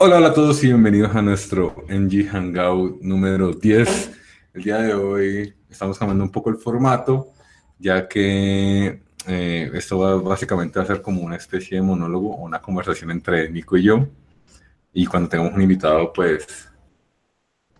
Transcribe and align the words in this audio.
Hola, 0.00 0.18
hola 0.18 0.28
a 0.28 0.32
todos 0.32 0.62
y 0.62 0.68
bienvenidos 0.68 1.16
a 1.16 1.22
nuestro 1.22 1.84
NG 1.88 2.28
Hangout 2.30 3.02
número 3.02 3.52
10. 3.52 4.12
El 4.54 4.62
día 4.62 4.78
de 4.78 4.94
hoy 4.94 5.52
estamos 5.68 5.98
cambiando 5.98 6.22
un 6.22 6.30
poco 6.30 6.50
el 6.50 6.56
formato, 6.56 7.32
ya 7.80 8.06
que 8.06 9.02
eh, 9.26 9.70
esto 9.74 9.98
va 9.98 10.14
básicamente 10.14 10.78
a 10.78 10.84
ser 10.84 11.02
como 11.02 11.22
una 11.22 11.34
especie 11.34 11.78
de 11.78 11.82
monólogo 11.82 12.32
o 12.36 12.44
una 12.44 12.62
conversación 12.62 13.10
entre 13.10 13.50
Nico 13.50 13.76
y 13.76 13.82
yo. 13.82 14.06
Y 14.92 15.04
cuando 15.04 15.28
tengamos 15.28 15.54
un 15.54 15.62
invitado, 15.62 16.12
pues 16.12 16.70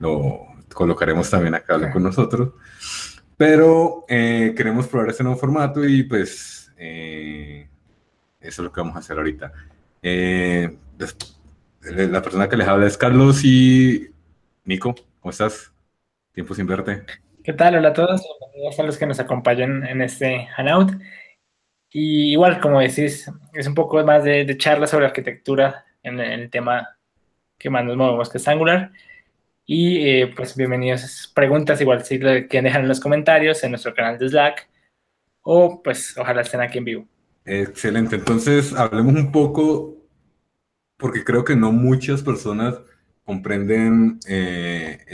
lo 0.00 0.40
colocaremos 0.74 1.30
también 1.30 1.54
acá 1.54 1.92
con 1.92 2.02
nosotros. 2.02 2.50
Pero 3.36 4.04
eh, 4.08 4.54
queremos 4.56 4.88
probar 4.88 5.10
este 5.10 5.22
nuevo 5.22 5.38
formato 5.38 5.84
y 5.84 6.02
pues 6.02 6.72
eh, 6.78 7.68
eso 8.40 8.62
es 8.62 8.64
lo 8.64 8.72
que 8.72 8.80
vamos 8.80 8.96
a 8.96 8.98
hacer 8.98 9.16
ahorita. 9.16 9.52
La 11.80 12.20
persona 12.20 12.48
que 12.48 12.56
les 12.56 12.66
habla 12.66 12.86
es 12.86 12.98
Carlos 12.98 13.44
y 13.44 14.10
Nico, 14.64 14.94
¿cómo 15.20 15.30
estás? 15.30 15.72
Tiempo 16.32 16.54
sin 16.54 16.66
verte. 16.66 17.04
¿Qué 17.44 17.52
tal? 17.52 17.76
Hola 17.76 17.90
a 17.90 17.92
todos, 17.92 18.20
bienvenidos 18.40 18.80
a 18.80 18.82
los 18.82 18.98
que 18.98 19.06
nos 19.06 19.20
acompañan 19.20 19.86
en 19.86 20.02
este 20.02 20.48
Hangout. 20.56 20.92
Y 21.90 22.32
igual, 22.32 22.60
como 22.60 22.80
decís, 22.80 23.30
es 23.54 23.66
un 23.66 23.74
poco 23.74 24.02
más 24.04 24.24
de, 24.24 24.56
charla 24.58 24.86
sobre 24.86 25.06
arquitectura 25.06 25.86
en, 26.02 26.18
el 26.18 26.50
tema 26.50 26.98
que 27.56 27.70
más 27.70 27.84
nos 27.84 27.96
movemos, 27.96 28.28
que 28.28 28.38
es 28.38 28.48
Angular. 28.48 28.90
Y 29.64 30.08
eh, 30.08 30.32
pues 30.34 30.56
bienvenidos 30.56 31.30
a 31.30 31.34
preguntas, 31.34 31.80
igual 31.80 32.04
si 32.04 32.18
lo 32.18 32.30
quieren 32.48 32.64
dejar 32.64 32.80
en 32.82 32.88
los 32.88 33.00
comentarios 33.00 33.62
en 33.62 33.70
nuestro 33.70 33.94
canal 33.94 34.18
de 34.18 34.28
Slack 34.28 34.68
o 35.42 35.80
pues 35.82 36.18
ojalá 36.18 36.42
estén 36.42 36.60
aquí 36.60 36.78
en 36.78 36.84
vivo. 36.84 37.08
Excelente, 37.44 38.16
entonces 38.16 38.74
hablemos 38.74 39.14
un 39.14 39.32
poco 39.32 39.97
porque 40.98 41.24
creo 41.24 41.44
que 41.44 41.56
no 41.56 41.72
muchas 41.72 42.22
personas 42.22 42.80
comprenden 43.24 44.18
eh, 44.26 45.04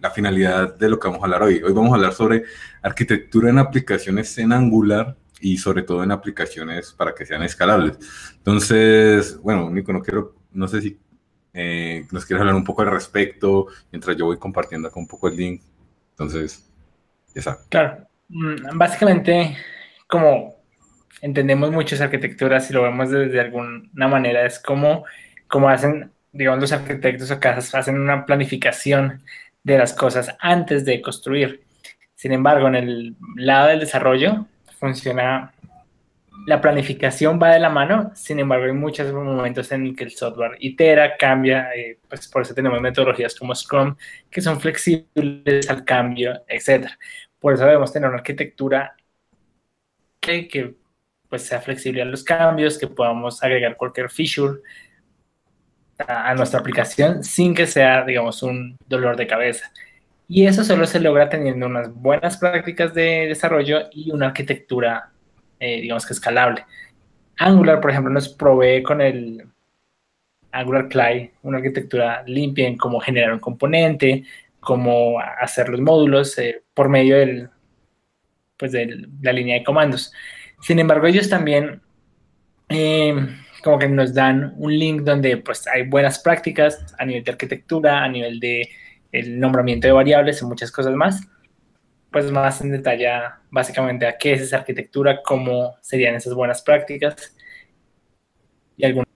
la 0.00 0.10
finalidad 0.10 0.76
de 0.76 0.88
lo 0.88 0.98
que 0.98 1.08
vamos 1.08 1.22
a 1.22 1.26
hablar 1.26 1.42
hoy. 1.42 1.60
Hoy 1.62 1.72
vamos 1.72 1.92
a 1.92 1.96
hablar 1.96 2.14
sobre 2.14 2.44
arquitectura 2.80 3.50
en 3.50 3.58
aplicaciones 3.58 4.36
en 4.38 4.52
Angular 4.52 5.16
y 5.40 5.58
sobre 5.58 5.82
todo 5.82 6.02
en 6.02 6.12
aplicaciones 6.12 6.92
para 6.92 7.14
que 7.14 7.26
sean 7.26 7.42
escalables. 7.42 7.98
Entonces, 8.38 9.38
bueno, 9.42 9.68
Nico, 9.70 9.92
no 9.92 10.00
quiero, 10.02 10.36
no 10.52 10.66
sé 10.68 10.80
si 10.80 10.98
eh, 11.52 12.06
nos 12.10 12.24
quieres 12.24 12.40
hablar 12.40 12.54
un 12.54 12.64
poco 12.64 12.82
al 12.82 12.90
respecto, 12.90 13.66
mientras 13.90 14.16
yo 14.16 14.26
voy 14.26 14.38
compartiendo 14.38 14.88
acá 14.88 14.98
un 14.98 15.08
poco 15.08 15.28
el 15.28 15.36
link. 15.36 15.62
Entonces, 16.10 16.70
ya 17.34 17.40
está. 17.40 17.58
Claro, 17.68 18.06
mm, 18.28 18.78
básicamente, 18.78 19.56
como 20.06 20.61
entendemos 21.22 21.70
muchas 21.70 22.00
arquitecturas 22.00 22.68
y 22.68 22.74
lo 22.74 22.82
vemos 22.82 23.10
desde 23.10 23.40
alguna 23.40 24.08
manera, 24.08 24.44
es 24.44 24.58
como, 24.58 25.04
como 25.46 25.68
hacen, 25.68 26.10
digamos, 26.32 26.60
los 26.60 26.72
arquitectos 26.72 27.30
o 27.30 27.40
casas, 27.40 27.74
hacen 27.74 27.98
una 27.98 28.26
planificación 28.26 29.22
de 29.62 29.78
las 29.78 29.94
cosas 29.94 30.36
antes 30.40 30.84
de 30.84 31.00
construir. 31.00 31.62
Sin 32.16 32.32
embargo, 32.32 32.66
en 32.68 32.74
el 32.74 33.16
lado 33.36 33.68
del 33.68 33.80
desarrollo 33.80 34.46
funciona, 34.78 35.52
la 36.44 36.60
planificación 36.60 37.38
va 37.40 37.50
de 37.52 37.60
la 37.60 37.70
mano, 37.70 38.10
sin 38.16 38.40
embargo, 38.40 38.64
hay 38.64 38.72
muchos 38.72 39.12
momentos 39.12 39.70
en 39.70 39.94
que 39.94 40.02
el 40.04 40.10
software 40.10 40.56
itera, 40.58 41.16
cambia, 41.16 41.70
eh, 41.72 41.98
pues 42.08 42.26
por 42.26 42.42
eso 42.42 42.52
tenemos 42.52 42.80
metodologías 42.80 43.36
como 43.36 43.54
Scrum, 43.54 43.94
que 44.28 44.40
son 44.40 44.60
flexibles 44.60 45.70
al 45.70 45.84
cambio, 45.84 46.42
etc. 46.48 46.88
Por 47.38 47.54
eso 47.54 47.64
debemos 47.64 47.92
tener 47.92 48.08
una 48.08 48.18
arquitectura 48.18 48.96
que, 50.20 50.48
que 50.48 50.81
pues 51.32 51.46
sea 51.46 51.62
flexible 51.62 52.02
a 52.02 52.04
los 52.04 52.22
cambios, 52.22 52.76
que 52.76 52.86
podamos 52.86 53.42
agregar 53.42 53.78
cualquier 53.78 54.10
feature 54.10 54.60
a, 55.96 56.34
nuestra 56.34 56.60
aplicación 56.60 57.24
sin 57.24 57.54
que 57.54 57.66
sea, 57.66 58.04
digamos, 58.04 58.42
un 58.42 58.76
dolor 58.86 59.16
de 59.16 59.26
cabeza. 59.26 59.72
Y 60.28 60.44
eso 60.44 60.62
solo 60.62 60.84
se 60.86 61.00
logra 61.00 61.30
teniendo 61.30 61.64
unas 61.64 61.90
buenas 61.90 62.36
prácticas 62.36 62.92
de 62.92 63.28
desarrollo 63.28 63.88
y 63.92 64.10
una 64.10 64.26
arquitectura, 64.26 65.10
eh, 65.58 65.80
digamos 65.80 66.04
que 66.04 66.12
escalable. 66.12 66.66
Angular, 67.38 67.80
por 67.80 67.92
ejemplo, 67.92 68.12
nos 68.12 68.28
provee 68.28 68.82
con 68.82 69.00
el 69.00 69.42
Angular 70.50 70.86
Clay 70.90 71.30
una 71.44 71.56
arquitectura 71.56 72.24
limpia 72.26 72.68
en 72.68 72.76
cómo 72.76 73.00
generar 73.00 73.32
un 73.32 73.40
componente, 73.40 74.24
cómo 74.60 75.18
hacer 75.18 75.70
los 75.70 75.80
módulos 75.80 76.36
eh, 76.36 76.62
por 76.74 76.90
medio 76.90 77.16
del, 77.16 77.48
pues 78.58 78.72
de 78.72 79.08
la 79.22 79.32
línea 79.32 79.56
de 79.56 79.64
comandos. 79.64 80.12
Sin 80.62 80.78
embargo, 80.78 81.06
ellos 81.06 81.28
también 81.28 81.82
eh, 82.68 83.14
como 83.62 83.78
que 83.78 83.88
nos 83.88 84.14
dan 84.14 84.54
un 84.56 84.78
link 84.78 85.02
donde 85.02 85.36
pues 85.36 85.66
hay 85.66 85.86
buenas 85.86 86.20
prácticas 86.20 86.94
a 86.98 87.04
nivel 87.04 87.24
de 87.24 87.32
arquitectura, 87.32 88.02
a 88.02 88.08
nivel 88.08 88.40
de 88.40 88.68
el 89.10 89.38
nombramiento 89.38 89.86
de 89.86 89.92
variables 89.92 90.40
y 90.40 90.46
muchas 90.46 90.70
cosas 90.70 90.94
más. 90.94 91.20
Pues 92.10 92.30
más 92.30 92.60
en 92.60 92.70
detalle 92.70 93.08
básicamente 93.50 94.06
a 94.06 94.16
qué 94.18 94.34
es 94.34 94.42
esa 94.42 94.58
arquitectura, 94.58 95.20
cómo 95.24 95.76
serían 95.80 96.14
esas 96.14 96.34
buenas 96.34 96.62
prácticas 96.62 97.34
y 98.76 98.84
algunas. 98.84 99.08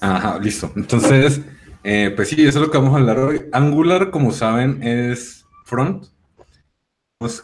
Ajá, 0.00 0.38
listo. 0.38 0.72
Entonces, 0.76 1.42
eh, 1.84 2.12
pues 2.14 2.28
sí, 2.28 2.46
eso 2.46 2.60
es 2.60 2.66
lo 2.66 2.70
que 2.70 2.78
vamos 2.78 2.94
a 2.94 2.98
hablar 2.98 3.18
hoy. 3.18 3.42
Angular, 3.52 4.10
como 4.10 4.32
saben, 4.32 4.82
es 4.82 5.44
front. 5.64 6.06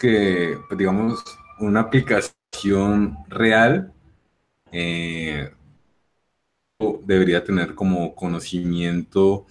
que, 0.00 0.56
pues, 0.68 0.78
digamos, 0.78 1.22
una 1.60 1.80
aplicación 1.80 3.16
real 3.28 3.92
eh, 4.72 5.50
debería 7.04 7.44
tener 7.44 7.74
como 7.74 8.14
conocimiento 8.14 9.46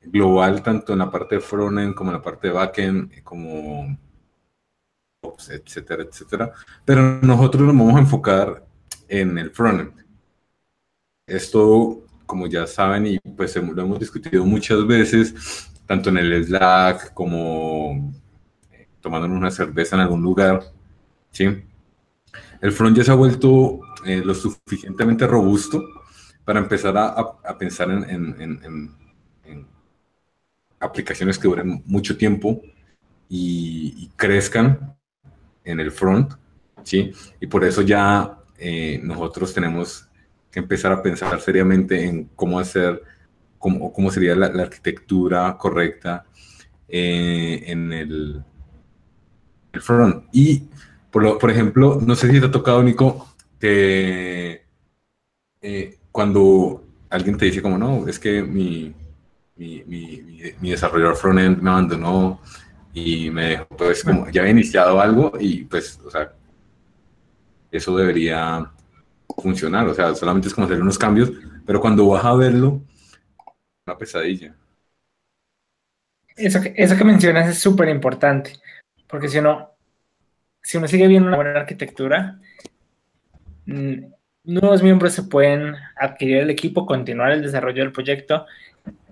global 0.00 0.62
tanto 0.62 0.92
en 0.92 1.00
la 1.00 1.10
parte 1.10 1.36
de 1.36 1.40
frontend 1.40 1.94
como 1.94 2.10
en 2.10 2.16
la 2.16 2.22
parte 2.22 2.48
de 2.48 2.54
backend, 2.54 3.22
como 3.22 3.98
etcétera, 5.48 6.04
etcétera. 6.04 6.52
Pero 6.84 7.20
nosotros 7.20 7.62
nos 7.62 7.76
vamos 7.76 7.96
a 7.96 8.00
enfocar 8.00 8.66
en 9.08 9.38
el 9.38 9.50
frontend. 9.50 10.04
Esto, 11.26 12.04
como 12.26 12.46
ya 12.46 12.66
saben, 12.66 13.06
y 13.06 13.18
pues 13.18 13.54
lo 13.56 13.82
hemos 13.82 14.00
discutido 14.00 14.44
muchas 14.44 14.86
veces, 14.86 15.70
tanto 15.86 16.10
en 16.10 16.18
el 16.18 16.44
Slack 16.44 17.12
como 17.14 18.12
tomando 19.00 19.26
una 19.26 19.50
cerveza 19.50 19.96
en 19.96 20.02
algún 20.02 20.22
lugar, 20.22 20.62
¿sí? 21.30 21.46
El 22.60 22.72
front 22.72 22.96
ya 22.96 23.04
se 23.04 23.10
ha 23.10 23.14
vuelto 23.14 23.80
eh, 24.04 24.22
lo 24.24 24.34
suficientemente 24.34 25.26
robusto 25.26 25.82
para 26.44 26.60
empezar 26.60 26.96
a, 26.96 27.58
pensar 27.58 27.90
en, 27.90 28.90
aplicaciones 30.78 31.38
que 31.38 31.48
duren 31.48 31.82
mucho 31.86 32.16
tiempo 32.16 32.60
y, 33.28 34.08
crezcan 34.16 34.96
en 35.64 35.80
el 35.80 35.92
front, 35.92 36.32
¿sí? 36.82 37.12
Y 37.40 37.46
por 37.46 37.64
eso 37.64 37.82
ya 37.82 38.38
eh, 38.58 39.00
nosotros 39.02 39.54
tenemos 39.54 40.08
que 40.50 40.58
empezar 40.58 40.92
a 40.92 41.02
pensar 41.02 41.40
seriamente 41.40 42.04
en 42.04 42.24
cómo 42.34 42.58
hacer, 42.58 43.02
cómo, 43.58 43.92
cómo 43.92 44.10
sería 44.10 44.34
la, 44.34 44.46
arquitectura 44.46 45.56
correcta 45.56 46.24
eh, 46.88 47.62
en 47.66 47.92
el, 47.92 48.44
el 49.72 49.80
front. 49.80 50.26
Y 50.32 50.68
por, 51.10 51.50
ejemplo, 51.50 51.98
no 52.00 52.14
sé 52.14 52.30
si 52.30 52.40
te 52.40 52.46
ha 52.46 52.50
tocado, 52.50 52.82
Nico, 52.82 53.34
que 53.58 54.64
eh, 55.60 55.98
cuando 56.12 56.84
alguien 57.10 57.36
te 57.36 57.46
dice 57.46 57.62
como, 57.62 57.76
no, 57.76 58.06
es 58.06 58.18
que 58.18 58.42
mi, 58.42 58.94
mi, 59.56 59.82
mi, 60.60 60.70
desarrollador 60.70 61.16
frontend 61.16 61.60
me 61.60 61.70
abandonó 61.70 62.40
y 62.94 63.30
me 63.30 63.46
dejó, 63.46 63.66
pues 63.76 64.04
como 64.04 64.28
ya 64.30 64.42
había 64.42 64.52
iniciado 64.52 65.00
algo 65.00 65.32
y 65.38 65.64
pues, 65.64 66.00
o 66.04 66.10
sea, 66.10 66.32
eso 67.70 67.96
debería 67.96 68.70
funcionar, 69.36 69.86
o 69.88 69.94
sea, 69.94 70.14
solamente 70.14 70.48
es 70.48 70.54
como 70.54 70.66
hacer 70.66 70.80
unos 70.80 70.98
cambios, 70.98 71.32
pero 71.66 71.80
cuando 71.80 72.06
vas 72.08 72.24
a 72.24 72.34
verlo, 72.34 72.80
una 73.86 73.98
pesadilla. 73.98 74.54
Eso 76.36 76.60
que, 76.60 76.72
eso 76.76 76.96
que 76.96 77.04
mencionas 77.04 77.48
es 77.50 77.58
súper 77.58 77.88
importante, 77.88 78.52
porque 79.08 79.28
si 79.28 79.38
uno 79.38 79.69
si 80.62 80.78
uno 80.78 80.88
sigue 80.88 81.08
viendo 81.08 81.28
una 81.28 81.36
buena 81.36 81.60
arquitectura, 81.60 82.38
mm, 83.66 84.04
nuevos 84.44 84.82
miembros 84.82 85.12
se 85.12 85.24
pueden 85.24 85.74
adquirir 85.96 86.38
el 86.38 86.50
equipo, 86.50 86.86
continuar 86.86 87.32
el 87.32 87.42
desarrollo 87.42 87.82
del 87.82 87.92
proyecto, 87.92 88.46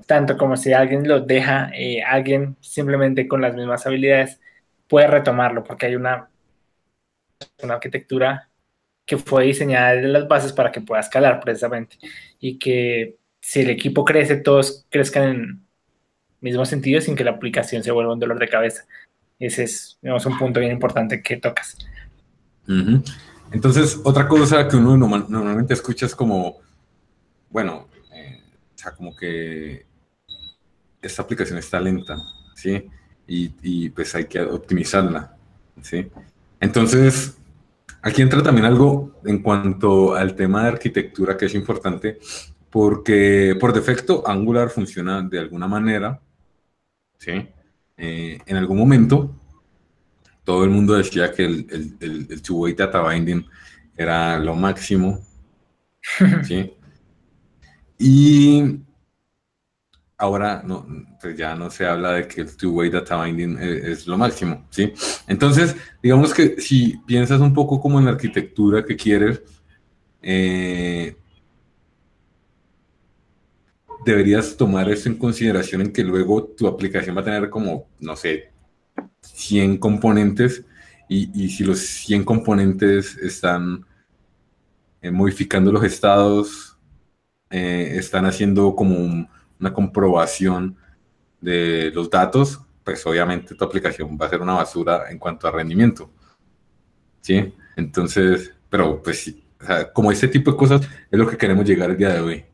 tanto 0.07 0.37
como 0.39 0.57
si 0.57 0.73
alguien 0.73 1.07
lo 1.07 1.21
deja, 1.21 1.71
eh, 1.75 2.03
alguien 2.03 2.57
simplemente 2.61 3.29
con 3.29 3.41
las 3.43 3.55
mismas 3.55 3.87
habilidades 3.87 4.41
puede 4.89 5.07
retomarlo, 5.07 5.65
porque 5.65 5.87
hay 5.87 5.97
una, 5.97 6.31
una 7.63 7.75
arquitectura 7.75 8.49
que 9.05 9.19
fue 9.19 9.45
diseñada 9.45 9.93
desde 9.95 10.09
las 10.09 10.29
bases 10.29 10.53
para 10.53 10.73
que 10.73 10.81
pueda 10.81 11.01
escalar 11.01 11.41
precisamente 11.41 11.99
y 12.41 12.59
que 12.59 13.17
si 13.41 13.61
el 13.61 13.71
equipo 13.71 14.05
crece, 14.05 14.37
todos 14.37 14.87
crezcan 14.91 15.29
en 15.29 15.69
mismo 16.41 16.65
sentido 16.65 17.01
sin 17.01 17.17
que 17.17 17.25
la 17.25 17.33
aplicación 17.33 17.83
se 17.83 17.91
vuelva 17.91 18.13
un 18.13 18.21
dolor 18.21 18.39
de 18.39 18.49
cabeza. 18.49 18.87
Ese 19.39 19.65
es 19.65 19.99
un 20.03 20.39
punto 20.39 20.61
bien 20.61 20.73
importante 20.73 21.23
que 21.23 21.37
tocas. 21.37 21.77
Entonces, 23.53 24.01
otra 24.05 24.29
cosa 24.29 24.69
que 24.69 24.77
uno 24.77 24.97
normalmente 24.97 25.75
escucha 25.75 26.07
es 26.07 26.15
como, 26.15 26.59
bueno, 27.51 27.89
eh, 28.13 28.43
o 28.75 28.79
sea, 28.79 28.93
como 28.93 29.17
que 29.17 29.87
esta 31.01 31.23
aplicación 31.23 31.59
está 31.59 31.81
lenta, 31.81 32.17
¿sí? 32.55 32.87
Y, 33.27 33.55
y, 33.63 33.91
pues 33.91 34.15
hay 34.15 34.25
que 34.25 34.41
optimizarla, 34.41 35.37
¿sí? 35.83 36.11
Entonces, 36.61 37.39
aquí 38.03 38.23
entra 38.23 38.43
también 38.43 38.67
algo 38.67 39.13
en 39.25 39.43
cuanto 39.43 40.15
al 40.15 40.35
tema 40.35 40.63
de 40.63 40.69
arquitectura 40.69 41.37
que 41.37 41.47
es 41.47 41.55
importante, 41.55 42.19
porque 42.71 43.57
por 43.59 43.73
defecto 43.73 44.27
Angular 44.27 44.71
funciona 44.71 45.23
de 45.23 45.39
alguna 45.39 45.69
manera, 45.69 46.21
¿sí? 47.19 47.49
Eh, 47.99 48.39
en 48.47 48.57
algún 48.57 48.79
momento, 48.79 49.35
todo 50.45 50.65
el 50.65 50.71
mundo 50.71 50.95
decía 50.95 51.33
que 51.33 51.45
el, 51.45 51.97
el, 52.01 52.27
el, 52.31 52.43
two-way 52.43 52.73
data 52.73 53.03
binding 53.03 53.45
era 53.97 54.39
lo 54.39 54.55
máximo, 54.55 55.21
¿sí? 56.45 56.73
Y 57.99 58.79
ahora 60.17 60.63
no, 60.65 60.87
pues 61.21 61.37
ya 61.37 61.55
no 61.57 61.71
se 61.71 61.87
habla 61.87 62.13
de 62.13 62.29
que 62.29 62.43
el 62.43 62.57
two-way 62.57 62.89
data 62.89 63.23
binding 63.23 63.59
es, 63.61 64.07
lo 64.07 64.17
máximo, 64.17 64.67
¿sí? 64.71 64.93
Entonces, 65.27 65.77
digamos 66.03 66.33
que 66.33 66.61
si 66.61 66.97
piensas 67.07 67.41
un 67.41 67.53
poco 67.53 67.81
como 67.81 67.99
en 67.99 68.05
la 68.05 68.13
arquitectura 68.13 68.85
que 68.85 68.97
quieres, 68.97 69.43
eh, 70.23 71.17
deberías 74.11 74.57
tomar 74.57 74.91
eso 74.91 75.09
en 75.09 75.17
consideración 75.17 75.83
en 75.83 75.93
que 75.93 76.05
luego 76.05 76.45
tu 76.45 76.67
aplicación 76.67 77.17
va 77.17 77.21
a 77.21 77.25
tener 77.25 77.51
como, 77.51 77.87
no 78.01 78.17
sé, 78.17 78.51
100 79.23 79.79
componentes 79.79 80.65
y, 81.09 81.49
si 81.49 81.65
los 81.65 81.79
100 81.79 82.25
componentes 82.25 83.17
están 83.17 83.87
eh, 85.01 85.11
modificando 85.11 85.73
los 85.73 85.83
estados, 85.85 86.77
eh, 87.51 87.95
están 87.97 88.27
haciendo 88.27 88.75
como 88.75 89.29
una 89.59 89.73
comprobación 89.73 90.77
de 91.41 91.91
los 91.95 92.11
datos, 92.11 92.61
pues 92.85 93.07
obviamente 93.07 93.55
tu 93.55 93.65
aplicación 93.65 94.19
va 94.21 94.27
a 94.27 94.31
ser 94.31 94.43
una 94.43 94.55
basura 94.55 95.11
en 95.11 95.19
cuanto 95.19 95.49
a 95.49 95.51
rendimiento. 95.51 96.11
¿Sí? 97.21 97.55
Entonces, 97.77 98.53
pero 98.69 99.03
pues 99.03 99.35
como 99.93 100.13
ese 100.13 100.29
tipo 100.29 100.53
de 100.53 100.57
cosas 100.57 100.83
es 101.11 101.19
lo 101.19 101.29
que 101.29 101.37
queremos 101.37 101.65
llegar 101.65 101.91
el 101.91 101.97
día 101.97 102.13
de 102.13 102.21
hoy. 102.21 102.45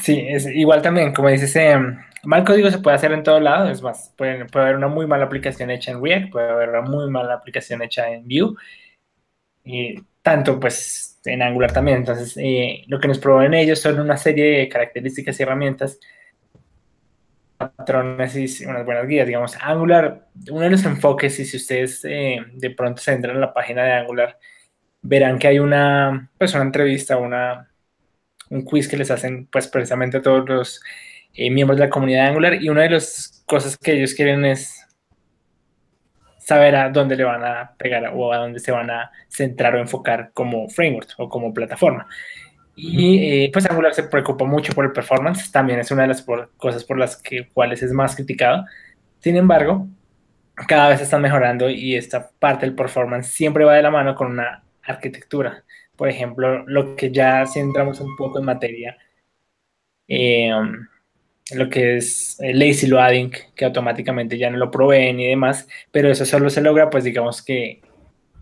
Sí, 0.00 0.24
es 0.28 0.46
igual 0.46 0.82
también, 0.82 1.12
como 1.12 1.28
dices, 1.28 1.54
eh, 1.56 1.76
mal 2.24 2.44
código 2.44 2.70
se 2.70 2.78
puede 2.78 2.96
hacer 2.96 3.12
en 3.12 3.22
todo 3.22 3.38
lado, 3.40 3.70
es 3.70 3.82
más, 3.82 4.12
puede, 4.16 4.44
puede, 4.46 4.64
haber 4.64 4.76
una 4.76 4.88
muy 4.88 5.06
mala 5.06 5.24
aplicación 5.26 5.70
hecha 5.70 5.92
en 5.92 6.02
React, 6.02 6.32
puede 6.32 6.50
haber 6.50 6.70
una 6.70 6.80
muy 6.82 7.10
mala 7.10 7.34
aplicación 7.34 7.82
hecha 7.82 8.10
en 8.10 8.24
Vue, 8.26 8.54
y 9.64 9.96
tanto 10.22 10.60
pues 10.60 11.20
en 11.24 11.42
Angular 11.42 11.72
también. 11.72 11.98
Entonces, 11.98 12.36
eh, 12.36 12.84
lo 12.88 13.00
que 13.00 13.08
nos 13.08 13.18
proveen 13.18 13.54
ellos 13.54 13.80
son 13.80 14.00
una 14.00 14.16
serie 14.16 14.58
de 14.58 14.68
características 14.68 15.38
y 15.38 15.42
herramientas, 15.42 15.98
patrones 17.56 18.60
y 18.60 18.66
unas 18.66 18.84
buenas 18.84 19.06
guías. 19.06 19.26
Digamos, 19.26 19.56
Angular, 19.60 20.28
uno 20.50 20.60
de 20.60 20.70
los 20.70 20.84
enfoques, 20.84 21.38
y 21.40 21.44
si 21.44 21.56
ustedes 21.56 22.04
eh, 22.04 22.38
de 22.52 22.70
pronto 22.70 23.00
se 23.02 23.12
entran 23.12 23.34
en 23.36 23.40
la 23.40 23.54
página 23.54 23.84
de 23.84 23.92
Angular, 23.92 24.38
verán 25.02 25.38
que 25.38 25.48
hay 25.48 25.58
una, 25.58 26.30
pues 26.38 26.54
una 26.54 26.64
entrevista, 26.64 27.16
una 27.16 27.68
un 28.54 28.64
quiz 28.64 28.88
que 28.88 28.96
les 28.96 29.10
hacen 29.10 29.46
pues 29.50 29.68
precisamente 29.68 30.18
a 30.18 30.22
todos 30.22 30.48
los 30.48 30.82
eh, 31.34 31.50
miembros 31.50 31.78
de 31.78 31.86
la 31.86 31.90
comunidad 31.90 32.28
Angular 32.28 32.62
y 32.62 32.68
una 32.68 32.82
de 32.82 32.90
las 32.90 33.42
cosas 33.46 33.76
que 33.76 33.92
ellos 33.92 34.14
quieren 34.14 34.44
es 34.44 34.80
saber 36.38 36.76
a 36.76 36.90
dónde 36.90 37.16
le 37.16 37.24
van 37.24 37.44
a 37.44 37.74
pegar 37.76 38.12
o 38.14 38.32
a 38.32 38.38
dónde 38.38 38.60
se 38.60 38.70
van 38.70 38.90
a 38.90 39.10
centrar 39.28 39.74
o 39.74 39.80
enfocar 39.80 40.30
como 40.32 40.68
framework 40.68 41.08
o 41.18 41.28
como 41.28 41.52
plataforma. 41.52 42.06
Y 42.76 43.44
eh, 43.44 43.50
pues 43.52 43.68
Angular 43.68 43.94
se 43.94 44.04
preocupa 44.04 44.44
mucho 44.44 44.72
por 44.72 44.84
el 44.84 44.92
performance, 44.92 45.50
también 45.50 45.78
es 45.80 45.90
una 45.90 46.02
de 46.02 46.08
las 46.08 46.26
cosas 46.56 46.84
por 46.84 46.98
las 46.98 47.16
que, 47.16 47.48
cuales 47.52 47.82
es 47.82 47.92
más 47.92 48.14
criticado. 48.14 48.64
Sin 49.20 49.36
embargo, 49.36 49.86
cada 50.68 50.90
vez 50.90 51.00
están 51.00 51.22
mejorando 51.22 51.70
y 51.70 51.96
esta 51.96 52.30
parte 52.38 52.66
del 52.66 52.74
performance 52.74 53.28
siempre 53.28 53.64
va 53.64 53.74
de 53.74 53.82
la 53.82 53.90
mano 53.90 54.14
con 54.14 54.32
una 54.32 54.62
arquitectura 54.82 55.63
por 55.96 56.08
ejemplo, 56.08 56.64
lo 56.66 56.96
que 56.96 57.10
ya 57.10 57.46
si 57.46 57.60
entramos 57.60 58.00
un 58.00 58.16
poco 58.16 58.38
en 58.38 58.44
materia, 58.44 58.96
eh, 60.08 60.50
lo 61.52 61.68
que 61.68 61.96
es 61.96 62.38
el 62.40 62.58
lazy 62.58 62.86
loading, 62.86 63.30
que 63.54 63.64
automáticamente 63.64 64.38
ya 64.38 64.50
no 64.50 64.58
lo 64.58 64.70
proveen 64.70 65.20
y 65.20 65.28
demás, 65.28 65.68
pero 65.90 66.10
eso 66.10 66.24
solo 66.24 66.50
se 66.50 66.62
logra, 66.62 66.90
pues 66.90 67.04
digamos 67.04 67.42
que 67.42 67.82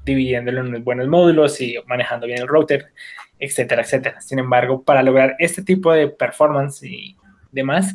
dividiéndolo 0.05 0.61
en 0.61 0.69
unos 0.69 0.85
buenos 0.85 1.09
módulos 1.09 1.61
y 1.61 1.77
manejando 1.87 2.27
bien 2.27 2.41
el 2.41 2.49
router, 2.49 2.93
etcétera, 3.39 3.83
etcétera. 3.83 4.21
Sin 4.21 4.39
embargo, 4.39 4.83
para 4.83 5.03
lograr 5.03 5.37
este 5.39 5.63
tipo 5.63 5.93
de 5.93 6.09
performance 6.09 6.83
y 6.85 7.17
demás, 7.51 7.95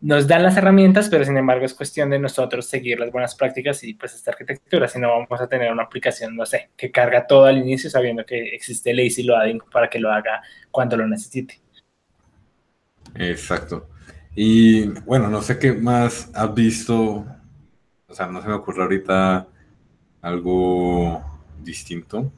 nos 0.00 0.26
dan 0.26 0.42
las 0.42 0.56
herramientas, 0.56 1.08
pero 1.10 1.24
sin 1.24 1.36
embargo 1.36 1.66
es 1.66 1.74
cuestión 1.74 2.10
de 2.10 2.18
nosotros 2.18 2.66
seguir 2.66 2.98
las 2.98 3.12
buenas 3.12 3.34
prácticas 3.34 3.84
y 3.84 3.94
pues 3.94 4.14
esta 4.14 4.30
arquitectura, 4.30 4.88
si 4.88 4.98
no 4.98 5.08
vamos 5.08 5.40
a 5.40 5.46
tener 5.46 5.70
una 5.70 5.82
aplicación, 5.82 6.34
no 6.36 6.46
sé, 6.46 6.70
que 6.76 6.90
carga 6.90 7.26
todo 7.26 7.44
al 7.44 7.58
inicio 7.58 7.90
sabiendo 7.90 8.24
que 8.24 8.54
existe 8.54 8.94
lazy 8.94 9.24
loading 9.24 9.60
para 9.70 9.90
que 9.90 9.98
lo 9.98 10.10
haga 10.10 10.42
cuando 10.70 10.96
lo 10.96 11.06
necesite. 11.06 11.60
Exacto. 13.14 13.90
Y 14.34 14.86
bueno, 14.86 15.28
no 15.28 15.42
sé 15.42 15.58
qué 15.58 15.72
más 15.72 16.30
has 16.34 16.54
visto, 16.54 17.26
o 18.06 18.14
sea, 18.14 18.26
no 18.26 18.40
se 18.40 18.48
me 18.48 18.54
ocurre 18.54 18.82
ahorita 18.82 19.48
algo 20.22 21.22
distinto, 21.62 22.32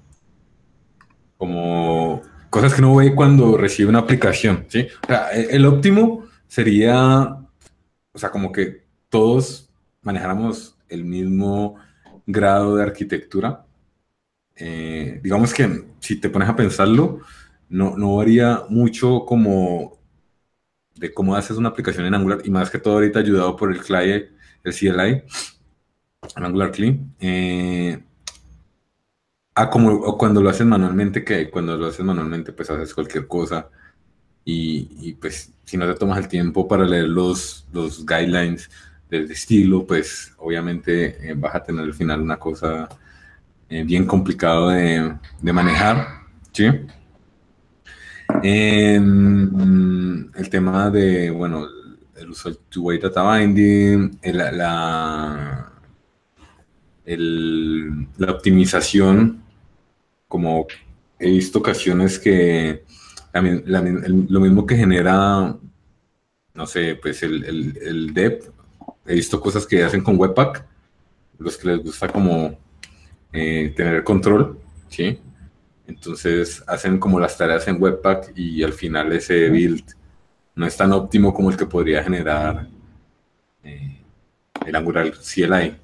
como 1.36 2.22
cosas 2.50 2.74
que 2.74 2.82
no 2.82 2.96
ve 2.96 3.14
cuando 3.14 3.56
recibe 3.56 3.90
una 3.90 4.00
aplicación, 4.00 4.64
¿sí? 4.68 4.88
O 5.04 5.06
sea, 5.06 5.30
el 5.30 5.64
óptimo 5.64 6.24
sería 6.48 7.36
o 8.12 8.18
sea, 8.18 8.30
como 8.30 8.52
que 8.52 8.84
todos 9.08 9.70
manejáramos 10.02 10.78
el 10.88 11.04
mismo 11.04 11.76
grado 12.26 12.76
de 12.76 12.82
arquitectura. 12.82 13.66
Eh, 14.56 15.20
digamos 15.22 15.54
que 15.54 15.86
si 16.00 16.20
te 16.20 16.28
pones 16.28 16.48
a 16.48 16.56
pensarlo, 16.56 17.20
no, 17.68 17.96
no 17.96 18.16
varía 18.16 18.64
mucho 18.68 19.24
como 19.26 19.98
de 20.94 21.12
cómo 21.12 21.34
haces 21.34 21.56
una 21.56 21.70
aplicación 21.70 22.06
en 22.06 22.14
Angular 22.14 22.40
y 22.44 22.50
más 22.50 22.70
que 22.70 22.78
todo 22.78 22.94
ahorita 22.94 23.18
ayudado 23.20 23.56
por 23.56 23.72
el 23.72 23.80
client, 23.80 24.26
el 24.62 24.74
CLI, 24.74 25.22
el 26.36 26.44
Angular 26.44 26.70
Clean, 26.70 27.14
eh, 27.20 28.02
a 29.54 29.70
como 29.70 29.90
o 29.92 30.18
cuando 30.18 30.40
lo 30.40 30.50
haces 30.50 30.66
manualmente, 30.66 31.24
que 31.24 31.50
cuando 31.50 31.76
lo 31.76 31.86
haces 31.86 32.04
manualmente 32.04 32.52
pues 32.52 32.70
haces 32.70 32.94
cualquier 32.94 33.26
cosa 33.26 33.70
y, 34.44 35.14
pues 35.14 35.51
si 35.64 35.76
no 35.76 35.86
te 35.86 35.98
tomas 35.98 36.18
el 36.18 36.28
tiempo 36.28 36.66
para 36.66 36.84
leer 36.84 37.08
los, 37.08 37.66
los 37.72 38.04
guidelines 38.04 38.70
del 39.08 39.30
estilo, 39.30 39.86
pues 39.86 40.34
obviamente 40.38 41.30
eh, 41.30 41.34
vas 41.36 41.54
a 41.54 41.62
tener 41.62 41.84
al 41.84 41.94
final 41.94 42.22
una 42.22 42.38
cosa 42.38 42.88
eh, 43.68 43.84
bien 43.84 44.06
complicado 44.06 44.70
de, 44.70 45.14
de, 45.40 45.52
manejar, 45.52 46.22
¿sí? 46.52 46.66
el 48.42 50.48
tema 50.50 50.90
de, 50.90 51.30
bueno, 51.30 51.66
el 52.16 52.30
uso 52.30 52.48
del 52.48 52.58
two-way 52.68 52.98
data 52.98 53.36
binding, 53.36 54.18
la, 54.22 55.70
la 57.04 58.32
optimización, 58.32 59.42
como 60.28 60.66
he 61.18 61.30
visto 61.30 61.58
ocasiones 61.58 62.18
que 62.18 62.84
lo 63.40 64.40
mismo 64.40 64.66
que 64.66 64.76
genera, 64.76 65.56
no 66.54 66.66
sé, 66.66 66.96
pues 67.00 67.22
el, 67.22 67.44
el, 67.44 67.78
el 67.82 68.14
dev, 68.14 68.52
he 69.06 69.14
visto 69.14 69.40
cosas 69.40 69.66
que 69.66 69.82
hacen 69.82 70.02
con 70.02 70.18
Webpack, 70.18 70.66
los 71.38 71.56
que 71.56 71.68
les 71.68 71.82
gusta 71.82 72.08
como 72.08 72.56
eh, 73.32 73.72
tener 73.76 74.04
control, 74.04 74.58
¿sí? 74.88 75.18
Entonces 75.86 76.62
hacen 76.66 76.98
como 76.98 77.18
las 77.18 77.36
tareas 77.36 77.66
en 77.68 77.82
Webpack 77.82 78.32
y 78.36 78.62
al 78.62 78.72
final 78.72 79.12
ese 79.12 79.48
build 79.48 79.84
no 80.54 80.66
es 80.66 80.76
tan 80.76 80.92
óptimo 80.92 81.32
como 81.32 81.50
el 81.50 81.56
que 81.56 81.66
podría 81.66 82.04
generar 82.04 82.68
eh, 83.64 84.00
el 84.66 84.76
Angular 84.76 85.10
CLI, 85.12 85.76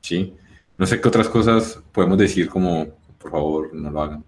¿sí? 0.00 0.34
No 0.76 0.86
sé 0.86 1.00
qué 1.00 1.08
otras 1.08 1.28
cosas 1.28 1.80
podemos 1.92 2.18
decir 2.18 2.48
como, 2.48 2.86
por 3.18 3.30
favor, 3.30 3.74
no 3.74 3.90
lo 3.90 4.02
hagan 4.02 4.24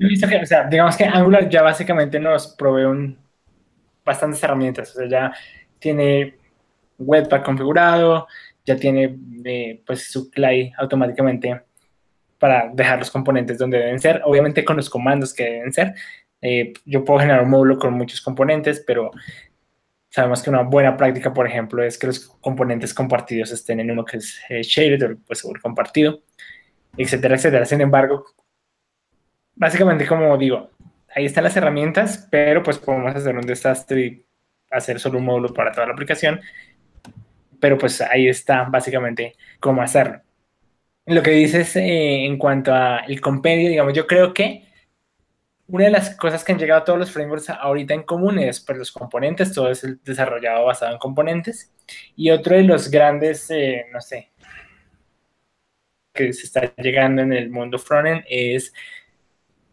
o 0.00 0.46
sea, 0.46 0.64
digamos 0.64 0.96
que 0.96 1.04
Angular 1.04 1.48
ya 1.48 1.62
básicamente 1.62 2.18
nos 2.18 2.48
provee 2.48 2.84
un, 2.84 3.18
bastantes 4.04 4.42
herramientas. 4.42 4.94
O 4.96 4.98
sea, 4.98 5.08
ya 5.08 5.32
tiene 5.78 6.36
Webpack 6.98 7.44
configurado, 7.44 8.26
ya 8.64 8.76
tiene 8.76 9.18
eh, 9.44 9.82
pues 9.86 10.10
su 10.10 10.30
CLI 10.30 10.72
automáticamente 10.78 11.62
para 12.38 12.70
dejar 12.72 12.98
los 12.98 13.10
componentes 13.10 13.58
donde 13.58 13.78
deben 13.78 14.00
ser, 14.00 14.22
obviamente 14.24 14.64
con 14.64 14.76
los 14.76 14.88
comandos 14.88 15.34
que 15.34 15.44
deben 15.44 15.72
ser. 15.72 15.94
Eh, 16.40 16.72
yo 16.86 17.04
puedo 17.04 17.20
generar 17.20 17.42
un 17.42 17.50
módulo 17.50 17.78
con 17.78 17.92
muchos 17.92 18.22
componentes, 18.22 18.82
pero 18.86 19.10
sabemos 20.08 20.42
que 20.42 20.50
una 20.50 20.62
buena 20.62 20.96
práctica, 20.96 21.32
por 21.34 21.46
ejemplo, 21.46 21.82
es 21.82 21.98
que 21.98 22.06
los 22.06 22.20
componentes 22.40 22.94
compartidos 22.94 23.52
estén 23.52 23.80
en 23.80 23.90
uno 23.90 24.04
que 24.04 24.16
es 24.16 24.40
eh, 24.48 24.62
shared 24.62 25.02
o 25.02 25.18
pues, 25.26 25.46
compartido, 25.62 26.22
etcétera, 26.96 27.36
etcétera. 27.36 27.66
Sin 27.66 27.82
embargo, 27.82 28.24
básicamente, 29.60 30.06
como 30.06 30.36
digo, 30.38 30.70
ahí 31.14 31.26
están 31.26 31.44
las 31.44 31.56
herramientas, 31.56 32.26
pero 32.30 32.62
pues 32.62 32.78
podemos 32.78 33.14
hacer 33.14 33.36
un 33.36 33.42
desastre 33.42 34.00
y 34.00 34.26
hacer 34.70 34.98
solo 34.98 35.18
un 35.18 35.26
módulo 35.26 35.52
para 35.52 35.70
toda 35.70 35.86
la 35.86 35.92
aplicación. 35.92 36.40
Pero 37.60 37.76
pues 37.76 38.00
ahí 38.00 38.26
está 38.26 38.64
básicamente 38.64 39.36
cómo 39.60 39.82
hacerlo. 39.82 40.22
Lo 41.06 41.22
que 41.22 41.32
dices 41.32 41.76
eh, 41.76 42.24
en 42.24 42.38
cuanto 42.38 42.72
al 42.74 43.20
compendio, 43.20 43.68
digamos, 43.68 43.92
yo 43.92 44.06
creo 44.06 44.32
que 44.32 44.64
una 45.66 45.84
de 45.84 45.90
las 45.90 46.16
cosas 46.16 46.42
que 46.42 46.52
han 46.52 46.58
llegado 46.58 46.80
a 46.80 46.84
todos 46.84 46.98
los 46.98 47.12
frameworks 47.12 47.50
ahorita 47.50 47.94
en 47.94 48.04
común 48.04 48.38
es 48.38 48.60
pues, 48.60 48.78
los 48.78 48.92
componentes, 48.92 49.52
todo 49.52 49.70
es 49.70 49.86
desarrollado 50.04 50.64
basado 50.64 50.92
en 50.92 50.98
componentes. 50.98 51.72
Y 52.16 52.30
otro 52.30 52.56
de 52.56 52.62
los 52.64 52.90
grandes, 52.90 53.50
eh, 53.50 53.86
no 53.92 54.00
sé, 54.00 54.32
que 56.14 56.32
se 56.32 56.46
está 56.46 56.74
llegando 56.76 57.22
en 57.22 57.32
el 57.32 57.50
mundo 57.50 57.78
frontend 57.78 58.24
es 58.28 58.72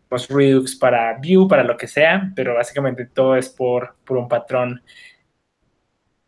los 0.09 0.27
Redux 0.29 0.75
para 0.75 1.17
Vue, 1.17 1.47
para 1.47 1.63
lo 1.63 1.77
que 1.77 1.87
sea, 1.87 2.31
pero 2.35 2.55
básicamente 2.55 3.05
todo 3.05 3.35
es 3.35 3.49
por, 3.49 3.95
por 4.05 4.17
un 4.17 4.27
patrón 4.27 4.81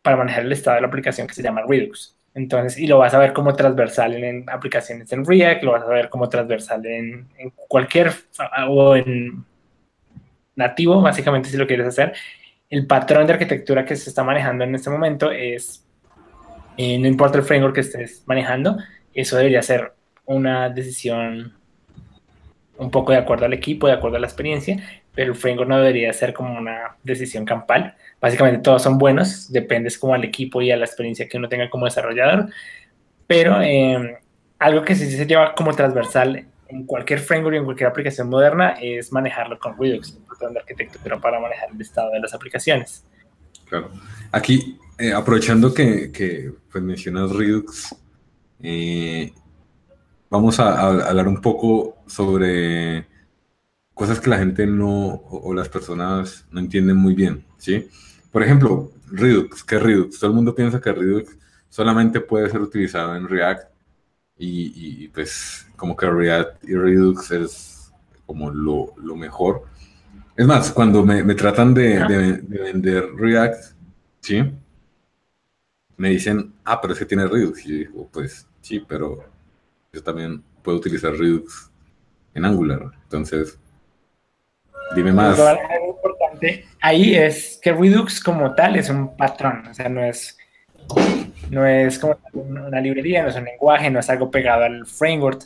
para 0.02 0.18
manejar 0.18 0.46
el 0.46 0.52
estado 0.52 0.76
de 0.76 0.82
la 0.82 0.88
aplicación 0.88 1.28
que 1.28 1.34
se 1.34 1.44
llama 1.44 1.64
Redux. 1.68 2.18
Entonces, 2.34 2.78
y 2.78 2.88
lo 2.88 3.00
vas 3.00 3.14
a 3.14 3.20
ver 3.20 3.34
como 3.34 3.56
transversal 3.56 4.16
en, 4.16 4.50
aplicaciones 4.50 5.12
en 5.12 5.26
React, 5.26 5.64
lo 5.64 5.72
vas 5.72 5.84
a 5.84 5.88
ver 5.88 6.10
como 6.10 6.30
transversal 6.30 6.86
en, 6.86 7.28
en, 7.38 7.52
cualquier 7.68 8.12
o 8.68 8.96
en 8.96 9.44
nativo, 10.56 11.02
básicamente 11.02 11.50
si 11.50 11.58
lo 11.58 11.68
quieres 11.68 11.88
hacer. 11.88 12.14
El 12.70 12.86
patrón 12.86 13.26
de 13.26 13.34
arquitectura 13.34 13.84
que 13.84 13.96
se 13.96 14.10
está 14.10 14.24
manejando 14.24 14.64
en 14.64 14.76
este 14.76 14.90
momento 14.90 15.32
es, 15.32 15.86
eh, 16.78 17.00
no 17.00 17.08
importa 17.08 17.40
el 17.40 17.44
framework 17.44 17.76
que 17.76 17.82
estés 17.82 18.24
manejando, 18.28 18.78
eso 19.14 19.36
debería 19.38 19.62
ser 19.64 19.94
una 20.26 20.70
decisión 20.70 21.59
un 22.80 22.90
poco 22.90 23.12
de 23.12 23.18
acuerdo 23.18 23.46
al 23.46 23.54
equipo, 23.54 23.88
de 23.88 23.94
acuerdo 23.94 24.18
a 24.18 24.20
la 24.20 24.28
experiencia, 24.28 24.78
pero 25.14 25.34
el 25.34 25.38
framework 25.38 25.70
no 25.70 25.78
debería 25.78 26.12
ser 26.14 26.34
como 26.34 26.58
una 26.58 26.96
decisión 27.04 27.46
campal. 27.46 27.96
Básicamente 28.22 28.62
todos 28.62 28.82
son 28.82 28.98
buenos, 28.98 29.52
dependes 29.52 29.98
como 29.98 30.14
al 30.14 30.24
equipo 30.24 30.62
y 30.62 30.72
a 30.72 30.78
la 30.78 30.86
experiencia 30.86 31.28
que 31.28 31.38
uno 31.38 31.50
tenga 31.50 31.70
como 31.70 31.86
desarrollador, 31.86 32.50
pero 33.28 33.62
eh, 33.62 34.18
algo 34.58 34.84
que 34.84 34.96
sí 34.96 35.12
se 35.12 35.26
lleva 35.26 35.54
como 35.54 35.74
transversal 35.74 36.46
en 36.70 36.86
cualquier 36.86 37.20
framework 37.20 37.56
y 37.56 37.58
en 37.58 37.66
cualquier 37.66 37.90
aplicación 37.90 38.30
moderna 38.30 38.78
es 38.82 39.12
manejarlo 39.12 39.60
con 39.60 39.78
Redux, 39.78 40.12
un 40.12 40.26
patrón 40.26 40.54
de 40.54 41.20
para 41.20 41.40
manejar 41.40 41.70
el 41.74 41.82
estado 41.82 42.12
de 42.12 42.20
las 42.20 42.34
aplicaciones. 42.34 43.06
Claro. 43.68 43.92
Aquí, 44.32 44.78
eh, 44.98 45.12
aprovechando 45.12 45.74
que, 45.74 46.12
que 46.12 46.52
pues, 46.72 46.84
mencionas 46.84 47.32
Redux, 47.32 47.96
eh, 48.62 49.32
vamos 50.30 50.60
a, 50.60 50.80
hablar 50.80 51.28
un 51.28 51.42
poco 51.42 51.98
sobre 52.08 53.08
cosas 53.94 54.20
que 54.20 54.30
la 54.30 54.38
gente 54.38 54.66
no, 54.66 55.08
o, 55.30 55.54
las 55.54 55.70
personas 55.70 56.46
no 56.52 56.60
entienden 56.60 56.98
muy 56.98 57.16
bien, 57.16 57.46
¿sí? 57.58 57.90
Por 58.32 58.44
ejemplo, 58.44 58.92
Redux, 59.12 59.64
¿qué 59.64 59.80
Redux? 59.80 60.20
Todo 60.20 60.30
el 60.30 60.36
mundo 60.36 60.56
piensa 60.56 60.80
que 60.80 60.94
Redux 60.94 61.38
solamente 61.70 62.22
puede 62.22 62.50
ser 62.50 62.62
utilizado 62.62 63.16
en 63.16 63.28
React 63.28 63.70
y, 64.38 65.10
pues 65.10 65.68
como 65.76 65.98
que 65.98 66.10
React 66.10 66.64
y 66.64 66.76
Redux 66.76 67.32
es 67.32 67.92
como 68.26 68.52
lo, 68.52 68.94
mejor. 69.16 69.64
Es 70.38 70.48
más, 70.48 70.72
cuando 70.72 71.04
me, 71.04 71.36
tratan 71.36 71.74
de, 71.74 72.00
de, 72.08 72.60
vender 72.60 73.10
React, 73.16 73.76
¿sí? 74.22 74.50
Me 75.98 76.12
dicen, 76.12 76.54
ah, 76.64 76.80
pero 76.80 76.94
es 76.94 77.00
que 77.00 77.06
tiene 77.06 77.28
Redux. 77.28 77.66
Y 77.66 77.70
yo 77.70 77.76
digo, 77.76 78.10
pues 78.14 78.48
sí, 78.62 78.80
pero 78.88 79.26
yo 79.93 80.03
también 80.03 80.43
puedo 80.63 80.77
utilizar 80.77 81.13
Redux 81.13 81.72
en 82.34 82.46
Angular. 82.46 82.91
Entonces, 83.03 83.60
dime 84.96 85.12
más. 85.12 85.39
Algo 85.39 85.96
importante 85.96 86.65
ahí 86.81 87.15
es 87.15 87.60
que 87.62 87.72
Redux 87.72 88.22
como 88.22 88.53
tal 88.55 88.75
es 88.75 88.89
un 88.89 89.15
patrón, 89.15 89.67
o 89.69 89.74
sea, 89.74 89.89
no 89.89 90.03
es, 90.03 90.38
no 91.50 91.65
es 91.65 92.00
como 92.00 92.17
una 92.34 92.79
librería, 92.81 93.24
no 93.24 93.29
es 93.29 93.36
un 93.36 93.46
lenguaje, 93.46 93.89
no 93.89 94.00
es 94.00 94.10
algo 94.10 94.31
pegado 94.31 94.63
al 94.63 94.86
framework 94.86 95.43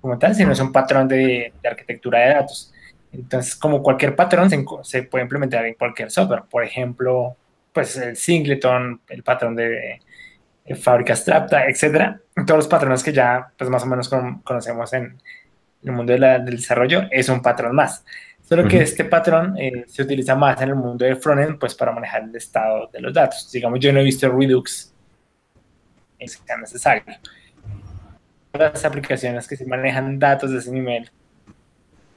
como 0.00 0.18
tal, 0.18 0.34
sino 0.34 0.52
es 0.52 0.60
un 0.60 0.72
patrón 0.72 1.06
de, 1.08 1.52
arquitectura 1.64 2.20
de 2.20 2.34
datos. 2.34 2.72
Entonces, 3.12 3.54
como 3.54 3.82
cualquier 3.82 4.16
patrón, 4.16 4.48
se, 4.82 5.02
puede 5.04 5.22
implementar 5.22 5.66
en 5.66 5.74
cualquier 5.74 6.10
software. 6.10 6.44
Por 6.50 6.64
ejemplo, 6.64 7.36
pues 7.72 7.96
el 7.98 8.16
singleton, 8.16 9.00
el 9.08 9.22
patrón 9.22 9.54
de, 9.54 10.00
fábrica 10.80 11.12
abstracta, 11.12 11.66
etcétera. 11.66 12.20
Todos 12.46 12.58
los 12.58 12.68
patrones 12.68 13.02
que 13.02 13.12
ya 13.12 13.52
pues 13.56 13.68
más 13.70 13.82
o 13.82 13.86
menos 13.86 14.08
conocemos 14.08 14.92
en 14.92 15.18
el 15.82 15.92
mundo 15.92 16.12
del 16.12 16.44
desarrollo 16.44 17.02
es 17.10 17.28
un 17.28 17.42
patrón 17.42 17.74
más. 17.74 18.04
Solo 18.42 18.68
que 18.68 18.82
este 18.82 19.04
patrón 19.04 19.56
eh, 19.58 19.84
se 19.86 20.02
utiliza 20.02 20.34
más 20.34 20.60
en 20.60 20.68
el 20.70 20.74
mundo 20.74 21.04
del 21.04 21.16
frontend 21.16 21.58
pues 21.58 21.74
para 21.74 21.92
manejar 21.92 22.24
el 22.24 22.36
estado 22.36 22.88
de 22.92 23.00
los 23.00 23.14
datos. 23.14 23.50
Digamos, 23.50 23.80
yo 23.80 23.92
no 23.92 24.00
he 24.00 24.04
visto 24.04 24.28
Redux 24.28 24.92
en 26.18 26.28
sea 26.28 26.56
necesario. 26.56 27.02
Las 28.52 28.84
aplicaciones 28.84 29.48
que 29.48 29.56
se 29.56 29.64
manejan 29.64 30.18
datos 30.18 30.50
de 30.50 30.58
ese 30.58 30.70
nivel 30.70 31.10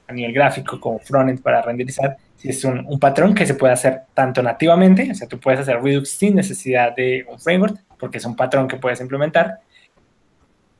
a 0.08 0.12
nivel 0.12 0.32
gráfico 0.32 0.78
como 0.78 0.98
frontend 0.98 1.42
para 1.42 1.62
renderizar, 1.62 2.16
si 2.36 2.50
es 2.50 2.62
un, 2.64 2.84
un, 2.86 3.00
patrón 3.00 3.34
que 3.34 3.44
se 3.44 3.54
puede 3.54 3.72
hacer 3.72 4.02
tanto 4.14 4.40
nativamente, 4.42 5.10
o 5.10 5.14
sea, 5.14 5.26
tú 5.26 5.40
puedes 5.40 5.60
hacer 5.60 5.82
Redux 5.82 6.10
sin 6.10 6.36
necesidad 6.36 6.94
de 6.94 7.26
un 7.28 7.40
framework, 7.40 7.80
porque 7.98 8.18
es 8.18 8.24
un 8.24 8.36
patrón 8.36 8.68
que 8.68 8.76
puedes 8.76 9.00
implementar. 9.00 9.58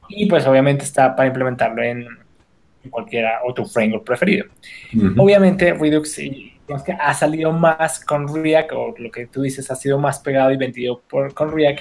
Y 0.09 0.27
pues 0.27 0.47
obviamente 0.47 0.85
está 0.85 1.15
para 1.15 1.29
implementarlo 1.29 1.83
en, 1.83 2.07
en 2.85 2.91
cualquier 2.91 3.27
otro 3.45 3.65
framework 3.67 4.05
preferido. 4.05 4.47
Obviamente 5.17 5.73
Redux 5.75 6.19
que 6.85 6.93
ha 6.93 7.15
salido 7.15 7.53
más 7.53 8.05
con 8.05 8.33
React, 8.33 8.73
o 8.73 8.95
lo 8.99 9.11
que 9.11 9.27
tú 9.27 9.43
dices 9.43 9.71
ha 9.71 9.77
sido 9.77 9.99
más 9.99 10.19
pegado 10.19 10.51
y 10.51 10.57
vendido 10.57 11.01
por, 11.01 11.33
con 11.33 11.53
React, 11.53 11.81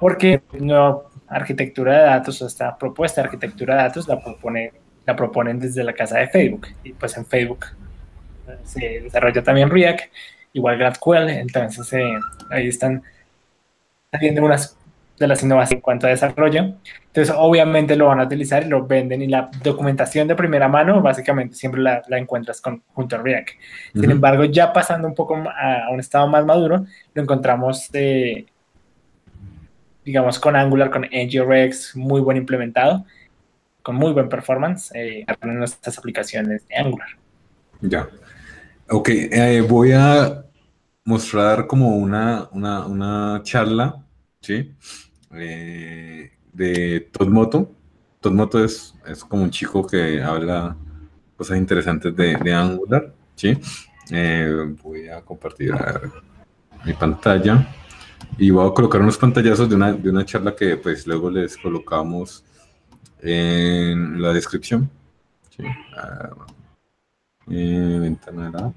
porque 0.00 0.42
no 0.58 1.04
arquitectura 1.28 1.98
de 1.98 2.02
datos 2.04 2.40
o 2.40 2.46
esta 2.46 2.76
propuesta 2.76 3.20
de 3.20 3.26
arquitectura 3.26 3.76
de 3.76 3.82
datos 3.82 4.06
la, 4.08 4.22
propone, 4.22 4.72
la 5.04 5.16
proponen 5.16 5.58
desde 5.58 5.82
la 5.84 5.92
casa 5.92 6.18
de 6.18 6.28
Facebook. 6.28 6.68
Y 6.84 6.92
pues 6.92 7.16
en 7.16 7.26
Facebook 7.26 7.66
eh, 8.48 8.58
se 8.64 9.00
desarrolla 9.00 9.42
también 9.42 9.70
React, 9.70 10.00
igual 10.52 10.78
GraphQL, 10.78 11.28
entonces 11.30 11.92
eh, 11.92 12.18
ahí 12.50 12.68
están 12.68 13.02
viendo 14.18 14.44
unas 14.44 14.75
de 15.18 15.26
las 15.26 15.42
innovaciones 15.42 15.78
en 15.78 15.80
cuanto 15.80 16.06
a 16.06 16.10
desarrollo. 16.10 16.74
Entonces, 17.06 17.34
obviamente 17.36 17.96
lo 17.96 18.06
van 18.06 18.20
a 18.20 18.24
utilizar 18.24 18.64
y 18.64 18.68
lo 18.68 18.86
venden 18.86 19.22
y 19.22 19.28
la 19.28 19.50
documentación 19.62 20.28
de 20.28 20.34
primera 20.34 20.68
mano, 20.68 21.00
básicamente 21.00 21.54
siempre 21.54 21.80
la, 21.80 22.02
la 22.08 22.18
encuentras 22.18 22.60
con, 22.60 22.82
junto 22.92 23.16
a 23.16 23.22
React. 23.22 23.48
Sin 23.94 24.10
embargo, 24.10 24.44
ya 24.44 24.72
pasando 24.72 25.08
un 25.08 25.14
poco 25.14 25.36
a, 25.36 25.90
un 25.90 26.00
estado 26.00 26.26
más 26.28 26.44
maduro, 26.44 26.84
lo 27.14 27.22
encontramos, 27.22 27.90
digamos, 30.04 30.38
con 30.38 30.56
Angular, 30.56 30.90
con 30.90 31.02
NGRX, 31.02 31.96
muy 31.96 32.20
buen 32.20 32.36
implementado, 32.36 33.04
con 33.82 33.96
muy 33.96 34.12
buen 34.12 34.28
performance 34.28 34.92
eh, 34.94 35.24
en 35.40 35.58
nuestras 35.58 35.96
aplicaciones 35.98 36.66
de 36.68 36.76
Angular. 36.76 37.08
Ya. 37.80 38.08
Ok, 38.88 39.08
eh, 39.08 39.64
voy 39.66 39.92
a 39.92 40.44
mostrar 41.04 41.66
como 41.66 41.96
una, 41.96 42.48
una, 42.52 42.86
una 42.86 43.40
charla, 43.42 44.04
¿sí? 44.40 44.74
Eh, 45.38 46.30
de 46.52 47.08
Todd 47.12 47.28
Moto. 47.28 47.70
Todd 48.20 48.32
Moto 48.32 48.64
es, 48.64 48.94
es, 49.06 49.24
como 49.24 49.42
un 49.42 49.50
chico 49.50 49.86
que 49.86 50.22
habla 50.22 50.76
cosas 51.36 51.58
interesantes 51.58 52.14
de, 52.16 52.36
de 52.36 52.54
Angular, 52.54 53.12
¿sí? 53.34 53.58
Eh, 54.10 54.74
voy 54.82 55.08
a 55.08 55.20
compartir 55.20 55.74
mi 56.84 56.92
pantalla 56.94 57.68
y 58.38 58.50
voy 58.50 58.68
a 58.68 58.72
colocar 58.72 59.00
unos 59.00 59.18
pantallazos 59.18 59.68
de 59.68 59.74
una, 59.74 59.92
de 59.92 60.08
una 60.08 60.24
charla 60.24 60.54
que 60.54 60.76
pues 60.76 61.06
luego 61.06 61.30
les 61.30 61.56
colocamos 61.56 62.44
en 63.20 64.22
la 64.22 64.32
descripción. 64.32 64.88
¿sí? 65.54 65.64
Ah, 65.96 66.30
eh, 67.50 67.98
ventana 68.00 68.50
de 68.50 68.52
la 68.52 68.72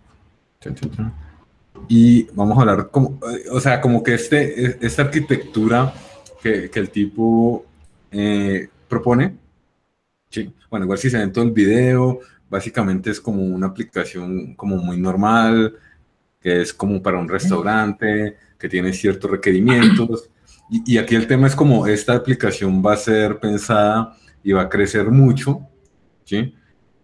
y 1.87 2.23
vamos 2.33 2.57
a 2.57 2.61
hablar 2.61 2.89
como, 2.91 3.19
o 3.51 3.59
sea, 3.59 3.79
como 3.79 4.03
que 4.03 4.15
este, 4.15 4.85
esta 4.85 5.03
arquitectura 5.03 5.93
que, 6.41 6.69
que 6.69 6.79
el 6.79 6.89
tipo 6.89 7.65
eh, 8.11 8.67
propone, 8.87 9.37
¿sí? 10.29 10.53
bueno, 10.69 10.85
igual 10.85 10.99
si 10.99 11.09
se 11.09 11.17
ve 11.17 11.23
en 11.23 11.33
todo 11.33 11.43
el 11.43 11.51
video, 11.51 12.19
básicamente 12.49 13.11
es 13.11 13.21
como 13.21 13.43
una 13.43 13.67
aplicación 13.67 14.55
como 14.55 14.77
muy 14.77 14.97
normal, 14.97 15.75
que 16.41 16.61
es 16.61 16.73
como 16.73 17.01
para 17.01 17.19
un 17.19 17.27
restaurante, 17.27 18.37
que 18.57 18.69
tiene 18.69 18.93
ciertos 18.93 19.29
requerimientos. 19.29 20.29
Y, 20.69 20.95
y, 20.95 20.97
aquí 20.97 21.15
el 21.15 21.27
tema 21.27 21.47
es 21.47 21.55
como 21.55 21.87
esta 21.87 22.13
aplicación 22.15 22.83
va 22.85 22.93
a 22.93 22.97
ser 22.97 23.39
pensada 23.39 24.15
y 24.43 24.51
va 24.51 24.63
a 24.63 24.69
crecer 24.69 25.09
mucho, 25.09 25.61
¿sí? 26.23 26.53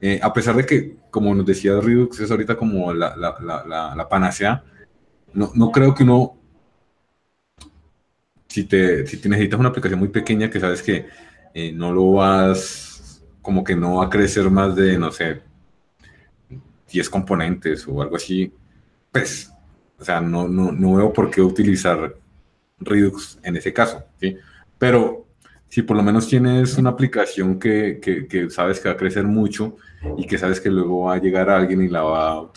Eh, 0.02 0.20
a 0.22 0.32
pesar 0.34 0.56
de 0.56 0.66
que, 0.66 0.98
como 1.10 1.34
nos 1.34 1.46
decía 1.46 1.80
Redux, 1.82 2.20
es 2.20 2.30
ahorita 2.30 2.56
como 2.56 2.94
la, 2.94 3.16
la, 3.16 3.36
la, 3.42 3.96
la 3.96 4.10
panacea, 4.10 4.64
no, 5.34 5.52
no, 5.56 5.72
creo 5.72 5.96
que 5.96 6.04
uno, 6.04 6.38
si 8.56 8.64
te, 8.64 9.06
si 9.06 9.18
necesitas 9.28 9.60
una 9.60 9.68
aplicación 9.68 10.00
muy 10.00 10.08
pequeña 10.08 10.50
que 10.50 10.62
sabes 10.62 10.82
que 10.82 11.08
eh, 11.54 11.74
no 11.74 11.92
lo 11.92 12.14
vas, 12.14 13.22
como 13.42 13.66
que 13.66 13.76
no 13.76 13.96
va 13.96 14.06
a 14.06 14.10
crecer 14.10 14.50
más 14.50 14.74
de, 14.78 14.98
no 14.98 15.12
sé, 15.12 15.42
10 16.90 17.10
componentes 17.10 17.86
o 17.86 18.02
algo 18.02 18.16
así, 18.16 18.54
pues, 19.12 19.52
o 20.00 20.06
sea, 20.06 20.22
no, 20.22 20.48
no, 20.48 20.72
no 20.72 20.96
veo 20.96 21.12
por 21.12 21.30
qué 21.30 21.42
utilizar 21.42 22.16
Redux 22.80 23.40
en 23.44 23.58
ese 23.58 23.74
caso, 23.74 24.06
¿sí? 24.22 24.38
Pero 24.78 25.28
si 25.68 25.82
por 25.82 25.98
lo 25.98 26.04
menos 26.04 26.26
tienes 26.26 26.78
una 26.78 26.92
aplicación 26.92 27.60
que, 27.60 28.00
que, 28.00 28.50
sabes 28.50 28.80
que 28.80 28.88
va 28.88 28.96
a 28.96 28.98
crecer 28.98 29.26
mucho 29.26 29.76
y 30.18 30.26
que 30.26 30.38
sabes 30.38 30.62
que 30.62 30.70
luego 30.70 31.08
va 31.08 31.16
a 31.16 31.22
llegar 31.22 31.50
alguien 31.50 31.82
y 31.82 31.90
la 31.90 32.04
va 32.04 32.40
a 32.40 32.52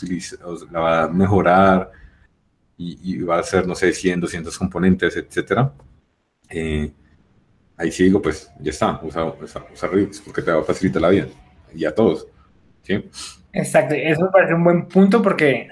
la 0.71 0.79
va 0.79 1.03
a 1.03 1.07
mejorar 1.09 1.91
y, 2.77 3.21
va 3.23 3.35
a 3.35 3.39
hacer, 3.41 3.67
no 3.67 3.75
sé, 3.75 3.91
100, 3.91 4.21
200 4.21 4.57
componentes, 4.57 5.17
etcétera, 5.17 5.73
eh, 6.49 6.91
ahí 7.77 7.91
sí 7.91 8.03
digo, 8.03 8.21
pues 8.21 8.51
ya 8.59 8.71
está, 8.71 8.99
usa, 9.03 9.25
usa, 9.25 9.65
usa 9.71 9.89
Redux 9.89 10.21
porque 10.21 10.41
te 10.41 10.51
va 10.51 10.61
a 10.61 10.63
facilitar 10.63 11.01
la 11.01 11.09
vida 11.09 11.27
y 11.73 11.85
a 11.85 11.93
todos, 11.93 12.27
¿sí? 12.83 13.09
Exacto, 13.53 13.95
eso 13.95 14.21
me 14.25 14.31
parece 14.31 14.53
un 14.53 14.63
buen 14.63 14.87
punto 14.87 15.21
porque 15.21 15.67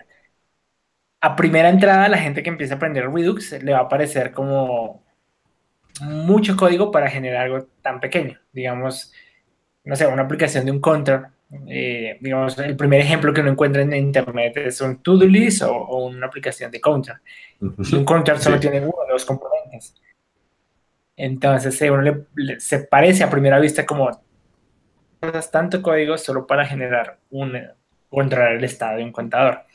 a 1.21 1.35
primera 1.35 1.69
entrada 1.69 2.07
la 2.09 2.17
gente 2.17 2.43
que 2.43 2.49
empieza 2.49 2.75
a 2.75 2.77
aprender 2.77 3.09
Redux 3.09 3.63
le 3.63 3.73
va 3.73 3.79
a 3.79 3.89
parecer 3.89 4.31
como 4.31 5.03
mucho 6.01 6.55
código 6.55 6.91
para 6.91 7.09
generar 7.09 7.45
algo 7.45 7.67
tan 7.81 7.99
pequeño. 7.99 8.39
Digamos, 8.51 9.13
no 9.83 9.95
sé, 9.95 10.07
una 10.07 10.23
aplicación 10.23 10.65
de 10.65 10.71
un 10.71 10.79
counter. 10.79 11.27
Eh, 11.69 12.17
digamos, 12.19 12.57
el 12.59 12.75
primer 12.75 12.99
ejemplo 12.99 13.33
que 13.33 13.41
uno 13.41 13.51
encuentra 13.51 13.81
en 13.81 13.93
internet 13.93 14.57
es 14.57 14.81
un 14.81 15.01
to-do 15.01 15.25
list 15.25 15.63
o, 15.63 16.05
una 16.05 16.27
aplicación 16.27 16.69
de 16.71 16.81
counter. 16.81 17.15
Y 17.61 17.95
un 17.95 18.05
counter 18.05 18.37
solo 18.37 18.59
tiene 18.59 18.79
uno 18.79 18.89
o 18.89 19.11
dos 19.11 19.25
componentes. 19.25 19.95
Entonces, 21.17 21.81
uno 21.81 22.25
le, 22.35 22.59
se 22.59 22.79
parece 22.79 23.25
a 23.25 23.29
primera 23.29 23.59
vista 23.59 23.85
como 23.85 24.21
tanto 25.51 25.81
código 25.81 26.17
solo 26.17 26.47
para 26.47 26.65
generar 26.65 27.17
un, 27.31 27.59
controlar 28.09 28.53
el 28.53 28.63
estado 28.63 28.97
de 28.97 29.03
un 29.03 29.11
contador 29.11 29.65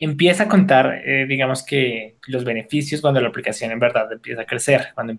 empieza 0.00 0.44
a 0.44 0.48
contar, 0.48 1.02
eh, 1.04 1.26
digamos 1.28 1.62
que 1.62 2.16
los 2.26 2.42
beneficios 2.42 3.02
cuando 3.02 3.20
la 3.20 3.28
aplicación 3.28 3.70
en 3.70 3.78
verdad 3.78 4.10
empieza 4.10 4.42
a 4.42 4.46
crecer, 4.46 4.88
cuando, 4.94 5.14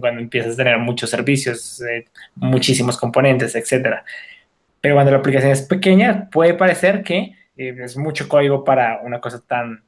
cuando 0.00 0.20
empiezas 0.20 0.54
a 0.54 0.56
tener 0.56 0.78
muchos 0.78 1.10
servicios, 1.10 1.82
eh, 1.82 2.04
muchísimos 2.36 2.96
componentes, 2.96 3.56
etc. 3.56 3.96
Pero 4.80 4.94
cuando 4.94 5.10
la 5.10 5.18
aplicación 5.18 5.50
es 5.50 5.62
pequeña, 5.62 6.30
puede 6.30 6.54
parecer 6.54 7.02
que 7.02 7.34
eh, 7.56 7.76
es 7.82 7.96
mucho 7.96 8.28
código 8.28 8.64
para 8.64 9.00
una 9.02 9.20
cosa 9.20 9.42
tan 9.44 9.82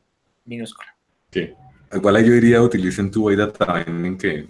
minúscula. 0.44 0.96
Sí. 1.30 1.54
Igual 1.92 2.24
yo 2.24 2.32
diría 2.32 2.62
utilicen 2.62 3.10
tu 3.10 3.30
data 3.34 3.84
que, 3.84 4.48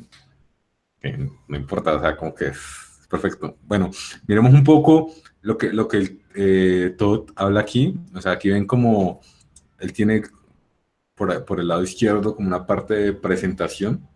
que 1.01 1.31
no 1.49 1.57
importa, 1.57 1.97
o 1.97 2.01
sea, 2.01 2.17
como 2.17 2.35
que 2.35 2.49
es 2.49 2.59
perfecto. 3.09 3.57
Bueno, 3.63 3.91
miremos 4.27 4.53
un 4.53 4.63
poco 4.63 5.13
lo 5.43 5.57
que, 5.57 5.73
lo 5.73 5.89
que 5.89 6.21
eh, 6.35 6.95
Todd 6.99 7.31
habla 7.35 7.61
aquí, 7.61 7.99
o 8.15 8.21
sea, 8.21 8.33
aquí 8.33 8.51
ven 8.51 8.67
como 8.67 9.21
él 9.79 9.93
tiene 9.93 10.23
por, 11.15 11.45
por, 11.45 11.61
el 11.61 11.69
lado 11.69 11.83
izquierdo 11.83 12.37
como 12.37 12.49
una 12.49 12.67
parte 12.67 12.95
de 12.95 13.13
presentación, 13.13 14.07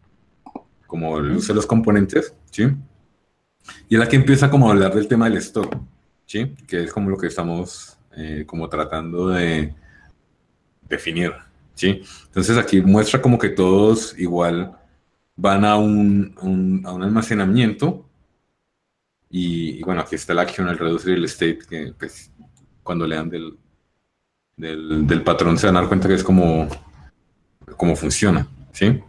como 0.87 1.21
de 1.21 1.55
los 1.55 1.67
componentes, 1.67 2.35
¿sí? 2.51 2.69
Y 3.89 3.97
él 3.97 4.03
aquí 4.03 4.17
empieza 4.17 4.51
como 4.51 4.69
a 4.69 4.73
hablar 4.73 4.95
del 4.95 5.09
tema 5.09 5.29
del 5.29 5.39
stock, 5.39 5.77
¿sí? 6.27 6.55
Que 6.67 6.85
es 6.85 6.93
como 6.93 7.11
lo 7.11 7.17
que 7.17 7.29
estamos 7.29 7.99
eh, 8.17 8.45
como 8.47 8.69
tratando 8.69 9.29
de 9.29 9.75
definir, 10.89 11.33
¿sí? 11.75 12.03
Entonces 12.27 12.57
aquí 12.57 12.81
muestra 12.81 13.21
como 13.21 13.39
que 13.39 13.51
todos 13.51 14.19
igual 14.19 14.77
van 15.37 15.65
a 15.65 15.77
un, 15.77 16.35
a 16.85 16.93
un 16.93 17.03
almacenamiento 17.03 18.09
y, 19.37 19.83
bueno, 19.83 20.01
aquí 20.01 20.15
está 20.15 20.33
la 20.33 20.43
acción 20.43 20.69
al 20.69 20.79
reducir 20.79 21.15
el 21.15 21.25
state, 21.25 21.59
que 21.69 21.93
pues, 21.99 22.31
cuando 22.85 23.05
lean 23.05 23.29
del, 23.29 23.59
del, 24.57 25.05
del, 25.09 25.23
patrón 25.25 25.59
se 25.59 25.67
van 25.67 25.77
a 25.77 25.81
dar 25.81 25.89
cuenta 25.89 26.07
que 26.07 26.15
es 26.15 26.23
como, 26.23 26.69
como 27.77 27.97
funciona, 27.97 28.47
¿sí? 28.71 29.03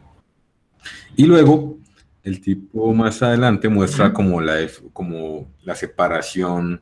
Y 1.15 1.25
luego, 1.27 1.77
el 2.23 2.41
tipo 2.41 2.91
más 2.91 3.21
adelante 3.21 3.69
muestra 3.69 4.13
como 4.13 4.41
la, 4.41 4.67
como 4.93 5.47
la 5.61 5.75
separación 5.75 6.81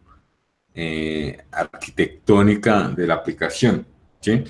eh, 0.74 1.44
arquitectónica 1.52 2.88
de 2.88 3.08
la 3.08 3.16
aplicación, 3.16 3.86
¿sí? 4.22 4.42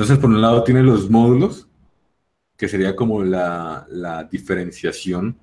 Entonces, 0.00 0.18
por 0.18 0.30
un 0.30 0.40
lado 0.40 0.64
tiene 0.64 0.82
los 0.82 1.10
módulos, 1.10 1.68
que 2.56 2.68
sería 2.68 2.96
como 2.96 3.22
la, 3.22 3.86
diferenciación 4.32 5.36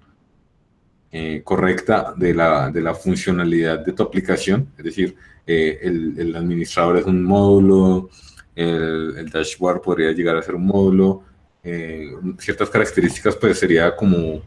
eh, 1.11 1.43
correcta 1.43 2.15
de 2.17 2.33
la, 2.33 2.95
funcionalidad 2.95 3.85
de 3.85 3.93
tu 3.93 4.01
aplicación. 4.01 4.69
Es 4.75 4.83
decir, 4.83 5.15
eh, 5.45 5.77
el, 5.83 6.35
administrador 6.35 6.97
es 6.97 7.05
un 7.05 7.23
módulo, 7.23 8.09
el, 8.55 9.29
dashboard 9.29 9.79
podría 9.79 10.11
llegar 10.11 10.35
a 10.37 10.41
ser 10.41 10.55
un 10.55 10.65
módulo. 10.65 11.21
Eh, 11.63 12.15
ciertas 12.39 12.71
características, 12.71 13.35
pues 13.35 13.59
sería 13.59 13.95
como 13.95 14.41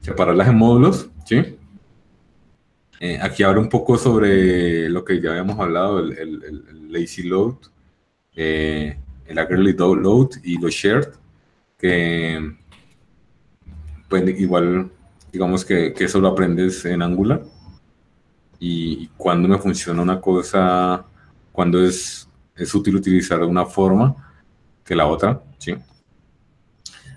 separarlas 0.00 0.48
en 0.48 0.56
módulos, 0.56 1.08
¿sí? 1.24 1.56
aquí 3.20 3.44
habla 3.44 3.60
un 3.60 3.68
poco 3.68 3.96
sobre 3.98 4.88
lo 4.88 5.04
que 5.04 5.20
ya 5.20 5.30
habíamos 5.30 5.60
hablado, 5.60 6.00
el, 6.00 6.18
el 6.18 6.92
lazy 6.92 7.22
load, 7.22 7.54
el 9.26 9.38
agree 9.38 9.72
load 9.72 10.30
y 10.42 10.58
los 10.58 10.72
shared, 10.72 11.08
que 11.78 12.56
pueden 14.08 14.28
igual 14.36 14.90
digamos 15.32 15.64
que, 15.64 15.92
que, 15.92 16.04
eso 16.04 16.20
lo 16.20 16.28
aprendes 16.28 16.84
en 16.84 17.02
Angular. 17.02 17.42
Y, 18.60 19.08
cuando 19.16 19.48
me 19.48 19.58
funciona 19.58 20.00
una 20.00 20.20
cosa, 20.20 21.04
cuando 21.50 21.84
es, 21.84 22.28
es 22.54 22.74
útil 22.74 22.96
utilizar 22.96 23.42
una 23.42 23.66
forma 23.66 24.14
que 24.84 24.94
la 24.94 25.06
otra, 25.06 25.42
¿sí? 25.58 25.72
Esa 25.72 25.82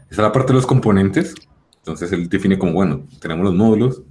es 0.10 0.18
la 0.18 0.32
parte 0.32 0.48
de 0.48 0.56
los 0.56 0.66
componentes. 0.66 1.36
Entonces 1.78 2.12
él 2.12 2.28
define 2.28 2.58
como, 2.58 2.74
bueno, 2.74 3.06
tenemos 3.20 3.46
los 3.46 3.54
módulos 3.54 4.02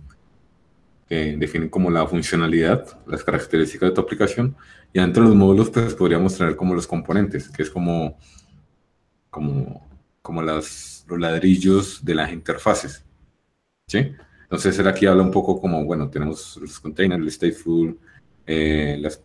que 1.08 1.36
definen 1.36 1.68
como 1.68 1.90
la 1.90 2.06
funcionalidad, 2.06 2.98
las 3.06 3.24
características 3.24 3.90
de 3.90 3.94
tu 3.94 4.00
aplicación. 4.00 4.56
Y 4.96 4.98
dentro 4.98 5.24
de 5.24 5.28
los 5.28 5.36
módulos, 5.36 5.68
pues 5.68 5.92
podríamos 5.92 6.38
tener 6.38 6.56
como 6.56 6.74
los 6.74 6.86
componentes, 6.86 7.50
que 7.50 7.62
es 7.62 7.68
como, 7.68 8.16
como, 9.28 9.86
como 10.22 10.40
las, 10.40 11.04
los 11.06 11.20
ladrillos 11.20 12.02
de 12.02 12.14
las 12.14 12.32
interfaces. 12.32 13.04
¿sí? 13.86 14.14
Entonces 14.44 14.78
él 14.78 14.88
aquí 14.88 15.04
habla 15.04 15.22
un 15.22 15.30
poco 15.30 15.60
como, 15.60 15.84
bueno, 15.84 16.08
tenemos 16.08 16.56
los 16.56 16.80
containers, 16.80 17.22
el 17.22 17.30
stateful, 17.30 17.98
eh, 18.46 18.96
las, 18.98 19.22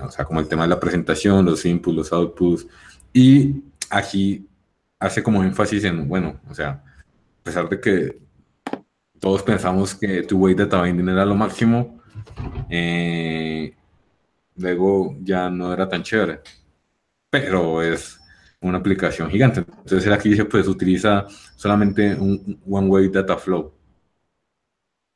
o 0.00 0.10
sea, 0.10 0.24
como 0.24 0.40
el 0.40 0.48
tema 0.48 0.64
de 0.64 0.70
la 0.70 0.80
presentación, 0.80 1.44
los 1.44 1.64
inputs, 1.64 1.96
los 1.96 2.12
outputs, 2.12 2.66
y 3.12 3.62
aquí 3.90 4.44
hace 4.98 5.22
como 5.22 5.44
énfasis 5.44 5.84
en, 5.84 6.08
bueno, 6.08 6.40
o 6.50 6.54
sea, 6.54 6.82
a 7.38 7.44
pesar 7.44 7.68
de 7.68 7.80
que 7.80 8.18
todos 9.20 9.40
pensamos 9.44 9.94
que 9.94 10.24
tu 10.24 10.36
way 10.38 10.56
data 10.56 10.82
binding 10.82 11.10
era 11.10 11.24
lo 11.24 11.36
máximo, 11.36 12.00
eh, 12.68 13.72
luego 14.56 15.16
ya 15.20 15.50
no 15.50 15.72
era 15.72 15.88
tan 15.88 16.02
chévere, 16.02 16.40
pero 17.30 17.82
es 17.82 18.18
una 18.60 18.78
aplicación 18.78 19.30
gigante. 19.30 19.60
Entonces 19.60 20.10
aquí 20.12 20.30
dice, 20.30 20.44
pues 20.46 20.66
utiliza 20.68 21.26
solamente 21.56 22.14
un 22.14 22.60
one-way 22.68 23.08
data 23.08 23.36
flow. 23.36 23.72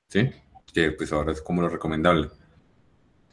¿Sí? 0.08 0.30
Que 0.72 0.92
pues 0.92 1.12
ahora 1.12 1.32
es 1.32 1.40
como 1.40 1.62
lo 1.62 1.68
recomendable. 1.68 2.30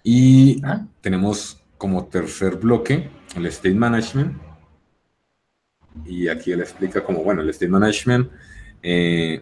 Y 0.04 0.62
ah. 0.64 0.86
tenemos 1.02 1.62
como 1.78 2.06
tercer 2.06 2.56
bloque 2.58 3.10
el 3.36 3.46
state 3.48 3.76
management. 3.76 4.38
Y 6.06 6.28
aquí 6.28 6.52
él 6.52 6.62
explica 6.62 7.04
como, 7.04 7.24
bueno, 7.24 7.42
el 7.42 7.50
state 7.50 7.72
management, 7.72 8.30
eh, 8.84 9.42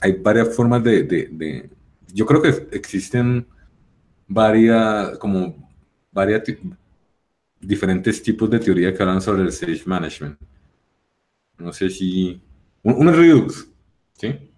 hay 0.00 0.12
varias 0.12 0.54
formas 0.54 0.82
de, 0.82 1.02
de, 1.04 1.70
yo 2.12 2.24
creo 2.26 2.40
que 2.40 2.68
existen 2.72 3.46
varias, 4.30 5.18
como 5.18 5.68
varias, 6.12 6.42
diferentes 7.60 8.22
tipos 8.22 8.48
de 8.48 8.60
teoría 8.60 8.94
que 8.94 9.02
hablan 9.02 9.20
sobre 9.20 9.42
el 9.42 9.48
stage 9.48 9.82
management. 9.84 10.38
No 11.58 11.72
sé 11.72 11.90
si... 11.90 12.40
Uno 12.82 13.10
es 13.10 13.16
Redux, 13.16 13.68
¿sí? 14.14 14.52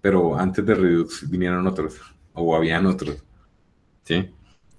Pero 0.00 0.38
antes 0.38 0.64
de 0.64 0.74
Redux 0.74 1.28
vinieron 1.28 1.66
otros, 1.66 2.00
o 2.32 2.56
habían 2.56 2.86
otros, 2.86 3.22
¿sí? 4.04 4.30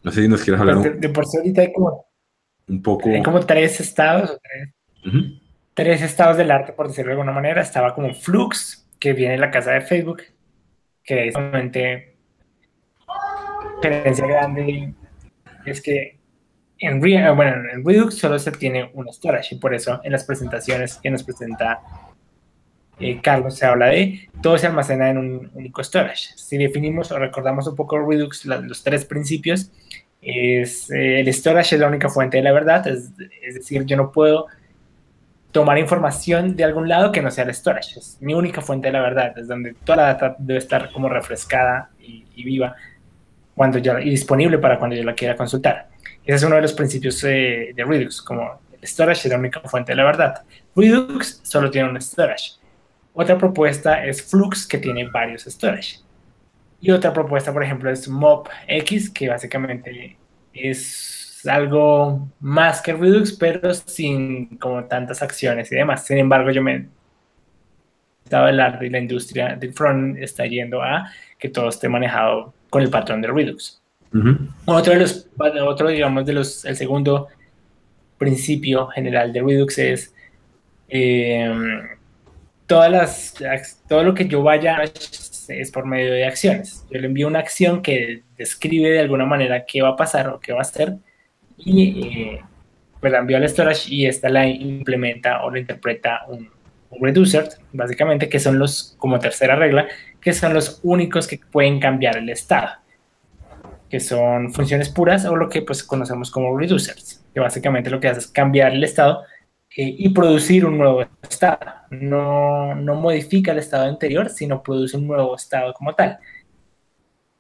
No 0.01 0.11
sé 0.11 0.23
si 0.23 0.27
nos 0.27 0.41
quieres 0.41 0.61
hablar... 0.61 0.99
De, 0.99 1.09
por 1.09 1.27
sí 1.27 1.37
ahorita 1.37 1.61
hay 1.61 1.73
como... 1.73 2.05
Un 2.67 2.81
poco... 2.81 3.09
Hay 3.09 3.21
como 3.21 3.45
tres 3.45 3.79
estados, 3.81 4.39
tres, 5.73 6.01
estados 6.01 6.37
del 6.37 6.49
arte, 6.49 6.73
por 6.73 6.87
decirlo 6.87 7.09
de 7.09 7.13
alguna 7.13 7.33
manera. 7.33 7.61
Estaba 7.61 7.93
como 7.93 8.13
Flux, 8.13 8.87
que 8.97 9.13
viene 9.13 9.33
de 9.33 9.39
la 9.39 9.51
casa 9.51 9.71
de 9.71 9.81
Facebook, 9.81 10.23
que 11.03 11.27
es 11.27 11.35
diferencia 13.87 14.27
grande 14.27 14.93
es 15.65 15.81
que 15.81 16.19
en, 16.79 17.05
eh, 17.05 17.31
bueno, 17.31 17.69
en 17.71 17.85
Redux 17.85 18.17
solo 18.17 18.39
se 18.39 18.51
tiene 18.51 18.89
un 18.93 19.11
storage 19.11 19.55
y 19.55 19.57
por 19.59 19.73
eso 19.73 19.99
en 20.03 20.11
las 20.11 20.23
presentaciones 20.23 20.97
que 20.97 21.09
nos 21.09 21.23
presenta 21.23 21.81
eh, 22.99 23.19
Carlos 23.21 23.55
se 23.55 23.65
habla 23.65 23.87
de 23.87 24.29
todo 24.41 24.57
se 24.57 24.67
almacena 24.67 25.09
en 25.09 25.17
un 25.17 25.51
único 25.53 25.83
storage. 25.83 26.29
Si 26.35 26.57
definimos 26.57 27.11
o 27.11 27.19
recordamos 27.19 27.67
un 27.67 27.75
poco 27.75 27.97
Redux, 27.99 28.45
los 28.45 28.83
tres 28.83 29.05
principios, 29.05 29.71
es 30.21 30.91
eh, 30.91 31.21
el 31.21 31.33
storage 31.33 31.75
es 31.75 31.81
la 31.81 31.87
única 31.87 32.09
fuente 32.09 32.37
de 32.37 32.43
la 32.43 32.51
verdad, 32.51 32.85
es, 32.87 33.15
decir, 33.15 33.85
yo 33.85 33.95
no 33.95 34.11
puedo 34.11 34.47
tomar 35.51 35.77
información 35.79 36.55
de 36.55 36.63
algún 36.63 36.89
lado 36.89 37.11
que 37.11 37.21
no 37.21 37.31
sea 37.31 37.45
el 37.45 37.53
storage, 37.53 37.99
es 37.99 38.17
mi 38.21 38.33
única 38.33 38.61
fuente 38.61 38.89
de 38.89 38.93
la 38.93 39.01
verdad, 39.01 39.37
es 39.37 39.47
donde 39.47 39.73
toda 39.83 39.97
la 39.97 40.03
data 40.03 40.35
debe 40.37 40.59
estar 40.59 40.91
como 40.91 41.09
refrescada 41.09 41.89
y, 41.99 42.25
viva 42.43 42.75
cuando 43.59 43.77
yo, 43.77 43.99
y 43.99 44.11
disponible 44.11 44.57
para 44.57 44.79
cuando 44.79 44.95
yo 44.95 45.03
la 45.03 45.13
quiera 45.13 45.35
consultar. 45.35 45.89
Ese 46.23 46.35
es 46.37 46.43
uno 46.43 46.55
de 46.55 46.61
los 46.61 46.71
principios 46.71 47.21
eh, 47.25 47.73
de 47.75 47.83
Redux, 47.83 48.21
como 48.21 48.61
el 48.71 48.87
storage 48.87 49.27
es 49.27 49.33
la 49.33 49.37
única 49.37 49.59
fuente 49.59 49.91
de 49.91 49.97
la 49.97 50.05
verdad. 50.05 50.43
Redux 50.77 51.41
solo 51.43 51.69
tiene 51.69 51.89
un 51.89 51.99
storage. 52.01 52.53
Otra 53.11 53.37
propuesta 53.37 54.05
es 54.05 54.23
Flux, 54.23 54.65
que 54.65 54.77
tiene 54.77 55.09
varios 55.09 55.43
storage. 55.43 55.97
Y 56.79 56.91
otra 56.91 57.11
propuesta, 57.11 57.51
por 57.51 57.61
ejemplo, 57.61 57.91
es 57.91 58.07
MobX, 58.07 59.09
que 59.09 59.27
básicamente 59.27 60.15
es 60.53 61.45
algo 61.45 62.29
más 62.39 62.81
que 62.81 62.93
Redux, 62.93 63.33
pero 63.33 63.73
sin 63.73 64.57
como 64.57 64.85
tantas 64.85 65.21
acciones 65.21 65.69
y 65.69 65.75
demás. 65.75 66.05
Sin 66.05 66.17
embargo, 66.17 66.49
yo 66.51 66.63
me 66.63 66.87
estaba 68.23 68.47
hablar 68.47 68.79
de 68.79 68.89
la 68.89 68.99
industria 68.99 69.57
del 69.57 69.73
front 69.73 70.17
está 70.17 70.45
yendo 70.45 70.81
a 70.81 71.11
que 71.37 71.49
todo 71.49 71.67
esté 71.67 71.89
manejado 71.89 72.53
con 72.69 72.81
el 72.81 72.89
patrón 72.89 73.21
de 73.21 73.27
Redux. 73.29 73.81
Otro 74.65 74.93
de 74.93 74.99
los, 74.99 75.29
otro 75.65 75.89
digamos 75.89 76.25
de 76.25 76.33
los, 76.33 76.65
el 76.65 76.75
segundo 76.75 77.27
principio 78.17 78.87
general 78.87 79.31
de 79.31 79.41
Redux 79.41 79.77
es 79.77 80.13
eh, 80.89 81.51
todas 82.65 82.91
las, 82.91 83.83
todo 83.87 84.03
lo 84.03 84.13
que 84.13 84.27
yo 84.27 84.41
vaya 84.41 84.83
es 84.83 85.71
por 85.71 85.85
medio 85.85 86.11
de 86.11 86.25
acciones. 86.25 86.85
Yo 86.91 86.99
le 86.99 87.07
envío 87.07 87.27
una 87.27 87.39
acción 87.39 87.81
que 87.81 88.23
describe 88.37 88.89
de 88.89 88.99
alguna 88.99 89.25
manera 89.25 89.65
qué 89.65 89.81
va 89.81 89.89
a 89.89 89.95
pasar 89.95 90.29
o 90.29 90.39
qué 90.39 90.53
va 90.53 90.59
a 90.59 90.61
hacer 90.61 90.95
y 91.57 92.07
eh, 92.07 92.41
pues 92.99 93.11
la 93.11 93.19
envío 93.19 93.37
al 93.37 93.47
storage 93.47 93.93
y 93.93 94.05
esta 94.05 94.29
la 94.29 94.47
implementa 94.47 95.43
o 95.43 95.51
la 95.51 95.59
interpreta 95.59 96.25
un, 96.27 96.49
reducer, 97.01 97.47
básicamente, 97.71 98.29
que 98.29 98.39
son 98.39 98.57
los, 98.57 98.95
como 98.97 99.19
tercera 99.19 99.55
regla, 99.55 99.87
que 100.21 100.33
son 100.33 100.53
los 100.53 100.79
únicos 100.83 101.27
que 101.27 101.39
pueden 101.51 101.79
cambiar 101.79 102.17
el 102.17 102.29
estado, 102.29 102.69
que 103.89 103.99
son 103.99 104.53
funciones 104.53 104.89
puras 104.89 105.25
o 105.25 105.35
lo 105.35 105.49
que 105.49 105.61
pues 105.61 105.83
conocemos 105.83 106.31
como 106.31 106.57
reducers, 106.57 107.23
que 107.33 107.39
básicamente 107.39 107.89
lo 107.89 107.99
que 107.99 108.07
hace 108.07 108.19
es 108.19 108.27
cambiar 108.27 108.73
el 108.73 108.83
estado 108.83 109.23
eh, 109.75 109.95
y 109.97 110.09
producir 110.09 110.65
un 110.65 110.77
nuevo 110.77 111.05
estado. 111.21 111.59
No, 111.91 112.75
no 112.75 112.95
modifica 112.95 113.51
el 113.51 113.59
estado 113.59 113.85
anterior, 113.85 114.29
sino 114.29 114.61
produce 114.63 114.97
un 114.97 115.07
nuevo 115.07 115.35
estado 115.35 115.73
como 115.73 115.93
tal. 115.95 116.19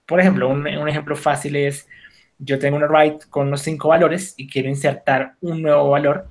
Por 0.05 0.19
ejemplo, 0.19 0.49
un, 0.49 0.67
ejemplo 0.87 1.15
fácil 1.15 1.55
es, 1.55 1.87
yo 2.39 2.57
tengo 2.57 2.77
un 2.77 2.83
array 2.83 3.17
con 3.29 3.47
unos 3.47 3.61
cinco 3.61 3.89
valores 3.89 4.33
y 4.37 4.47
quiero 4.47 4.69
insertar 4.69 5.35
un 5.41 5.61
nuevo 5.61 5.89
valor. 5.89 6.27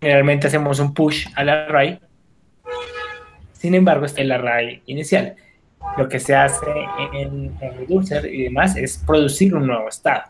Generalmente 0.00 0.46
hacemos 0.46 0.78
un 0.78 0.94
push 0.94 1.26
al 1.34 1.48
array. 1.48 2.00
Sin 3.66 3.74
embargo, 3.74 4.06
está 4.06 4.20
el 4.20 4.30
array 4.30 4.80
inicial. 4.86 5.34
Lo 5.98 6.08
que 6.08 6.20
se 6.20 6.36
hace 6.36 6.70
en, 7.14 7.52
en 7.60 7.78
Reducer 7.78 8.24
y 8.32 8.44
demás 8.44 8.76
es 8.76 8.98
producir 9.04 9.56
un 9.56 9.66
nuevo 9.66 9.88
estado. 9.88 10.22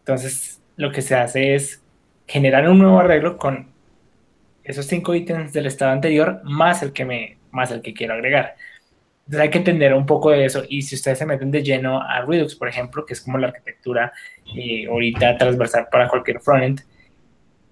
Entonces, 0.00 0.60
lo 0.76 0.92
que 0.92 1.00
se 1.00 1.14
hace 1.14 1.54
es 1.54 1.82
generar 2.26 2.68
un 2.68 2.78
nuevo 2.78 3.00
arreglo 3.00 3.38
con 3.38 3.68
esos 4.64 4.84
cinco 4.84 5.14
ítems 5.14 5.54
del 5.54 5.64
estado 5.64 5.92
anterior 5.92 6.42
más 6.44 6.82
el 6.82 6.92
que 6.92 7.06
me 7.06 7.38
más 7.52 7.70
el 7.70 7.80
que 7.80 7.94
quiero 7.94 8.12
agregar. 8.12 8.56
Entonces 9.20 9.40
hay 9.40 9.48
que 9.48 9.56
entender 9.56 9.94
un 9.94 10.04
poco 10.04 10.28
de 10.28 10.44
eso 10.44 10.62
y 10.68 10.82
si 10.82 10.96
ustedes 10.96 11.20
se 11.20 11.24
meten 11.24 11.50
de 11.50 11.62
lleno 11.62 12.02
a 12.02 12.20
Redux, 12.20 12.54
por 12.54 12.68
ejemplo, 12.68 13.06
que 13.06 13.14
es 13.14 13.22
como 13.22 13.38
la 13.38 13.46
arquitectura 13.46 14.12
eh, 14.54 14.86
ahorita 14.90 15.38
transversal 15.38 15.88
para 15.90 16.06
cualquier 16.06 16.38
frontend, 16.40 16.82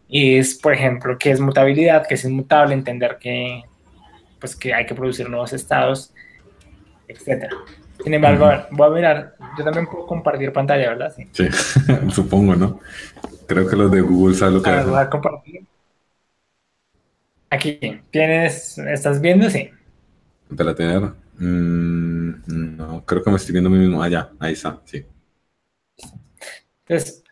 es, 0.08 0.54
por 0.54 0.72
ejemplo, 0.72 1.18
que 1.18 1.32
es 1.32 1.38
mutabilidad, 1.38 2.06
que 2.06 2.14
es 2.14 2.24
inmutable, 2.24 2.72
entender 2.72 3.18
que, 3.20 3.64
pues, 4.40 4.56
que 4.56 4.74
hay 4.74 4.86
que 4.86 4.94
producir 4.94 5.28
nuevos 5.28 5.52
estados, 5.52 6.12
etcétera. 7.06 7.54
Sin 8.02 8.14
embargo, 8.14 8.50
voy 8.70 8.86
a 8.86 8.90
mirar, 8.90 9.36
yo 9.58 9.64
también 9.64 9.86
puedo 9.86 10.06
compartir 10.06 10.52
pantalla, 10.52 10.88
¿verdad? 10.88 11.14
Sí, 11.14 11.28
sí 11.32 11.48
supongo, 12.10 12.56
¿no? 12.56 12.80
Creo 13.46 13.68
que 13.68 13.76
los 13.76 13.90
de 13.90 14.00
Google 14.00 14.34
saben 14.34 14.54
lo 14.54 14.62
que 14.62 14.70
hacen. 14.70 14.94
a 14.94 15.10
compartir. 15.10 15.64
Aquí, 17.50 17.78
¿tienes, 18.10 18.78
estás 18.78 19.20
viendo? 19.20 19.50
Sí. 19.50 19.70
¿Te 20.56 20.64
la 20.64 20.74
tener? 20.74 21.02
Mm, 21.38 22.76
no, 22.76 23.04
creo 23.04 23.22
que 23.22 23.30
me 23.30 23.36
estoy 23.36 23.52
viendo 23.52 23.68
a 23.68 23.72
mí 23.72 23.78
mismo. 23.78 24.02
Ah, 24.02 24.08
ya, 24.08 24.30
ahí 24.38 24.52
está, 24.52 24.80
sí. 24.84 25.04
Entonces, 26.86 27.24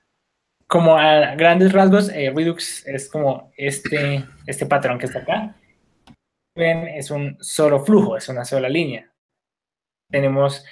como 0.67 0.97
a 0.97 1.35
grandes 1.35 1.73
rasgos, 1.73 2.11
eh, 2.11 2.33
Redux 2.35 2.87
es 2.87 3.09
como 3.09 3.53
este, 3.57 4.25
este 4.47 4.67
patrón 4.67 4.99
que 4.99 5.07
está 5.07 5.21
acá. 5.21 5.57
Ven, 6.59 6.89
es 6.89 7.13
un 7.13 7.37
solo 7.41 7.85
flujo, 7.85 8.17
es 8.17 8.29
una 8.29 8.45
sola 8.45 8.69
línea. 8.69 9.09
Tenemos 10.11 10.65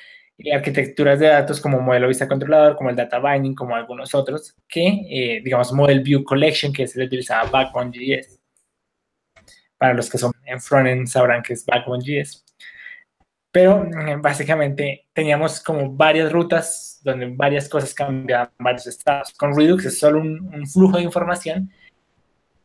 arquitecturas 0.53 1.21
de 1.21 1.29
datos 1.29 1.61
como 1.61 1.81
modelo 1.81 2.09
vista 2.09 2.27
controlador, 2.27 2.77
como 2.77 2.91
el 2.91 2.97
data 2.97 3.21
binding, 3.21 3.55
como 3.55 3.77
algunos 3.77 4.13
otros, 4.13 4.55
que, 4.69 4.87
eh, 5.09 5.41
digamos, 5.45 5.73
model 5.73 6.01
view 6.01 6.25
collection, 6.25 6.73
que 6.73 6.89
se 6.89 7.03
utilizaba 7.03 7.49
Backbone.js. 7.49 8.41
Para 9.79 9.95
los 9.95 10.11
que 10.11 10.19
son 10.19 10.33
en 10.45 10.61
frontend 10.61 11.07
sabrán 11.07 11.43
que 11.43 11.53
es 11.53 11.65
Backbone.js. 11.65 12.45
Pero 13.53 13.85
mm, 13.85 14.21
básicamente 14.21 15.07
teníamos 15.13 15.63
como 15.63 15.95
varias 15.95 16.33
rutas 16.33 17.01
donde 17.05 17.27
varias 17.27 17.69
cosas 17.69 17.95
cambiaban, 17.95 18.51
varios 18.59 18.89
estados. 18.89 19.33
Con 19.35 19.57
Redux 19.57 19.85
es 19.85 20.01
solo 20.01 20.21
un, 20.21 20.67
flujo 20.67 20.97
de 20.97 21.05
información, 21.05 21.71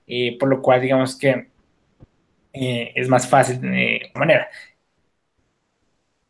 eh, 0.07 0.37
por 0.39 0.49
lo 0.49 0.59
cual 0.61 0.81
digamos 0.81 1.15
que 1.15 1.50
eh, 2.53 2.91
es 2.95 3.07
más 3.07 3.27
fácil 3.27 3.61
de 3.61 4.11
manera. 4.15 4.49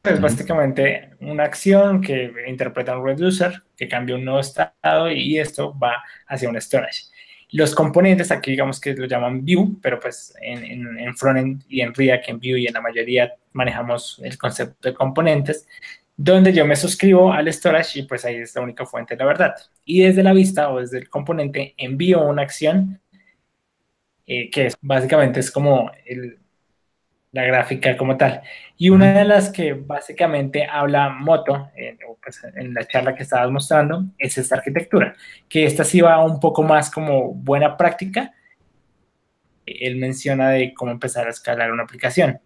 Es 0.04 0.20
básicamente 0.20 1.12
una 1.20 1.44
acción 1.44 2.02
que 2.02 2.32
interpreta 2.48 2.98
un 2.98 3.06
reducer, 3.06 3.62
que 3.78 3.88
cambia 3.88 4.16
un 4.16 4.26
nuevo 4.26 4.40
estado 4.40 5.12
y 5.12 5.38
esto 5.38 5.78
va 5.78 6.04
hacia 6.28 6.50
un 6.50 6.60
storage. 6.60 7.04
Los 7.52 7.76
componentes, 7.76 8.32
aquí 8.32 8.52
digamos 8.52 8.80
que 8.80 8.94
lo 8.96 9.06
llaman 9.06 9.46
view, 9.46 9.78
pero 9.82 10.00
pues 10.00 10.34
en, 10.42 10.64
en, 10.64 11.00
en 11.00 11.16
frontend 11.16 11.64
y 11.70 11.82
en 11.82 11.94
React, 11.94 12.30
en 12.30 12.40
view 12.40 12.58
y 12.58 12.66
en 12.66 12.74
la 12.74 12.82
mayoría 12.82 13.34
manejamos 13.54 14.20
el 14.24 14.38
concepto 14.38 14.90
de 14.90 14.96
componentes, 14.96 15.68
donde 16.18 16.54
yo 16.54 16.66
me 16.66 16.76
suscribo 16.76 17.32
al 17.32 17.52
storage 17.52 18.00
y 18.00 18.04
pues 18.04 18.26
ahí 18.26 18.38
es 18.38 18.56
la 18.56 18.62
única 18.62 18.86
fuente 18.86 19.16
de 19.16 19.20
la 19.20 19.26
verdad. 19.26 19.56
Y 19.86 20.02
desde 20.02 20.24
la 20.24 20.34
vista 20.34 20.70
o 20.72 20.80
desde 20.80 21.00
el 21.00 21.10
componente 21.10 21.74
envío 21.78 22.24
una 22.24 22.42
acción 22.42 23.02
eh, 24.26 24.50
que 24.50 24.68
es, 24.68 24.78
básicamente 24.82 25.40
es 25.40 25.52
como 25.52 25.92
el, 26.06 26.40
la 27.32 27.44
gráfica 27.44 27.96
como 27.98 28.18
tal. 28.18 28.42
Y 28.78 28.90
una 28.90 29.14
de 29.14 29.26
las 29.26 29.50
que 29.50 29.74
básicamente 29.74 30.66
habla 30.66 31.10
Moto, 31.10 31.72
pues, 32.22 32.44
en 32.56 32.74
la 32.74 32.86
charla 32.86 33.16
que 33.16 33.24
estabas 33.24 33.52
mostrando, 33.52 34.06
es 34.18 34.38
esta 34.38 34.56
arquitectura, 34.56 35.16
que 35.48 35.66
esta 35.66 35.84
sí 35.84 36.02
va 36.02 36.24
un 36.24 36.40
poco 36.40 36.64
más 36.64 36.92
como 36.92 37.34
buena 37.34 37.78
práctica. 37.78 38.34
Él 39.66 39.98
menciona 39.98 40.50
de 40.50 40.74
cómo 40.74 40.92
empezar 40.92 41.28
a 41.28 41.32
escalar 41.32 41.72
una 41.72 41.84
aplicación. 41.84 42.40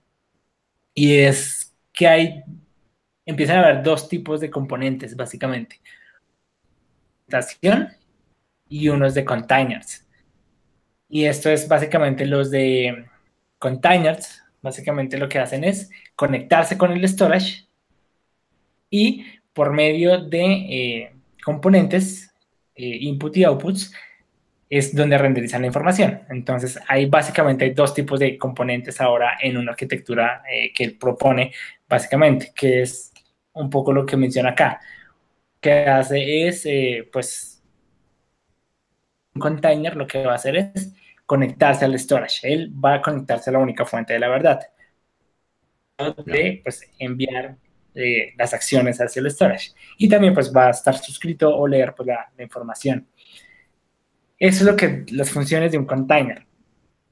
Y 0.94 1.18
es 1.18 1.76
que 1.92 2.08
hay, 2.08 2.44
empiezan 3.26 3.58
a 3.58 3.64
haber 3.68 3.84
dos 3.84 4.08
tipos 4.08 4.40
de 4.40 4.50
componentes, 4.50 5.16
básicamente. 5.16 5.82
Y 8.70 8.90
unos 8.90 9.14
de 9.14 9.26
containers. 9.26 10.05
Y 11.16 11.28
esto 11.28 11.50
es 11.50 11.70
básicamente 11.70 12.26
los 12.26 12.52
de 12.52 13.06
containers, 13.58 14.44
Básicamente 14.62 15.18
lo 15.18 15.30
que 15.30 15.40
hacen 15.40 15.64
es 15.64 15.90
conectarse 16.14 16.78
con 16.78 16.92
el 16.92 17.08
storage 17.08 17.68
y 18.90 19.26
por 19.54 19.72
medio 19.72 20.26
de 20.26 20.44
eh, 20.44 21.14
componentes, 21.42 22.34
eh, 22.76 22.98
input 23.00 23.38
y 23.38 23.46
outputs, 23.46 23.94
es 24.70 24.94
donde 24.94 25.18
renderizan 25.18 25.62
la 25.62 25.68
información. 25.68 26.24
Entonces, 26.30 26.78
hay 26.86 27.06
básicamente 27.06 27.70
dos 27.74 27.94
tipos 27.94 28.20
de 28.20 28.38
componentes 28.38 29.00
ahora 29.00 29.38
en 29.42 29.56
una 29.56 29.72
arquitectura 29.72 30.44
eh, 30.52 30.74
que 30.74 30.84
él 30.84 30.98
propone, 30.98 31.54
básicamente, 31.88 32.52
que 32.54 32.82
es 32.82 33.14
un 33.54 33.70
poco 33.70 33.94
lo 33.94 34.06
que 34.06 34.18
menciona 34.18 34.50
acá. 34.50 34.82
que 35.62 35.72
hace 35.88 36.48
es, 36.48 36.68
pues, 37.14 37.64
un 39.34 39.42
container 39.42 39.96
lo 39.96 40.08
que 40.08 40.26
va 40.26 40.34
a 40.34 40.36
hacer 40.36 40.56
es 40.56 40.94
conectarse 41.26 41.86
al 41.86 41.98
storage. 41.98 42.52
Él 42.52 42.72
va 42.74 42.96
a 42.96 43.02
conectarse 43.02 43.50
a 43.50 43.54
la 43.54 43.60
única 43.60 43.86
fuente 43.86 44.14
de 44.14 44.20
la 44.20 44.30
verdad. 44.30 44.60
De 46.26 46.62
pues, 46.64 46.82
enviar 47.00 47.58
eh, 47.94 48.34
las 48.38 48.54
acciones 48.54 49.00
hacia 49.00 49.22
el 49.22 49.32
storage. 49.32 49.72
Y 49.98 50.10
también 50.10 50.34
pues 50.34 50.52
va 50.54 50.68
a 50.68 50.72
estar 50.72 50.98
suscrito 50.98 51.56
o 51.56 51.68
leer 51.68 51.94
pues, 51.96 52.08
la, 52.08 52.44
información. 52.44 53.08
Eso 54.38 54.64
es 54.64 54.70
lo 54.70 54.76
que 54.76 55.06
las 55.12 55.30
funciones 55.30 55.72
de 55.72 55.78
un 55.78 55.86
container. 55.86 56.46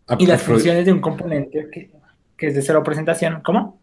Ah, 0.08 0.18
y 0.20 0.26
las 0.26 0.42
funciones 0.42 0.86
de 0.86 0.92
un 0.92 1.00
componente 1.00 1.70
que, 1.72 1.90
es 2.46 2.56
de 2.56 2.62
cero 2.62 2.84
presentación. 2.84 3.42
¿Cómo? 3.42 3.80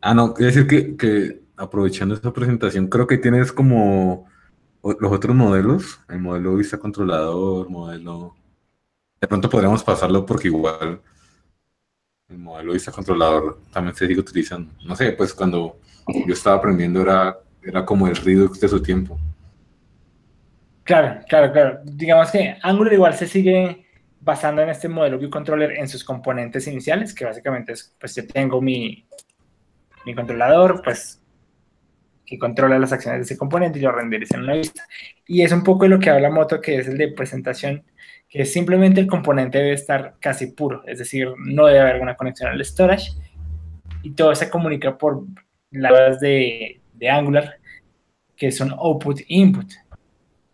Ah, 0.00 0.14
no, 0.14 0.34
quiero 0.34 0.52
decir 0.52 0.66
que, 0.66 0.96
que 0.96 1.40
aprovechando 1.56 2.16
esta 2.16 2.32
presentación, 2.32 2.88
creo 2.88 3.06
que 3.06 3.18
tienes 3.18 3.52
como 3.52 4.26
los 4.82 5.12
otros 5.12 5.34
modelos, 5.34 6.00
el 6.08 6.18
modelo 6.18 6.56
vista 6.56 6.78
controlador, 6.78 7.70
modelo... 7.70 8.34
De 9.24 9.28
pronto 9.28 9.48
podríamos 9.48 9.82
pasarlo 9.82 10.26
porque 10.26 10.48
igual 10.48 11.00
el 12.28 12.36
modelo 12.36 12.74
vista 12.74 12.92
controlador 12.92 13.58
también 13.72 13.96
se 13.96 14.06
sigue 14.06 14.20
utilizando. 14.20 14.70
No 14.84 14.94
sé, 14.94 15.12
pues 15.12 15.32
cuando 15.32 15.78
yo 16.26 16.34
estaba 16.34 16.56
aprendiendo 16.56 17.00
era, 17.00 17.38
era 17.62 17.86
como 17.86 18.06
el 18.06 18.16
Redux 18.16 18.60
de 18.60 18.68
su 18.68 18.82
tiempo. 18.82 19.18
Claro, 20.82 21.24
claro, 21.26 21.52
claro. 21.54 21.80
Digamos 21.84 22.30
que 22.30 22.58
Angular 22.62 22.92
igual 22.92 23.14
se 23.14 23.26
sigue 23.26 23.86
basando 24.20 24.60
en 24.60 24.68
este 24.68 24.90
modelo 24.90 25.16
View 25.16 25.30
Controller 25.30 25.70
en 25.70 25.88
sus 25.88 26.04
componentes 26.04 26.66
iniciales, 26.66 27.14
que 27.14 27.24
básicamente 27.24 27.72
es, 27.72 27.96
pues 27.98 28.14
yo 28.14 28.26
tengo 28.26 28.60
mi, 28.60 29.08
mi 30.04 30.14
controlador, 30.14 30.82
pues 30.84 31.22
que 32.26 32.38
controla 32.38 32.78
las 32.78 32.92
acciones 32.92 33.20
de 33.20 33.24
ese 33.24 33.38
componente 33.38 33.78
y 33.78 33.82
lo 33.82 33.90
renderiza 33.90 34.36
en 34.36 34.42
una 34.42 34.52
vista. 34.52 34.86
Y 35.26 35.40
es 35.40 35.52
un 35.52 35.64
poco 35.64 35.88
lo 35.88 35.98
que 35.98 36.10
habla 36.10 36.28
Moto, 36.28 36.60
que 36.60 36.76
es 36.76 36.88
el 36.88 36.98
de 36.98 37.08
presentación, 37.08 37.84
que 38.34 38.44
simplemente 38.44 39.00
el 39.00 39.06
componente 39.06 39.58
debe 39.58 39.74
estar 39.74 40.16
casi 40.18 40.48
puro, 40.48 40.82
es 40.86 40.98
decir, 40.98 41.28
no 41.38 41.66
debe 41.66 41.78
haber 41.78 42.02
una 42.02 42.16
conexión 42.16 42.50
al 42.50 42.64
storage 42.64 43.12
y 44.02 44.10
todo 44.10 44.34
se 44.34 44.50
comunica 44.50 44.98
por 44.98 45.22
las 45.70 46.18
de, 46.18 46.80
de 46.94 47.08
Angular, 47.08 47.58
que 48.36 48.50
son 48.50 48.72
output 48.72 49.20
input. 49.28 49.70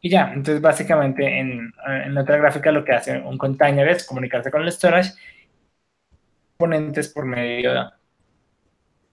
Y 0.03 0.11
ya, 0.11 0.31
entonces 0.35 0.61
básicamente 0.61 1.25
en, 1.39 1.73
en 1.87 2.19
otra 2.19 2.37
gráfica 2.37 2.71
lo 2.71 2.85
que 2.85 2.93
hace 2.93 3.19
un 3.19 3.39
container 3.39 3.89
es 3.89 4.05
comunicarse 4.05 4.51
con 4.51 4.61
el 4.61 4.71
storage 4.71 5.13
componentes 6.59 7.09
por 7.09 7.25
medio 7.25 7.73
de 7.73 7.85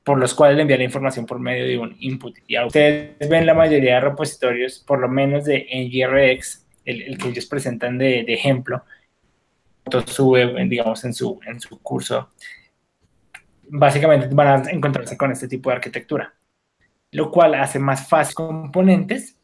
por 0.04 0.20
los 0.20 0.34
cuales 0.34 0.58
le 0.58 0.64
envía 0.64 0.78
la 0.78 0.84
información 0.84 1.26
por 1.26 1.40
medio 1.40 1.66
de 1.66 1.78
un 1.78 1.96
input. 2.00 2.38
Y 2.48 2.58
a 2.58 2.66
ustedes 2.66 3.30
ven 3.30 3.46
la 3.46 3.54
mayoría 3.54 3.96
de 3.96 4.02
repositorios, 4.02 4.80
por 4.86 5.00
lo 5.00 5.08
menos 5.08 5.46
de 5.46 5.68
NGRX, 5.72 6.67
el, 6.88 7.02
el 7.04 7.18
que 7.18 7.28
ellos 7.28 7.46
presentan 7.46 7.98
de, 7.98 8.24
de 8.24 8.34
ejemplo, 8.34 8.84
sube, 10.06 10.66
digamos, 10.68 11.04
en 11.06 11.14
su, 11.14 11.40
en 11.46 11.60
su 11.60 11.80
curso, 11.82 12.32
básicamente 13.70 14.28
van 14.34 14.68
a 14.68 14.72
encontrarse 14.72 15.18
con 15.18 15.32
este 15.32 15.48
tipo 15.48 15.70
de 15.70 15.76
arquitectura, 15.76 16.34
lo 17.12 17.32
cual 17.32 17.56
hace 17.56 17.80
más 17.80 18.08
fácil 18.08 18.36
componentes 18.36 19.38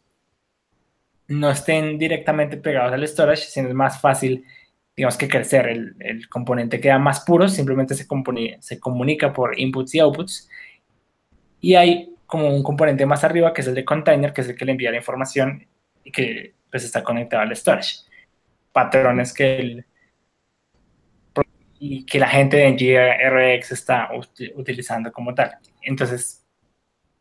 no 1.28 1.50
estén 1.50 1.98
directamente 1.98 2.58
pegados 2.58 2.94
al 2.94 3.08
storage, 3.08 3.44
sino 3.44 3.70
es 3.70 3.74
más 3.74 4.00
fácil, 4.00 4.44
digamos, 4.96 5.18
que 5.18 5.28
crecer. 5.28 5.68
El, 5.68 5.96
el 6.00 6.28
componente 6.28 6.80
queda 6.80 7.00
más 7.00 7.22
puro, 7.22 7.48
simplemente 7.48 7.96
se, 7.96 8.06
se 8.60 8.80
comunica 8.80 9.34
por 9.34 9.58
inputs 9.60 9.96
y 9.96 10.00
outputs. 10.00 10.50
Y 11.62 11.76
hay 11.76 12.14
como 12.26 12.54
un 12.54 12.62
componente 12.62 13.06
más 13.06 13.24
arriba, 13.24 13.54
que 13.54 13.62
es 13.62 13.68
el 13.68 13.76
de 13.76 13.86
container, 13.86 14.34
que 14.34 14.42
es 14.42 14.50
el 14.50 14.56
que 14.58 14.66
le 14.66 14.74
envía 14.74 14.92
la 14.92 14.98
información 14.98 15.66
y 16.04 16.12
que 16.12 16.54
pues 16.70 16.84
está 16.84 17.04
conectado 17.04 17.44
al 17.44 17.56
storage. 17.56 17.98
Patrones 18.72 19.34
que 19.34 19.58
el, 19.58 19.86
y 21.80 22.06
que 22.06 22.20
la 22.20 22.28
gente 22.28 22.58
de 22.58 22.72
NGRX 22.72 23.72
está 23.72 24.10
utilizando 24.56 25.12
como 25.12 25.36
tal. 25.36 25.58
Entonces, 25.82 26.46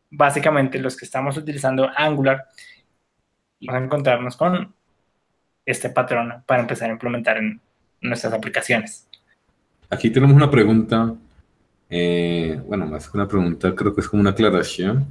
básicamente 0.09 0.79
los 0.79 0.95
que 0.95 1.05
estamos 1.05 1.35
utilizando 1.37 1.89
Angular 1.95 2.45
vamos 3.61 3.81
a 3.81 3.85
encontrarnos 3.85 4.37
con 4.37 4.73
este 5.65 5.89
patrón 5.89 6.43
para 6.45 6.61
empezar 6.61 6.89
a 6.89 6.93
implementar 6.93 7.37
en 7.37 7.59
nuestras 8.01 8.33
aplicaciones. 8.33 9.07
Aquí 9.89 10.09
tenemos 10.09 10.35
una 10.35 10.49
pregunta, 10.49 11.13
eh, 11.89 12.59
bueno, 12.65 12.85
más 12.85 13.09
que 13.09 13.17
una 13.17 13.27
pregunta, 13.27 13.73
creo 13.75 13.93
que 13.93 14.01
es 14.01 14.07
como 14.07 14.21
una 14.21 14.31
aclaración. 14.31 15.05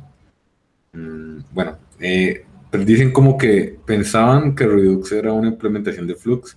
Mm, 0.92 1.38
bueno, 1.52 1.78
eh, 2.00 2.44
dicen 2.78 3.12
como 3.12 3.36
que 3.36 3.78
pensaban 3.86 4.54
que 4.54 4.66
Redux 4.66 5.12
era 5.12 5.32
una 5.32 5.48
implementación 5.48 6.06
de 6.06 6.14
Flux 6.14 6.56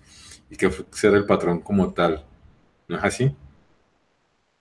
y 0.49 0.55
que 0.55 0.69
Flux 0.69 1.03
era 1.03 1.17
el 1.17 1.25
patrón 1.25 1.59
como 1.59 1.93
tal. 1.93 2.23
¿No 2.87 2.97
es 2.97 3.03
así? 3.03 3.35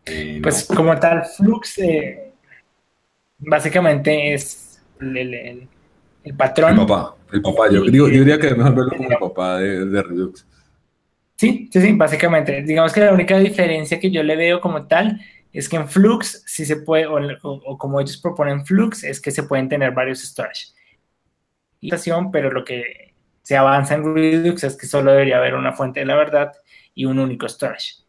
Eh, 0.07 0.40
pues 0.43 0.64
como 0.64 0.99
tal, 0.99 1.25
Flux 1.25 1.79
básicamente 3.38 4.35
es 4.35 4.83
el, 5.01 5.69
el 6.25 6.37
patrón. 6.37 6.73
El 6.73 6.87
papá, 6.87 7.17
el 7.33 7.43
papá. 7.43 7.71
Yo, 7.71 7.83
digo, 7.83 8.09
yo 8.09 8.19
diría 8.21 8.38
que 8.38 8.49
es 8.49 8.57
mejor 8.57 8.75
verlo 8.75 8.97
como 8.97 9.11
el 9.11 9.19
papá 9.19 9.59
de, 9.59 9.87
de 9.87 10.03
Redux. 10.03 10.47
Sí, 11.37 11.69
sí, 11.73 11.81
sí, 11.81 11.93
básicamente. 11.93 12.62
Digamos 12.62 12.93
que 12.93 13.01
la 13.01 13.12
única 13.12 13.38
diferencia 13.38 13.99
que 13.99 14.11
yo 14.11 14.23
le 14.23 14.37
veo 14.37 14.61
como 14.61 14.87
tal 14.87 15.21
es 15.53 15.69
que 15.69 15.77
en 15.77 15.88
Flux 15.88 16.43
sí 16.47 16.64
se 16.64 16.77
puede, 16.77 17.07
o, 17.07 17.79
como 17.79 18.01
ellos 18.01 18.17
proponen 18.17 18.64
Flux, 18.64 19.05
es 19.05 19.21
que 19.21 19.31
se 19.31 19.45
pueden 19.45 19.69
tener 19.69 19.93
varios 19.93 20.21
storage. 20.21 20.69
Pero 22.33 22.51
lo 22.51 22.64
que 22.64 23.14
se 23.42 23.57
avanza 23.57 23.94
en 23.94 24.14
Redux 24.14 24.64
es 24.64 24.77
que 24.77 24.87
solo 24.87 25.12
debería 25.12 25.38
haber 25.38 25.55
una 25.55 25.73
fuente 25.73 26.01
de 26.01 26.07
la 26.07 26.16
verdad 26.16 26.53
y 26.94 27.05
un 27.05 27.18
único 27.18 27.49
storage. 27.49 28.05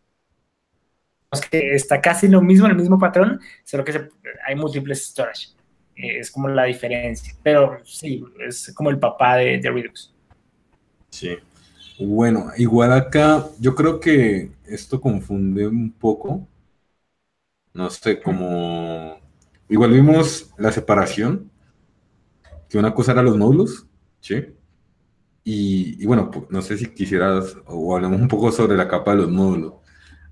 Que 1.52 1.76
está 1.76 2.00
casi 2.00 2.28
lo 2.30 2.42
mismo, 2.42 2.68
el 2.68 2.76
mismo 2.76 2.98
patrón, 2.98 3.42
solo 3.64 3.84
que 3.84 4.10
hay 4.48 4.56
múltiples 4.56 5.06
storage 5.08 5.56
es 5.96 6.32
como 6.32 6.48
la 6.48 6.66
diferencia. 6.66 7.34
Pero 7.42 7.80
sí, 7.84 8.24
es 8.46 8.72
como 8.76 8.90
el 8.90 9.00
papá 9.00 9.38
de, 9.38 9.58
de 9.60 9.72
Redux. 9.72 10.14
Sí. 11.10 11.38
Bueno, 12.00 12.52
igual 12.58 12.92
acá, 12.92 13.46
yo 13.60 13.74
creo 13.74 14.00
que 14.00 14.52
esto 14.66 15.00
confunde 15.00 15.68
un 15.68 15.92
poco. 15.92 16.46
No 17.74 17.90
sé, 17.90 18.22
como. 18.22 19.18
Igual 19.70 19.92
vimos 19.92 20.52
la 20.58 20.72
separación, 20.72 21.50
que 22.70 22.78
una 22.78 22.94
cosa 22.94 23.12
era 23.14 23.24
los 23.24 23.38
módulos, 23.38 23.88
¿sí? 24.20 24.36
Y, 25.44 26.02
y 26.02 26.06
bueno, 26.06 26.32
no 26.50 26.62
sé 26.62 26.78
si 26.78 26.88
quisieras, 26.88 27.58
o 27.68 27.96
hablemos 27.96 28.20
un 28.20 28.28
poco 28.28 28.52
sobre 28.52 28.76
la 28.78 28.88
capa 28.88 29.12
de 29.12 29.18
los 29.18 29.32
módulos. 29.32 29.74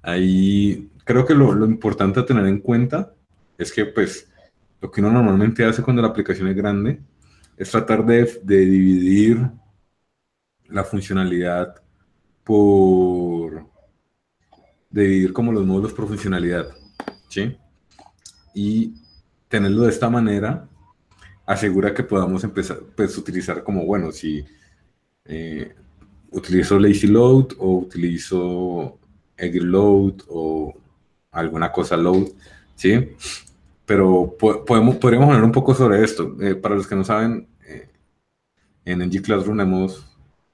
Ahí 0.01 0.89
creo 1.05 1.25
que 1.25 1.35
lo, 1.35 1.53
lo 1.53 1.65
importante 1.65 2.19
a 2.19 2.25
tener 2.25 2.45
en 2.47 2.59
cuenta 2.59 3.13
es 3.57 3.71
que, 3.71 3.85
pues, 3.85 4.31
lo 4.81 4.91
que 4.91 5.01
uno 5.01 5.11
normalmente 5.11 5.63
hace 5.63 5.81
cuando 5.81 6.01
la 6.01 6.09
aplicación 6.09 6.47
es 6.49 6.55
grande 6.55 6.99
es 7.55 7.71
tratar 7.71 8.05
de, 8.05 8.25
dividir 8.43 9.49
la 10.67 10.83
funcionalidad 10.83 11.75
por 12.43 13.65
dividir 14.89 15.33
como 15.33 15.51
los 15.51 15.65
módulos 15.65 15.93
por 15.93 16.07
funcionalidad, 16.07 16.67
¿sí? 17.29 17.55
Y 18.53 18.95
tenerlo 19.47 19.83
de 19.83 19.89
esta 19.89 20.09
manera 20.09 20.67
asegura 21.45 21.93
que 21.93 22.03
podamos 22.03 22.43
empezar, 22.43 22.79
pues, 22.95 23.17
utilizar 23.17 23.63
como, 23.63 23.85
bueno, 23.85 24.11
si 24.11 24.45
eh, 25.25 25.75
utilizo 26.31 26.79
lazy 26.79 27.07
load 27.07 27.53
o 27.59 27.77
utilizo 27.77 28.99
egg 29.37 29.61
load 29.61 30.23
o 30.29 30.73
alguna 31.31 31.71
cosa 31.71 31.97
load, 31.97 32.27
¿sí? 32.75 33.15
pero 33.85 34.35
podemos, 34.65 34.95
podríamos 34.95 35.29
hablar 35.29 35.43
un 35.43 35.51
poco 35.51 35.73
sobre 35.73 36.03
esto. 36.03 36.35
Eh, 36.41 36.55
para 36.55 36.75
los 36.75 36.87
que 36.87 36.95
no 36.95 37.03
saben, 37.03 37.47
eh, 37.67 37.89
en 38.85 38.99
NG 38.99 39.21
Classroom 39.21 39.59
hemos 39.59 40.05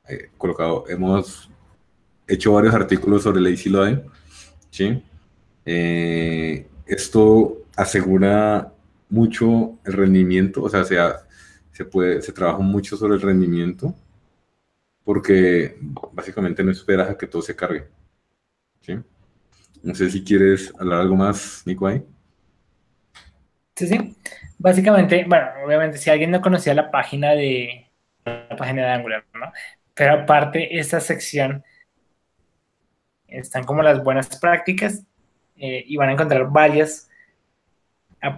eh, 0.08 0.30
colocado, 0.38 0.86
hemos 0.90 1.50
hecho 2.28 2.54
varios 2.54 2.74
artículos 2.74 3.24
sobre 3.24 3.42
lazy 3.42 3.70
loading, 3.70 4.02
¿sí? 4.70 5.04
esto 6.86 7.60
asegura 7.76 8.74
mucho 9.10 9.80
el 9.86 9.94
rendimiento, 9.94 10.64
o 10.64 10.70
sea, 10.70 10.84
se, 10.84 10.98
se, 11.72 11.86
puede, 11.86 12.22
se 12.22 12.32
trabaja 12.34 12.60
mucho 12.60 12.98
sobre 12.98 13.16
el 13.16 13.22
rendimiento, 13.22 13.96
porque 15.04 15.78
básicamente 16.14 16.64
no 16.64 16.72
esperas 16.72 17.10
a 17.10 17.18
que 17.18 17.28
todo 17.28 17.42
se 17.42 17.56
cargue, 17.56 17.88
¿sí? 18.82 18.96
No 19.84 19.96
sé 19.96 20.10
si 20.10 20.24
quieres 20.24 20.74
hablar 20.80 21.02
algo 21.02 21.16
más, 21.16 21.64
Nico, 21.66 21.88
ahí. 21.88 22.04
Sí, 23.76 23.88
sí. 23.88 24.16
Básicamente, 24.58 25.26
bueno, 25.28 25.48
obviamente, 25.66 25.98
si 25.98 26.10
alguien 26.10 26.32
no 26.32 26.42
conocía 26.42 26.74
la 26.74 26.92
página 26.92 27.32
de 27.32 27.90
la 28.26 28.56
página 28.58 28.84
de 28.84 28.92
Angular, 28.92 29.26
¿no? 29.34 29.52
Pero 29.94 30.14
aparte, 30.16 30.78
esta 30.80 31.00
sección 31.00 31.64
están 33.28 33.64
como 33.64 33.82
las 33.84 34.04
buenas 34.04 34.28
prácticas 34.40 35.04
eh, 35.56 35.84
y 35.88 35.98
van 35.98 36.10
a 36.10 36.14
encontrar 36.14 36.50
varias. 36.52 37.09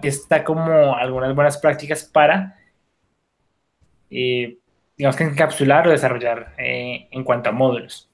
Está 0.02 0.44
como 0.44 0.94
algunas 0.96 1.34
buenas 1.34 1.58
prácticas 1.58 2.04
para, 2.04 2.56
eh, 4.10 4.58
digamos 4.96 5.20
encapsular 5.20 5.88
o 5.88 5.90
desarrollar 5.90 6.54
eh, 6.58 7.08
en 7.10 7.24
cuanto 7.24 7.50
a 7.50 7.52
módulos. 7.52 8.08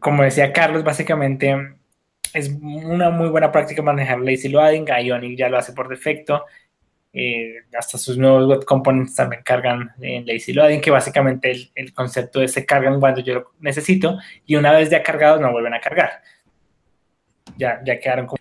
como 0.00 0.22
decía 0.22 0.52
Carlos, 0.52 0.84
básicamente 0.84 1.78
es 2.34 2.50
una 2.60 3.10
muy 3.10 3.28
buena 3.28 3.50
práctica 3.50 3.82
manejar 3.82 4.20
lazy 4.20 4.48
loading. 4.48 4.86
Ionic 4.86 5.38
ya 5.38 5.48
lo 5.48 5.58
hace 5.58 5.72
por 5.72 5.88
defecto. 5.88 6.44
Eh, 7.12 7.54
hasta 7.76 7.96
sus 7.96 8.18
nuevos 8.18 8.46
web 8.46 8.64
components 8.64 9.14
también 9.14 9.42
cargan 9.42 9.90
en 10.00 10.26
lazy 10.26 10.52
loading, 10.52 10.80
que 10.80 10.90
básicamente 10.90 11.70
el, 11.74 11.94
concepto 11.94 12.42
es 12.42 12.52
se 12.52 12.66
cargan 12.66 13.00
cuando 13.00 13.22
yo 13.22 13.34
lo 13.34 13.52
necesito 13.60 14.18
y 14.44 14.56
una 14.56 14.72
vez 14.72 14.90
ya 14.90 15.02
cargados 15.02 15.40
no 15.40 15.50
vuelven 15.50 15.74
a 15.74 15.80
cargar. 15.80 16.22
Ya, 17.56 17.80
ya 17.84 17.98
quedaron 17.98 18.26
como... 18.26 18.38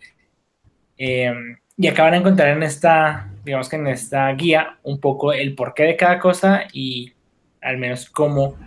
Eh, 0.98 1.32
y 1.78 1.88
acaban 1.88 2.14
de 2.14 2.18
encontrar 2.18 2.50
en 2.50 2.64
esta, 2.64 3.30
digamos 3.46 3.70
que 3.70 3.76
en 3.76 3.88
esta 3.88 4.32
guía, 4.34 4.80
un 4.84 5.00
poco 5.00 5.32
el 5.32 5.54
porqué 5.54 5.84
de 5.84 5.96
cada 5.96 6.20
cosa 6.20 6.64
y 6.74 7.14
al 7.62 7.78
menos 7.78 8.10
cómo 8.10 8.58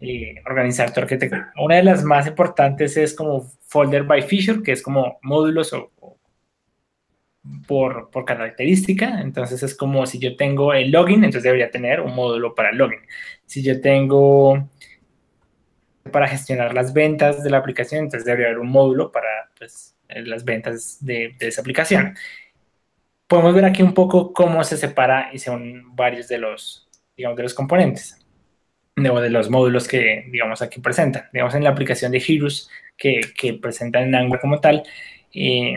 eh, 0.00 0.36
organizar 0.46 0.92
tu 0.92 1.00
arquitectura. 1.00 1.52
Una 1.56 1.76
de 1.76 1.82
las 1.82 2.04
más 2.04 2.26
importantes 2.26 2.96
es 2.96 3.14
como 3.14 3.50
folder 3.62 4.04
by 4.04 4.22
feature, 4.22 4.62
que 4.62 4.72
es 4.72 4.82
como 4.82 5.18
módulos 5.22 5.72
o, 5.72 5.90
por, 7.66 8.10
por, 8.10 8.24
característica. 8.24 9.20
Entonces 9.20 9.62
es 9.62 9.74
como 9.74 10.06
si 10.06 10.18
yo 10.18 10.36
tengo 10.36 10.74
el 10.74 10.90
login, 10.90 11.24
entonces 11.24 11.44
debería 11.44 11.70
tener 11.70 12.00
un 12.00 12.14
módulo 12.14 12.54
para 12.54 12.70
el 12.70 12.78
login. 12.78 13.00
Si 13.46 13.62
yo 13.62 13.80
tengo 13.80 14.68
para 16.12 16.28
gestionar 16.28 16.74
las 16.74 16.92
ventas 16.92 17.42
de 17.42 17.50
la 17.50 17.58
aplicación, 17.58 18.04
entonces 18.04 18.24
debería 18.24 18.46
haber 18.48 18.60
un 18.60 18.70
módulo 18.70 19.12
para 19.12 19.50
pues, 19.58 19.97
las 20.08 20.44
ventas 20.44 20.98
de, 21.00 21.36
esa 21.40 21.60
aplicación. 21.60 22.16
Podemos 23.26 23.54
ver 23.54 23.64
aquí 23.64 23.82
un 23.82 23.94
poco 23.94 24.32
cómo 24.32 24.64
se 24.64 24.76
separa 24.76 25.30
y 25.32 25.38
son 25.38 25.94
varios 25.94 26.28
de 26.28 26.38
los, 26.38 26.88
digamos, 27.16 27.36
de 27.36 27.42
los 27.42 27.54
componentes 27.54 28.18
de, 29.02 29.30
los 29.30 29.50
módulos 29.50 29.88
que, 29.88 30.26
digamos, 30.30 30.62
aquí 30.62 30.80
presentan. 30.80 31.24
Digamos, 31.32 31.54
en 31.54 31.64
la 31.64 31.70
aplicación 31.70 32.12
de 32.12 32.22
Heroes 32.26 32.68
que, 32.96 33.20
que 33.36 33.54
presentan 33.54 34.04
en 34.04 34.14
Angular 34.14 34.40
como 34.40 34.60
tal, 34.60 34.82
eh, 35.32 35.74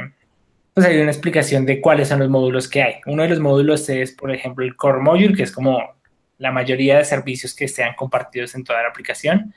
pues 0.74 0.86
hay 0.86 1.00
una 1.00 1.12
explicación 1.12 1.66
de 1.66 1.82
cuáles 1.82 2.08
son 2.08 2.20
los 2.20 2.30
módulos 2.30 2.68
que 2.68 2.82
hay. 2.82 2.96
Uno 3.06 3.24
de 3.24 3.30
los 3.30 3.40
módulos 3.40 3.88
es, 3.90 4.14
por 4.14 4.32
ejemplo, 4.32 4.66
el 4.66 4.76
Core 4.76 5.00
Module, 5.00 5.36
que 5.36 5.44
es 5.44 5.52
como 5.52 5.96
la 6.38 6.52
mayoría 6.52 6.98
de 6.98 7.06
servicios 7.06 7.54
que 7.54 7.68
sean 7.68 7.94
compartidos 7.96 8.56
en 8.56 8.64
toda 8.64 8.82
la 8.82 8.90
aplicación. 8.90 9.54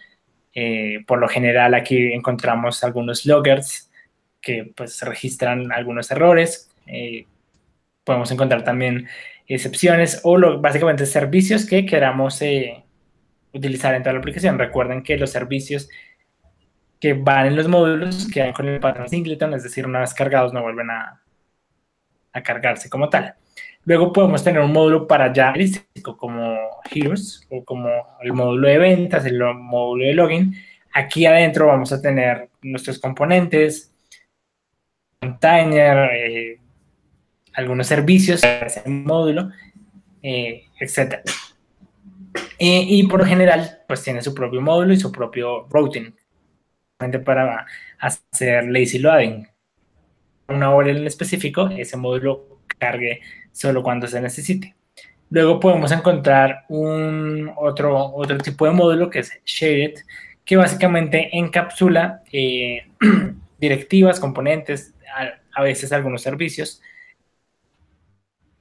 Eh, 0.54 1.02
por 1.06 1.18
lo 1.18 1.28
general, 1.28 1.74
aquí 1.74 2.12
encontramos 2.12 2.84
algunos 2.84 3.26
loggers 3.26 3.90
que 4.44 4.72
pues 4.76 5.00
registran 5.02 5.72
algunos 5.72 6.10
errores. 6.10 6.70
Eh, 6.86 7.26
podemos 8.04 8.30
encontrar 8.30 8.62
también 8.62 9.08
excepciones 9.46 10.20
o 10.22 10.60
básicamente 10.60 11.06
servicios 11.06 11.66
que 11.66 11.86
queramos 11.86 12.40
utilizar 13.52 13.94
en 13.94 14.02
toda 14.02 14.12
la 14.12 14.18
aplicación. 14.18 14.58
Recuerden 14.58 15.02
que 15.02 15.16
los 15.16 15.30
servicios 15.30 15.88
que 17.00 17.14
van 17.14 17.46
en 17.46 17.56
los 17.56 17.68
módulos 17.68 18.28
quedan 18.32 18.52
con 18.52 18.68
el 18.68 18.80
patrón 18.80 19.08
singleton, 19.08 19.54
es 19.54 19.62
decir, 19.62 19.86
una 19.86 20.00
vez 20.00 20.14
cargados 20.14 20.52
no 20.52 20.62
vuelven 20.62 20.90
a, 20.90 21.20
a 22.32 22.42
cargarse 22.42 22.90
como 22.90 23.08
tal. 23.08 23.34
Luego 23.84 24.12
podemos 24.12 24.42
tener 24.42 24.60
un 24.62 24.72
módulo 24.72 25.06
para 25.06 25.32
ya 25.32 25.52
como 26.16 26.56
Heroes 26.90 27.46
o 27.50 27.64
como 27.64 27.90
el 28.22 28.32
módulo 28.32 28.68
de 28.68 28.78
ventas, 28.78 29.26
el 29.26 29.38
módulo 29.38 30.04
de 30.04 30.14
login. 30.14 30.54
Aquí 30.92 31.26
adentro 31.26 31.66
vamos 31.66 31.92
a 31.92 32.00
tener 32.00 32.48
nuestros 32.62 32.98
componentes, 32.98 33.93
container, 35.24 36.10
eh, 36.12 36.60
algunos 37.54 37.86
servicios 37.86 38.42
ese 38.42 38.88
módulo, 38.88 39.50
eh, 40.22 40.64
etc. 40.80 41.20
y 42.58 43.06
por 43.06 43.20
lo 43.20 43.26
general, 43.26 43.82
pues 43.86 44.02
tiene 44.02 44.22
su 44.22 44.34
propio 44.34 44.60
módulo 44.60 44.92
y 44.92 44.96
su 44.96 45.12
propio 45.12 45.66
routing, 45.70 46.14
para 47.24 47.66
hacer 47.98 48.64
lazy 48.68 48.98
loading. 48.98 49.46
Una 50.48 50.72
hora 50.74 50.90
en 50.90 51.06
específico, 51.06 51.68
ese 51.68 51.96
módulo 51.96 52.60
cargue 52.78 53.20
solo 53.52 53.82
cuando 53.82 54.06
se 54.06 54.20
necesite. 54.20 54.74
Luego 55.30 55.58
podemos 55.58 55.90
encontrar 55.90 56.64
un 56.68 57.50
otro, 57.56 58.14
otro 58.14 58.38
tipo 58.38 58.66
de 58.66 58.72
módulo 58.72 59.10
que 59.10 59.20
es 59.20 59.32
Shaded, 59.44 59.94
que 60.44 60.56
básicamente 60.56 61.36
encapsula 61.36 62.22
eh, 62.30 62.86
directivas, 63.58 64.20
componentes, 64.20 64.93
a, 65.54 65.62
veces 65.62 65.92
algunos 65.92 66.22
servicios. 66.22 66.80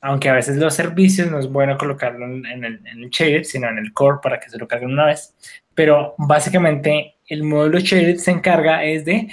Aunque 0.01 0.29
a 0.29 0.33
veces 0.33 0.57
los 0.57 0.73
servicios 0.73 1.31
no 1.31 1.39
es 1.39 1.47
bueno 1.47 1.77
colocarlo 1.77 2.25
en, 2.25 2.45
el, 2.45 2.81
en, 2.85 3.45
sino 3.45 3.69
en 3.69 3.77
el 3.77 3.93
core 3.93 4.19
para 4.21 4.39
que 4.39 4.49
se 4.49 4.57
lo 4.57 4.67
carguen 4.67 4.91
una 4.91 5.05
vez. 5.05 5.33
Pero 5.73 6.15
básicamente 6.17 7.15
el 7.27 7.43
módulo 7.43 7.79
Shaded 7.79 8.17
se 8.17 8.31
encarga 8.31 8.83
es 8.83 9.05
de 9.05 9.29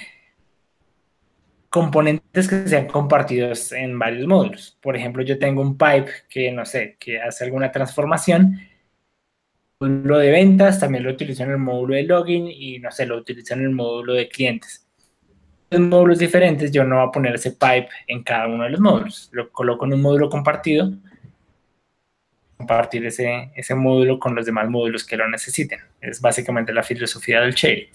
componentes 1.70 2.48
que 2.48 2.68
sean 2.68 2.86
compartidos 2.88 3.72
en 3.72 3.98
varios 3.98 4.26
módulos. 4.26 4.76
Por 4.82 4.96
ejemplo, 4.96 5.22
yo 5.22 5.38
tengo 5.38 5.62
un 5.62 5.78
pipe 5.78 6.10
que, 6.28 6.50
no 6.50 6.66
sé, 6.66 6.96
que 6.98 7.20
hace 7.20 7.44
alguna 7.44 7.70
transformación. 7.70 8.60
Módulo 9.80 10.18
de 10.18 10.30
ventas 10.30 10.80
también 10.80 11.04
lo 11.04 11.12
utilizo 11.12 11.44
en 11.44 11.50
el 11.52 11.58
módulo 11.58 11.94
de 11.94 12.02
login 12.02 12.48
y, 12.48 12.78
no 12.80 12.90
sé, 12.90 13.06
lo 13.06 13.16
utilizo 13.16 13.54
en 13.54 13.62
el 13.62 13.70
módulo 13.70 14.14
de 14.14 14.28
clientes. 14.28 14.86
Módulos 15.78 16.18
diferentes, 16.18 16.72
yo 16.72 16.82
no 16.82 16.96
voy 16.96 17.08
a 17.08 17.12
poner 17.12 17.34
ese 17.36 17.52
pipe 17.52 17.88
en 18.08 18.24
cada 18.24 18.48
uno 18.48 18.64
de 18.64 18.70
los 18.70 18.80
módulos. 18.80 19.28
Lo 19.32 19.50
coloco 19.52 19.84
en 19.84 19.92
un 19.92 20.02
módulo 20.02 20.28
compartido, 20.28 20.90
compartir 22.56 23.06
ese, 23.06 23.52
ese 23.54 23.74
módulo 23.76 24.18
con 24.18 24.34
los 24.34 24.44
demás 24.44 24.68
módulos 24.68 25.04
que 25.04 25.16
lo 25.16 25.28
necesiten. 25.28 25.78
Es 26.00 26.20
básicamente 26.20 26.72
la 26.72 26.82
filosofía 26.82 27.40
del 27.40 27.54
Shaded. 27.54 27.88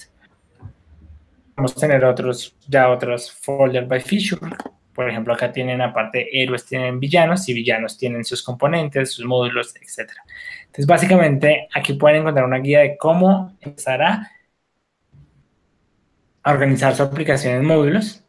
Vamos 1.58 1.76
a 1.76 1.80
tener 1.80 2.04
otros, 2.06 2.56
ya 2.68 2.90
otros 2.90 3.32
folder 3.32 3.86
by 3.86 4.00
feature. 4.00 4.56
Por 4.94 5.10
ejemplo, 5.10 5.34
acá 5.34 5.52
tienen 5.52 5.82
aparte 5.82 6.30
héroes, 6.32 6.66
tienen 6.66 7.00
villanos 7.02 7.48
y 7.50 7.54
villanos 7.54 7.98
tienen 7.98 8.24
sus 8.24 8.42
componentes, 8.42 9.12
sus 9.12 9.26
módulos, 9.26 9.76
etc. 9.76 10.12
Entonces, 10.62 10.88
básicamente, 10.88 11.68
aquí 11.74 11.94
pueden 11.94 12.22
encontrar 12.22 12.46
una 12.46 12.60
guía 12.60 12.80
de 12.80 12.98
cómo 12.98 13.58
empezar 13.60 14.02
a 14.02 14.32
organizar 16.54 16.96
su 16.96 17.04
aplicación 17.04 17.56
en 17.56 17.66
módulos, 17.66 18.24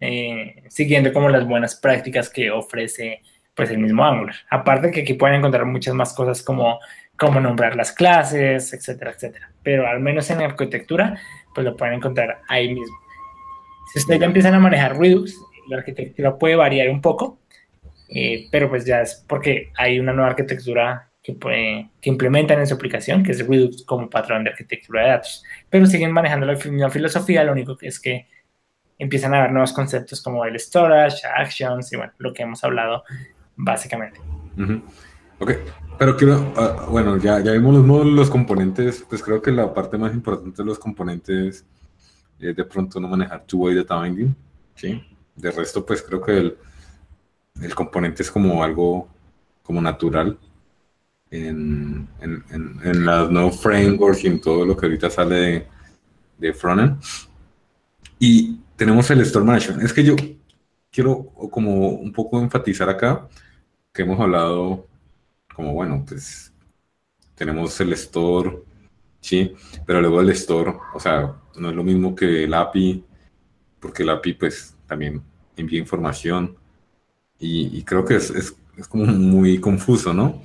eh, 0.00 0.64
siguiendo 0.68 1.12
como 1.12 1.28
las 1.28 1.46
buenas 1.46 1.76
prácticas 1.76 2.30
que 2.30 2.50
ofrece 2.50 3.22
pues 3.54 3.70
el 3.70 3.78
mismo 3.78 4.04
Angular. 4.04 4.36
Aparte 4.48 4.90
que 4.90 5.02
aquí 5.02 5.14
pueden 5.14 5.36
encontrar 5.36 5.66
muchas 5.66 5.94
más 5.94 6.14
cosas 6.14 6.42
como 6.42 6.78
cómo 7.16 7.38
nombrar 7.38 7.76
las 7.76 7.92
clases, 7.92 8.72
etcétera, 8.72 9.10
etcétera. 9.10 9.52
Pero 9.62 9.86
al 9.86 10.00
menos 10.00 10.30
en 10.30 10.40
arquitectura, 10.40 11.20
pues 11.54 11.66
lo 11.66 11.76
pueden 11.76 11.96
encontrar 11.96 12.40
ahí 12.48 12.72
mismo. 12.72 12.96
Si 13.92 13.98
ustedes 13.98 14.20
ya 14.20 14.26
empiezan 14.26 14.54
a 14.54 14.58
manejar 14.58 14.98
Redux, 14.98 15.36
la 15.68 15.78
arquitectura 15.78 16.38
puede 16.38 16.56
variar 16.56 16.88
un 16.88 17.02
poco, 17.02 17.38
eh, 18.08 18.48
pero 18.50 18.70
pues 18.70 18.86
ya 18.86 19.02
es 19.02 19.22
porque 19.28 19.70
hay 19.76 19.98
una 19.98 20.14
nueva 20.14 20.30
arquitectura 20.30 21.09
que, 21.22 21.36
que 22.00 22.10
implementan 22.10 22.60
en 22.60 22.66
su 22.66 22.74
aplicación, 22.74 23.22
que 23.22 23.32
es 23.32 23.46
Redux 23.46 23.84
como 23.84 24.08
patrón 24.08 24.44
de 24.44 24.50
arquitectura 24.50 25.02
de 25.02 25.08
datos. 25.10 25.44
Pero 25.68 25.86
siguen 25.86 26.12
manejando 26.12 26.46
la 26.46 26.54
misma 26.54 26.90
filosofía, 26.90 27.44
lo 27.44 27.52
único 27.52 27.76
que 27.76 27.88
es 27.88 28.00
que 28.00 28.26
empiezan 28.98 29.34
a 29.34 29.42
ver 29.42 29.52
nuevos 29.52 29.72
conceptos 29.72 30.22
como 30.22 30.44
el 30.44 30.58
storage, 30.58 31.26
actions 31.26 31.92
y 31.92 31.96
bueno, 31.96 32.12
lo 32.18 32.32
que 32.32 32.42
hemos 32.42 32.62
hablado 32.64 33.04
básicamente. 33.56 34.20
Ok, 35.38 35.52
pero 35.98 36.16
quiero, 36.16 36.52
ah, 36.56 36.86
bueno, 36.90 37.16
ya, 37.16 37.40
ya 37.40 37.52
vimos 37.52 37.74
los 37.74 37.84
módulos, 37.84 38.14
los 38.14 38.30
componentes, 38.30 39.04
pues 39.08 39.22
creo 39.22 39.40
que 39.40 39.50
la 39.50 39.72
parte 39.72 39.96
más 39.96 40.12
importante 40.12 40.62
de 40.62 40.66
los 40.66 40.78
componentes 40.78 41.64
es 42.38 42.56
de 42.56 42.64
pronto 42.64 43.00
no 43.00 43.08
manejar 43.08 43.44
two-way 43.44 43.74
data 43.74 44.00
binding, 44.00 44.34
¿sí? 44.74 45.02
De 45.34 45.50
resto, 45.50 45.84
pues 45.84 46.02
creo 46.02 46.20
que 46.20 46.36
el, 46.36 46.58
el 47.62 47.74
componente 47.74 48.22
es 48.22 48.30
como 48.30 48.62
algo 48.62 49.08
como 49.62 49.80
natural 49.80 50.38
en, 51.30 52.08
en, 52.20 52.44
en, 52.82 53.06
las 53.06 53.30
nuevos 53.30 53.60
frameworks 53.60 54.24
y 54.24 54.26
en 54.28 54.40
todo 54.40 54.64
lo 54.64 54.76
que 54.76 54.86
ahorita 54.86 55.10
sale 55.10 55.34
de, 55.36 55.66
de 56.38 56.52
frontend. 56.52 57.00
Y 58.18 58.58
tenemos 58.76 59.10
el 59.10 59.20
store 59.20 59.44
management. 59.44 59.82
Es 59.82 59.92
que 59.92 60.04
yo 60.04 60.16
quiero 60.90 61.24
como 61.50 61.88
un 61.90 62.12
poco 62.12 62.40
enfatizar 62.40 62.88
acá 62.88 63.28
que 63.92 64.02
hemos 64.02 64.18
hablado 64.20 64.86
como 65.54 65.74
bueno, 65.74 66.04
pues 66.06 66.52
tenemos 67.34 67.78
el 67.80 67.92
store, 67.92 68.62
sí, 69.20 69.54
pero 69.86 70.00
luego 70.00 70.20
el 70.20 70.30
store, 70.30 70.74
o 70.94 71.00
sea, 71.00 71.34
no 71.56 71.70
es 71.70 71.76
lo 71.76 71.84
mismo 71.84 72.14
que 72.14 72.44
el 72.44 72.54
API, 72.54 73.04
porque 73.78 74.02
el 74.02 74.10
API 74.10 74.34
pues 74.34 74.74
también 74.86 75.22
envía 75.56 75.78
información 75.78 76.56
y, 77.38 77.82
creo 77.84 78.04
que 78.04 78.16
es, 78.16 78.30
es, 78.30 78.54
es, 78.76 78.86
como 78.86 79.06
muy 79.06 79.58
confuso, 79.58 80.12
¿no? 80.12 80.42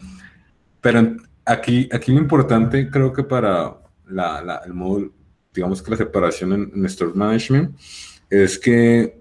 Pero 0.85 1.17
aquí, 1.43 1.89
aquí 1.91 2.11
lo 2.11 2.19
importante 2.19 2.91
creo 2.91 3.11
que 3.11 3.23
para 3.23 3.75
la, 4.05 4.61
el 4.63 4.75
módulo, 4.75 5.11
digamos 5.51 5.81
que 5.81 5.89
la 5.89 5.97
separación 5.97 6.53
en, 6.53 6.71
en 6.75 6.85
Store 6.85 7.11
Management, 7.15 7.75
es 8.29 8.59
que 8.59 9.19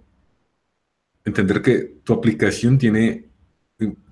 entender 1.24 1.62
que 1.62 2.00
tu 2.04 2.12
aplicación 2.12 2.76
tiene, 2.76 3.30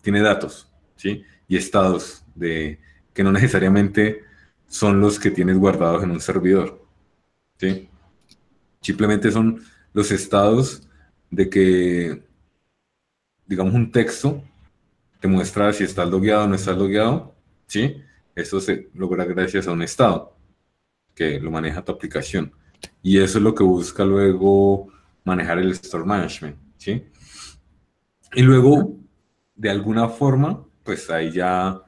tiene 0.00 0.22
datos, 0.22 0.72
¿sí? 0.96 1.24
y 1.46 1.58
estados 1.58 2.24
de, 2.34 2.80
que 3.12 3.22
no 3.22 3.30
necesariamente 3.30 4.22
son 4.66 4.98
los 4.98 5.18
que 5.18 5.30
tienes 5.30 5.58
guardados 5.58 6.02
en 6.04 6.10
un 6.10 6.22
servidor. 6.22 6.82
¿sí? 7.58 7.90
Simplemente 8.80 9.30
son 9.30 9.62
los 9.92 10.10
estados 10.10 10.88
de 11.30 11.50
que, 11.50 12.22
digamos, 13.44 13.74
un 13.74 13.92
texto 13.92 14.42
te 15.20 15.28
muestra 15.28 15.70
si 15.74 15.84
estás 15.84 16.08
logueado 16.08 16.44
o 16.44 16.48
no 16.48 16.54
estás 16.54 16.78
logueado. 16.78 17.31
¿Sí? 17.66 18.02
Eso 18.34 18.60
se 18.60 18.90
logra 18.94 19.24
gracias 19.24 19.66
a 19.66 19.72
un 19.72 19.82
estado 19.82 20.36
que 21.14 21.38
lo 21.38 21.50
maneja 21.50 21.84
tu 21.84 21.92
aplicación. 21.92 22.52
Y 23.02 23.18
eso 23.18 23.38
es 23.38 23.44
lo 23.44 23.54
que 23.54 23.64
busca 23.64 24.04
luego 24.04 24.88
manejar 25.24 25.58
el 25.58 25.72
Store 25.72 26.04
Management. 26.04 26.56
¿sí? 26.76 27.04
Y 28.34 28.42
luego, 28.42 28.96
de 29.54 29.70
alguna 29.70 30.08
forma, 30.08 30.64
pues 30.82 31.10
ahí 31.10 31.30
ya 31.30 31.82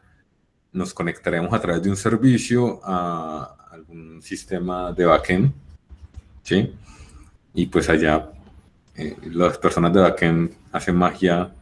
nos 0.73 0.93
conectaremos 0.93 1.53
a 1.53 1.61
través 1.61 1.83
de 1.83 1.91
un 1.91 1.97
servicio 1.97 2.81
a 2.85 3.57
algún 3.71 4.21
sistema 4.21 4.93
de 4.93 5.05
backend, 5.05 5.53
¿sí? 6.43 6.75
Y 7.55 7.67
pues 7.67 7.89
allá 7.89 8.31
eh, 8.97 9.17
las 9.33 9.57
personas 9.59 9.93
de 9.93 10.01
backend 10.01 10.53
hacen 10.73 10.97
magia 10.97 11.55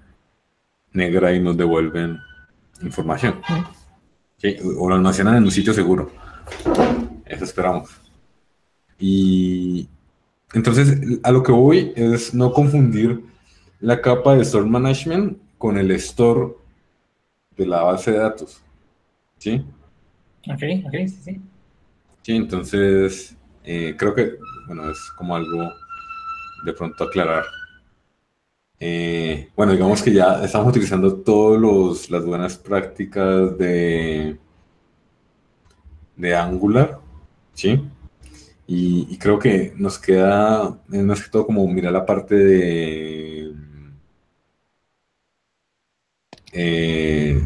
negra 0.92 1.32
y 1.32 1.40
nos 1.40 1.56
devuelven 1.56 2.18
información. 2.82 3.40
¿sí? 3.46 3.54
O 4.76 4.88
lo 4.88 4.94
almacenan 4.94 5.36
en 5.36 5.44
un 5.44 5.50
sitio 5.50 5.72
seguro. 5.72 6.10
Eso 7.24 7.44
esperamos. 7.44 7.90
Y 8.98 9.88
entonces, 10.52 11.20
a 11.22 11.30
lo 11.30 11.42
que 11.42 11.52
voy 11.52 11.92
es 11.96 12.34
no 12.34 12.52
confundir 12.52 13.22
la 13.80 14.00
capa 14.00 14.34
de 14.36 14.42
store 14.42 14.68
management 14.68 15.38
con 15.58 15.78
el 15.78 15.90
store 15.92 16.54
de 17.56 17.66
la 17.66 17.82
base 17.82 18.12
de 18.12 18.18
datos. 18.18 18.62
¿Sí? 19.38 19.64
Ok, 20.48 20.62
ok, 20.86 20.92
sí, 20.92 21.18
sí. 21.24 21.40
Sí, 22.22 22.36
entonces 22.36 23.36
eh, 23.64 23.94
creo 23.96 24.14
que, 24.14 24.36
bueno, 24.66 24.90
es 24.90 24.98
como 25.16 25.34
algo 25.34 25.72
de 26.64 26.72
pronto 26.72 27.04
aclarar. 27.04 27.44
Eh, 28.84 29.48
bueno, 29.54 29.72
digamos 29.74 30.02
que 30.02 30.12
ya 30.12 30.42
estamos 30.44 30.70
utilizando 30.70 31.14
todas 31.14 32.10
las 32.10 32.24
buenas 32.24 32.56
prácticas 32.58 33.56
de, 33.56 34.36
de 36.16 36.34
Angular, 36.34 36.98
¿sí? 37.54 37.80
Y, 38.66 39.16
creo 39.18 39.38
que 39.38 39.72
nos 39.76 40.00
queda, 40.00 40.80
más 40.88 41.22
que 41.22 41.30
todo 41.30 41.46
como 41.46 41.64
mirar 41.68 41.92
la 41.92 42.04
parte 42.04 42.34
de, 42.34 43.52
eh, 46.52 47.40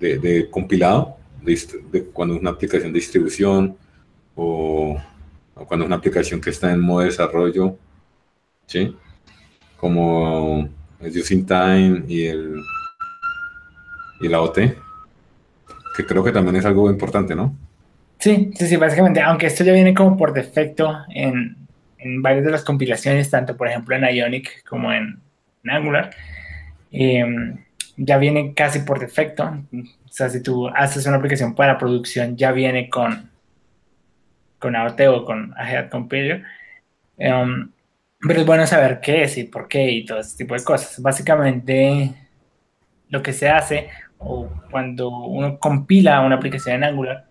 de, 0.00 0.50
compilado, 0.50 1.16
cuando 2.12 2.34
es 2.34 2.40
una 2.40 2.50
aplicación 2.50 2.92
de 2.92 2.98
distribución 2.98 3.76
o, 4.34 5.00
cuando 5.54 5.84
es 5.84 5.86
una 5.86 5.96
aplicación 5.96 6.40
que 6.40 6.50
está 6.50 6.72
en 6.72 6.80
modo 6.80 7.00
de 7.00 7.06
desarrollo, 7.06 7.76
¿sí? 8.66 8.96
Como 9.76 10.68
el 11.00 11.18
Using 11.18 11.46
Time 11.46 12.04
y 12.08 12.26
el, 12.26 12.54
y 14.20 14.28
la 14.28 14.40
OT, 14.40 14.58
que 15.96 16.06
creo 16.06 16.24
que 16.24 16.32
también 16.32 16.56
es 16.56 16.64
algo 16.64 16.90
importante, 16.90 17.34
¿no? 17.34 17.56
Sí, 18.18 18.50
sí, 18.54 18.66
sí, 18.66 18.76
básicamente, 18.76 19.20
aunque 19.20 19.46
esto 19.46 19.64
ya 19.64 19.72
viene 19.72 19.92
como 19.92 20.16
por 20.16 20.32
defecto 20.32 20.96
en, 21.10 21.56
en 21.98 22.22
varias 22.22 22.44
de 22.44 22.50
las 22.50 22.64
compilaciones, 22.64 23.30
tanto 23.30 23.56
por 23.56 23.68
ejemplo 23.68 23.96
en 23.96 24.04
Ionic 24.04 24.64
como 24.68 24.92
en, 24.92 25.20
Angular, 25.66 26.10
em, 26.90 27.64
ya 27.96 28.18
viene 28.18 28.54
casi 28.54 28.80
por 28.80 28.98
defecto. 28.98 29.44
O 29.44 30.12
sea, 30.12 30.28
si 30.28 30.42
tú 30.42 30.68
haces 30.68 31.06
una 31.06 31.16
aplicación 31.16 31.54
para 31.54 31.78
producción, 31.78 32.36
ya 32.36 32.52
viene 32.52 32.90
con, 32.90 33.30
con 34.58 34.76
AOT 34.76 35.00
o 35.08 35.24
con 35.24 35.54
Ahead 35.56 35.88
Compiler. 35.90 36.44
Em, 37.16 37.70
pero 38.26 38.40
es 38.40 38.46
bueno 38.46 38.66
saber 38.66 39.00
qué 39.00 39.24
es 39.24 39.36
y 39.38 39.44
por 39.44 39.68
qué 39.68 39.90
y 39.90 40.04
todo 40.04 40.20
ese 40.20 40.36
tipo 40.36 40.54
de 40.54 40.64
cosas. 40.64 41.00
Básicamente, 41.00 42.14
lo 43.10 43.22
que 43.22 43.32
se 43.32 43.48
hace 43.48 43.88
o 44.18 44.48
cuando 44.70 45.10
uno 45.10 45.58
compila 45.58 46.20
una 46.22 46.36
aplicación 46.36 46.76
en 46.76 46.84
Angular, 46.84 47.26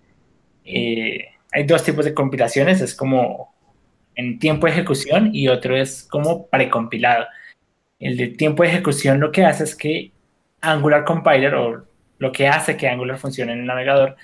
eh, 0.66 1.26
hay 1.52 1.64
dos 1.64 1.84
tipos 1.84 2.06
de 2.06 2.14
compilaciones, 2.14 2.82
es 2.82 2.96
como 2.96 3.54
en 4.16 4.40
tiempo 4.40 4.68
de 4.68 4.74
ejecución 4.74 5.32
y 5.34 5.48
otro 5.48 5.76
es 5.76 6.04
como 6.04 6.48
precompilado. 6.48 7.26
El 8.00 8.18
de 8.18 8.28
tiempo 8.28 8.64
de 8.64 8.70
ejecución 8.70 9.20
lo 9.20 9.32
que 9.32 9.46
hace 9.46 9.64
es 9.64 9.76
que 9.76 10.12
Angular 10.62 11.04
Compiler 11.06 11.56
o 11.56 11.86
lo 12.20 12.32
que 12.32 12.48
hace 12.48 12.78
que 12.78 12.88
Angular 12.88 13.18
funcione 13.18 13.54
en 13.54 13.60
el 13.60 13.66
navegador 13.66 14.16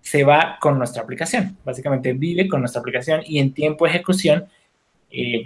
se 0.00 0.24
va 0.24 0.58
con 0.60 0.78
nuestra 0.78 1.02
aplicación. 1.02 1.56
Básicamente 1.64 2.12
vive 2.12 2.48
con 2.48 2.60
nuestra 2.60 2.80
aplicación 2.80 3.22
y 3.26 3.38
en 3.38 3.52
tiempo 3.52 3.84
de 3.84 3.90
ejecución 3.90 4.46
eh, 5.10 5.42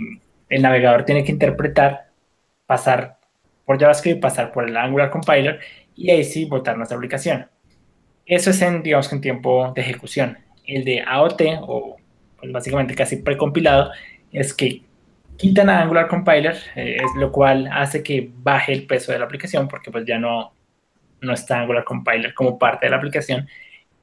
el 0.48 0.62
navegador 0.62 1.04
tiene 1.04 1.24
que 1.24 1.32
interpretar, 1.32 2.08
pasar 2.66 3.18
por 3.64 3.78
JavaScript, 3.78 4.20
pasar 4.20 4.52
por 4.52 4.68
el 4.68 4.76
Angular 4.76 5.10
Compiler 5.10 5.60
y 5.94 6.10
ahí 6.10 6.24
sí 6.24 6.44
botar 6.44 6.76
nuestra 6.76 6.96
aplicación. 6.96 7.46
Eso 8.24 8.50
es 8.50 8.62
en, 8.62 8.82
digamos, 8.82 9.12
en 9.12 9.20
tiempo 9.20 9.72
de 9.74 9.80
ejecución. 9.80 10.38
El 10.66 10.84
de 10.84 11.02
AOT, 11.02 11.42
o 11.62 11.96
pues, 12.38 12.52
básicamente 12.52 12.94
casi 12.94 13.16
precompilado, 13.16 13.90
es 14.32 14.52
que 14.54 14.82
quitan 15.36 15.70
a 15.70 15.80
Angular 15.80 16.08
Compiler, 16.08 16.56
eh, 16.76 16.96
es 16.96 17.14
lo 17.16 17.32
cual 17.32 17.68
hace 17.72 18.02
que 18.02 18.30
baje 18.42 18.72
el 18.72 18.86
peso 18.86 19.12
de 19.12 19.18
la 19.18 19.24
aplicación 19.24 19.68
porque 19.68 19.90
pues 19.90 20.04
ya 20.04 20.18
no, 20.18 20.52
no 21.20 21.32
está 21.32 21.60
Angular 21.60 21.84
Compiler 21.84 22.34
como 22.34 22.58
parte 22.58 22.86
de 22.86 22.90
la 22.90 22.96
aplicación 22.96 23.48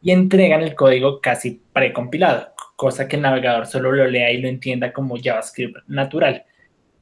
y 0.01 0.11
entregan 0.11 0.61
el 0.61 0.75
código 0.75 1.19
casi 1.19 1.61
precompilado, 1.73 2.53
cosa 2.75 3.07
que 3.07 3.15
el 3.15 3.21
navegador 3.21 3.65
solo 3.65 3.91
lo 3.91 4.07
lea 4.07 4.31
y 4.31 4.41
lo 4.41 4.47
entienda 4.47 4.91
como 4.93 5.17
JavaScript 5.21 5.77
natural. 5.87 6.43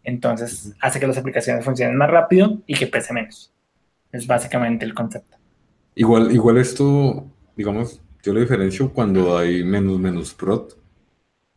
Entonces 0.03 0.73
hace 0.81 0.99
que 0.99 1.07
las 1.07 1.17
aplicaciones 1.17 1.63
funcionen 1.63 1.97
más 1.97 2.09
rápido 2.09 2.61
y 2.67 2.75
que 2.75 2.87
pese 2.87 3.13
menos. 3.13 3.53
Es 4.11 4.27
básicamente 4.27 4.85
el 4.85 4.93
concepto. 4.93 5.37
Igual, 5.95 6.31
igual 6.31 6.57
esto, 6.57 7.25
digamos, 7.55 8.01
yo 8.21 8.33
lo 8.33 8.39
diferencio 8.39 8.91
cuando 8.91 9.37
hay 9.37 9.63
menos 9.63 9.99
menos 9.99 10.33
prot. 10.33 10.77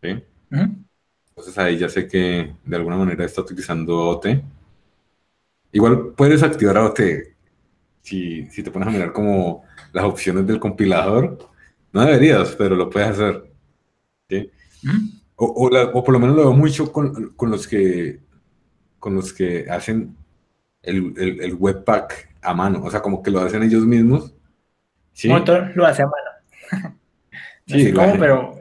¿sí? 0.02 0.22
Entonces 0.50 1.58
ahí 1.58 1.76
ya 1.78 1.88
sé 1.88 2.06
que 2.08 2.54
de 2.64 2.76
alguna 2.76 2.96
manera 2.96 3.24
está 3.24 3.42
utilizando 3.42 4.08
OT. 4.08 4.42
Igual 5.72 6.14
puedes 6.16 6.42
activar 6.42 6.78
OT 6.78 7.00
si, 8.00 8.48
si 8.48 8.62
te 8.62 8.70
pones 8.70 8.88
a 8.88 8.92
mirar 8.92 9.12
como 9.12 9.64
las 9.92 10.04
opciones 10.04 10.46
del 10.46 10.60
compilador. 10.60 11.38
No 11.92 12.04
deberías, 12.04 12.54
pero 12.56 12.76
lo 12.76 12.88
puedes 12.88 13.10
hacer. 13.10 13.55
¿Sí? 14.28 14.50
o, 15.36 15.70
o, 15.94 16.04
por 16.04 16.12
lo 16.12 16.18
menos 16.18 16.36
lo 16.36 16.42
veo 16.42 16.52
mucho 16.52 16.92
con, 16.92 17.30
con, 17.34 17.50
los 17.50 17.66
que 17.66 18.20
con 18.98 19.14
los 19.14 19.32
que 19.32 19.66
hacen 19.70 20.16
el, 20.82 21.12
el, 21.16 21.40
el 21.40 21.54
webpack 21.54 22.36
a 22.42 22.54
mano, 22.54 22.82
o 22.84 22.90
sea, 22.90 23.00
como 23.02 23.22
que 23.22 23.30
lo 23.30 23.40
hacen 23.40 23.62
ellos 23.62 23.84
mismos. 23.84 24.34
¿sí? 25.12 25.28
Motor 25.28 25.72
lo 25.74 25.86
hace 25.86 26.02
a 26.02 26.06
mano. 26.06 26.94
no 27.66 27.76
sí, 27.76 27.84
sé 27.84 27.92
cómo, 27.92 28.14
pero 28.18 28.58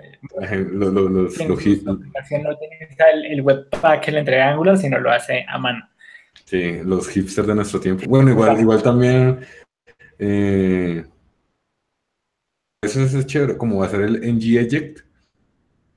los, 0.71 0.93
los, 0.93 1.11
los, 1.11 1.39
no 1.47 1.53
utiliza 1.53 3.09
el, 3.13 3.25
el 3.25 3.41
webpack 3.41 4.07
le 4.07 4.19
entrega 4.19 4.51
Angular, 4.51 4.77
sino 4.77 4.99
lo 4.99 5.11
hace 5.11 5.45
a 5.47 5.57
mano. 5.57 5.87
Sí, 6.45 6.79
los 6.83 7.07
hipsters 7.09 7.47
de 7.47 7.55
nuestro 7.55 7.79
tiempo. 7.79 8.03
Bueno, 8.07 8.31
igual, 8.31 8.59
igual 8.59 8.83
también. 8.83 9.39
Eh, 10.19 11.05
eso 12.81 13.01
es 13.03 13.25
chévere, 13.25 13.57
como 13.57 13.83
hacer 13.83 14.01
el 14.01 14.21
ng 14.21 14.57
eject, 14.57 15.04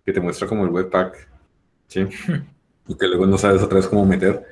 que 0.09 0.15
te 0.15 0.21
muestra 0.23 0.49
como 0.49 0.65
el 0.65 0.71
webpack, 0.71 1.29
¿sí? 1.87 2.01
y 2.89 2.97
que 2.97 3.07
luego 3.07 3.27
no 3.27 3.37
sabes 3.37 3.61
otra 3.61 3.77
vez 3.77 3.87
cómo 3.87 4.07
meter. 4.07 4.43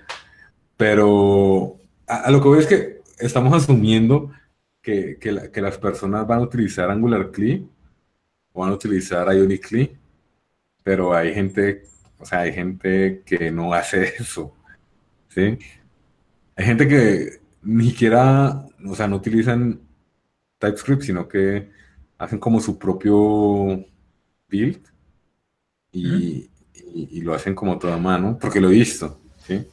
Pero 0.77 1.79
a, 2.07 2.25
a 2.25 2.31
lo 2.31 2.43
que 2.43 2.49
voy 2.49 2.59
es 2.59 2.67
que 2.67 3.01
estamos 3.19 3.55
asumiendo 3.63 4.31
que, 4.83 5.19
que, 5.19 5.63
las 5.63 5.79
personas 5.79 6.27
van 6.27 6.41
a 6.41 6.43
utilizar 6.43 6.91
Angular 6.91 7.31
CLI 7.31 7.67
o 8.53 8.61
van 8.61 8.71
a 8.71 8.75
utilizar 8.75 9.27
Ionic 9.35 9.67
CLI, 9.67 9.97
pero 10.83 11.15
hay 11.15 11.33
gente, 11.33 11.85
o 12.19 12.27
sea, 12.27 12.41
hay 12.41 12.53
gente 12.53 13.23
que 13.25 13.51
no 13.51 13.73
hace 13.73 14.05
eso, 14.19 14.55
¿sí? 15.29 15.59
Hay 16.55 16.67
gente 16.67 16.87
que 16.87 17.41
ni 17.63 17.89
siquiera, 17.89 18.67
o 18.87 18.95
sea, 18.95 19.09
no 19.09 19.17
utilizan 19.17 19.81
TypeScript, 20.59 21.03
sino 21.03 21.27
que 21.27 21.71
hacen 22.19 22.39
como 22.39 22.61
su 22.61 22.79
propio 22.79 23.87
build 24.51 24.96
y, 25.97 26.51
y, 26.95 27.21
lo 27.21 27.35
hacen 27.35 27.55
como 27.55 27.79
toda 27.79 27.97
mano, 27.97 28.39
porque 28.41 28.61
lo 28.61 28.69
he 28.69 28.75
visto, 28.75 29.21
¿sí? 29.39 29.67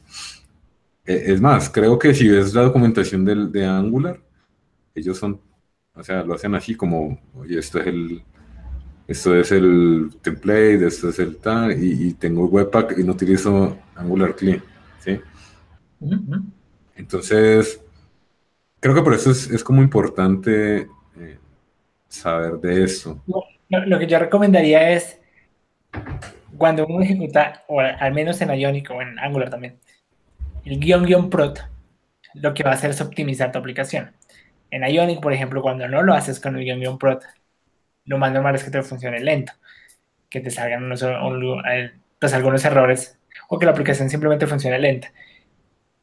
Eh, 1.06 1.24
es 1.26 1.40
más, 1.40 1.68
creo 1.68 1.98
que 1.98 2.14
si 2.14 2.28
ves 2.28 2.54
la 2.54 2.62
documentación 2.62 3.24
de, 3.24 3.46
de 3.46 3.66
Angular, 3.66 4.20
ellos 4.94 5.18
son, 5.18 5.40
o 5.94 6.02
sea, 6.02 6.22
lo 6.22 6.34
hacen 6.34 6.54
así 6.54 6.74
como, 6.74 7.20
oye, 7.34 7.58
esto 7.58 7.80
es 7.80 7.86
el, 7.86 8.22
esto 9.06 9.36
es 9.36 9.52
el 9.52 10.10
template, 10.22 10.86
esto 10.86 11.10
es 11.10 11.18
el 11.18 11.36
tal, 11.36 11.72
y, 11.82 12.14
tengo 12.14 12.46
Webpack 12.46 12.98
y 12.98 13.04
no 13.04 13.12
utilizo 13.12 13.76
Angular 13.94 14.34
¿sí? 15.00 15.20
Entonces, 16.96 17.80
creo 18.80 18.94
que 18.94 19.02
por 19.02 19.14
eso 19.14 19.30
es, 19.30 19.50
es 19.50 19.62
como 19.62 19.82
importante 19.82 20.88
eh, 21.18 21.38
saber 22.08 22.54
de 22.54 22.84
eso. 22.84 23.22
Lo, 23.26 23.84
lo, 23.86 23.98
que 23.98 24.06
yo 24.06 24.18
recomendaría 24.18 24.92
es, 24.92 25.18
cuando 26.56 26.86
uno 26.86 27.02
ejecuta, 27.02 27.64
o 27.68 27.80
al 27.80 28.12
menos 28.12 28.40
en 28.40 28.50
Ionic 28.50 28.90
o 28.90 29.02
en 29.02 29.18
Angular 29.18 29.50
también, 29.50 29.78
el 30.64 30.78
guion 30.78 31.04
guion 31.04 31.30
prot 31.30 31.60
lo 32.34 32.54
que 32.54 32.64
va 32.64 32.70
a 32.70 32.74
hacer 32.74 32.90
es 32.90 33.00
optimizar 33.00 33.52
tu 33.52 33.58
aplicación. 33.58 34.12
En 34.70 34.82
Ionic, 34.82 35.20
por 35.20 35.32
ejemplo, 35.32 35.62
cuando 35.62 35.86
no 35.88 36.02
lo 36.02 36.14
haces 36.14 36.40
con 36.40 36.56
el 36.56 36.64
guion 36.64 36.80
guion 36.80 36.98
prot, 36.98 37.22
lo 38.06 38.18
más 38.18 38.32
normal 38.32 38.54
es 38.54 38.64
que 38.64 38.70
te 38.70 38.82
funcione 38.82 39.20
lento, 39.20 39.52
que 40.28 40.40
te 40.40 40.50
salgan 40.50 40.84
unos, 40.84 41.04
pues, 42.18 42.34
algunos 42.34 42.64
errores 42.64 43.18
o 43.48 43.58
que 43.58 43.66
la 43.66 43.72
aplicación 43.72 44.10
simplemente 44.10 44.46
funcione 44.46 44.78
lenta. 44.78 45.12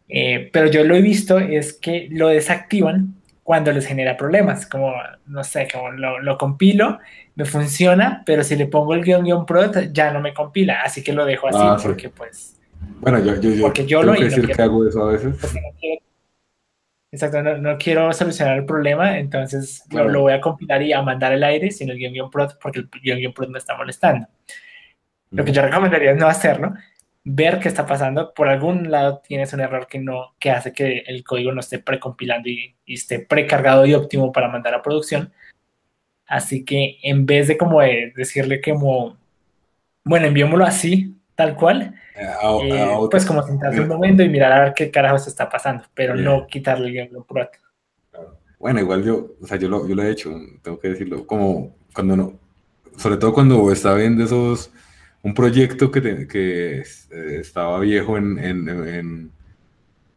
Eh, 0.07 0.49
pero 0.51 0.67
yo 0.67 0.83
lo 0.83 0.95
he 0.95 1.01
visto 1.01 1.39
es 1.39 1.73
que 1.73 2.07
lo 2.11 2.27
desactivan 2.27 3.20
cuando 3.51 3.73
les 3.73 3.85
genera 3.85 4.15
problemas, 4.15 4.65
como, 4.65 4.93
no 5.25 5.43
sé, 5.43 5.67
como 5.69 5.91
lo, 5.91 6.37
compilo, 6.37 6.99
me 7.35 7.43
funciona, 7.43 8.23
pero 8.25 8.45
si 8.45 8.55
le 8.55 8.65
pongo 8.65 8.93
el 8.93 9.03
guion 9.03 9.25
guion 9.25 9.45
pro, 9.45 9.69
ya 9.91 10.09
no 10.13 10.21
me 10.21 10.33
compila, 10.33 10.83
así 10.85 11.03
que 11.03 11.11
lo 11.11 11.25
dejo 11.25 11.49
así 11.49 11.57
ah, 11.59 11.75
porque 11.83 12.07
pues... 12.07 12.57
Bueno, 13.01 13.19
yo, 13.19 13.35
yo, 13.41 13.49
yo, 13.49 13.63
porque 13.63 13.85
yo 13.85 14.03
lo 14.03 14.13
que 14.13 14.23
decir 14.23 14.47
que 14.47 14.61
hago 14.61 14.87
eso 14.87 15.03
a 15.03 15.11
veces. 15.11 15.35
exacto, 17.11 17.43
no, 17.43 17.77
quiero 17.77 18.13
solucionar 18.13 18.59
el 18.59 18.65
problema, 18.65 19.19
entonces 19.19 19.83
lo, 19.91 20.21
voy 20.21 20.31
a 20.31 20.39
compilar 20.39 20.81
y 20.81 20.93
a 20.93 21.01
mandar 21.01 21.33
al 21.33 21.43
aire 21.43 21.71
sin 21.71 21.89
el 21.89 21.97
guion 21.97 22.13
guion 22.13 22.31
pro, 22.31 22.47
porque 22.61 22.79
el 22.79 22.89
guion 23.03 23.17
guion 23.17 23.33
pro 23.33 23.49
me 23.49 23.57
está 23.57 23.75
molestando. 23.75 24.27
Lo 25.31 25.43
que 25.43 25.51
yo 25.51 25.61
recomendaría 25.61 26.11
es 26.11 26.17
no 26.17 26.27
hacerlo, 26.27 26.73
ver 27.23 27.59
qué 27.59 27.67
está 27.67 27.85
pasando. 27.85 28.33
Por 28.33 28.47
algún 28.47 28.91
lado 28.91 29.21
tienes 29.25 29.53
un 29.53 29.61
error 29.61 29.87
que 29.87 29.99
no, 29.99 30.35
que 30.39 30.51
hace 30.51 30.73
que 30.73 31.03
el 31.07 31.23
código 31.23 31.51
no 31.51 31.59
esté 31.59 31.79
precompilando 31.79 32.49
y, 32.49 32.75
y 32.85 32.95
esté 32.95 33.19
precargado 33.19 33.85
y 33.85 33.93
óptimo 33.93 34.31
para 34.31 34.47
mandar 34.47 34.73
a 34.73 34.81
producción. 34.81 35.31
Así 36.31 36.63
que 36.63 36.97
en 37.03 37.25
vez 37.25 37.49
de 37.49 37.57
como 37.57 37.81
decirle 37.81 38.61
que 38.61 38.71
como, 38.71 39.17
bueno, 40.05 40.27
enviémoslo 40.27 40.63
así, 40.63 41.13
tal 41.35 41.55
cual, 41.55 41.93
eh, 42.15 42.25
eh, 42.63 42.97
pues 43.09 43.25
como 43.25 43.43
sentarse 43.43 43.81
un 43.81 43.87
momento 43.89 44.23
y 44.23 44.29
mirar 44.29 44.53
a 44.53 44.63
ver 44.63 44.73
qué 44.73 44.89
carajo 44.89 45.17
se 45.17 45.29
está 45.29 45.49
pasando, 45.49 45.83
pero 45.93 46.15
no 46.15 46.47
quitarle 46.47 47.01
el 47.01 47.09
pronto. 47.27 47.57
Bueno, 48.59 48.79
igual 48.79 49.03
yo, 49.03 49.31
o 49.41 49.45
sea, 49.45 49.57
yo 49.57 49.67
lo, 49.67 49.85
yo 49.87 49.93
lo 49.93 50.03
he 50.03 50.11
hecho, 50.11 50.31
tengo 50.61 50.79
que 50.79 50.89
decirlo, 50.89 51.27
como 51.27 51.75
cuando 51.93 52.15
no, 52.15 52.39
sobre 52.95 53.17
todo 53.17 53.33
cuando 53.33 53.69
estaba 53.71 53.95
viendo 53.95 54.23
esos 54.23 54.71
un 55.23 55.33
proyecto 55.33 55.91
que, 55.91 56.27
que 56.27 56.79
eh, 56.79 57.37
estaba 57.39 57.79
viejo 57.79 58.17
en, 58.17 58.39
en, 58.39 59.31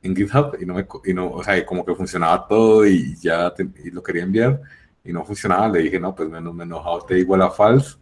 en, 0.03 0.17
GitHub 0.17 0.57
y 0.61 0.67
no, 0.67 0.75
me, 0.75 0.87
y 1.05 1.15
no, 1.15 1.31
o 1.31 1.43
sea, 1.43 1.65
como 1.65 1.85
que 1.85 1.95
funcionaba 1.95 2.47
todo 2.47 2.87
y 2.87 3.17
ya 3.17 3.53
y 3.83 3.91
lo 3.91 4.03
quería 4.03 4.23
enviar 4.23 4.61
y 5.03 5.13
no 5.13 5.25
funcionaba, 5.25 5.69
le 5.69 5.81
dije, 5.81 5.99
no, 5.99 6.15
pues 6.15 6.29
menos 6.29 6.55
menos 6.55 7.07
te 7.07 7.19
igual 7.19 7.43
a 7.43 7.51
false 7.51 7.97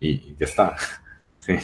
y, 0.00 0.34
ya 0.36 0.46
está. 0.46 0.76
Sí. 1.38 1.54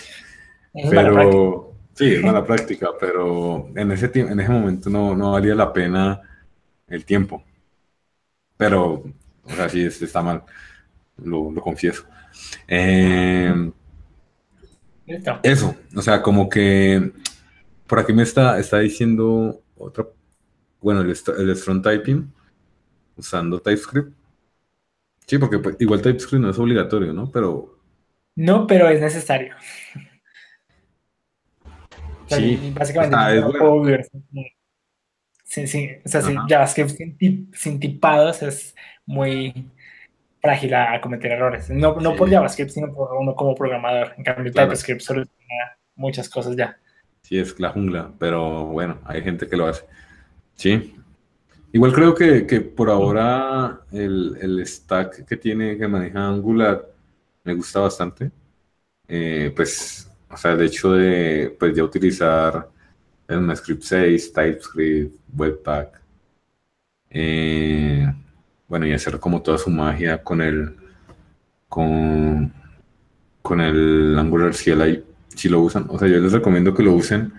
pero, 0.90 1.74
sí, 1.92 2.14
es 2.14 2.22
mala 2.22 2.46
práctica, 2.46 2.90
pero 3.00 3.68
en 3.74 3.90
ese, 3.90 4.12
en 4.14 4.38
ese 4.38 4.48
momento 4.48 4.88
no, 4.88 5.16
no 5.16 5.32
valía 5.32 5.56
la 5.56 5.72
pena 5.72 6.20
el 6.86 7.04
tiempo. 7.04 7.42
Pero, 8.56 9.02
o 9.42 9.50
sea, 9.50 9.68
sí, 9.68 9.84
está 9.84 10.22
mal, 10.22 10.44
lo, 11.16 11.50
lo 11.50 11.60
confieso. 11.60 12.04
Eh, 12.68 13.72
eso, 15.42 15.74
o 15.96 16.02
sea, 16.02 16.22
como 16.22 16.48
que 16.48 17.12
por 17.86 17.98
aquí 17.98 18.12
me 18.12 18.22
está, 18.22 18.58
está 18.58 18.78
diciendo 18.78 19.60
otra, 19.76 20.06
bueno, 20.80 21.00
el, 21.00 21.10
el 21.10 21.56
strong 21.56 21.82
typing 21.82 22.32
usando 23.16 23.60
TypeScript. 23.60 24.12
Sí, 25.26 25.38
porque 25.38 25.58
pues, 25.58 25.76
igual 25.78 26.02
TypeScript 26.02 26.42
no 26.42 26.50
es 26.50 26.58
obligatorio, 26.58 27.12
¿no? 27.12 27.30
Pero... 27.30 27.78
No, 28.34 28.66
pero 28.66 28.88
es 28.88 29.00
necesario. 29.00 29.54
Sí, 32.26 32.72
básicamente 32.74 33.16
Sí, 35.44 35.66
sí, 35.66 35.90
o 36.02 36.08
sea, 36.08 36.22
sí, 36.22 36.34
JavaScript 36.48 36.92
sin 37.52 37.78
tipados 37.78 38.42
es 38.42 38.74
muy 39.04 39.70
frágil 40.42 40.74
a, 40.74 41.00
cometer 41.00 41.32
errores. 41.32 41.70
No, 41.70 41.94
no 42.00 42.16
por 42.16 42.28
JavaScript, 42.28 42.72
sino 42.72 42.92
por 42.92 43.14
uno 43.14 43.34
como 43.34 43.54
programador. 43.54 44.12
En 44.18 44.24
cambio, 44.24 44.52
TypeScript 44.52 45.00
soluciona 45.00 45.78
muchas 45.94 46.28
cosas 46.28 46.56
ya. 46.56 46.76
Sí, 47.22 47.38
es 47.38 47.58
la 47.60 47.70
jungla, 47.70 48.12
pero 48.18 48.66
bueno, 48.66 48.98
hay 49.04 49.22
gente 49.22 49.46
que 49.46 49.56
lo 49.56 49.68
hace. 49.68 49.84
Sí. 50.56 50.96
Igual 51.72 51.92
creo 51.92 52.14
que, 52.14 52.44
que 52.46 52.60
por 52.60 52.90
ahora 52.90 53.80
el, 53.92 54.36
el, 54.42 54.66
stack 54.66 55.24
que 55.24 55.36
tiene, 55.36 55.78
que 55.78 55.88
maneja 55.88 56.28
Angular, 56.28 56.86
me 57.44 57.54
gusta 57.54 57.80
bastante. 57.80 58.30
Eh, 59.06 59.52
pues, 59.54 60.10
o 60.28 60.36
sea, 60.36 60.52
el 60.52 60.62
hecho 60.62 60.92
de 60.92 61.56
pues, 61.58 61.74
ya 61.74 61.84
utilizar 61.84 62.68
el 63.28 63.56
Script 63.56 63.82
6, 63.82 64.32
TypeScript, 64.32 65.16
Webpack. 65.34 66.02
Eh, 67.10 68.06
bueno, 68.72 68.86
y 68.86 68.94
hacer 68.94 69.20
como 69.20 69.42
toda 69.42 69.58
su 69.58 69.68
magia 69.68 70.24
con 70.24 70.40
el, 70.40 70.74
con, 71.68 72.50
con 73.42 73.60
el 73.60 74.18
Angular 74.18 74.54
CLI, 74.54 75.04
si 75.28 75.50
lo 75.50 75.60
usan. 75.60 75.84
O 75.90 75.98
sea, 75.98 76.08
yo 76.08 76.18
les 76.18 76.32
recomiendo 76.32 76.72
que 76.72 76.82
lo 76.82 76.94
usen 76.94 77.34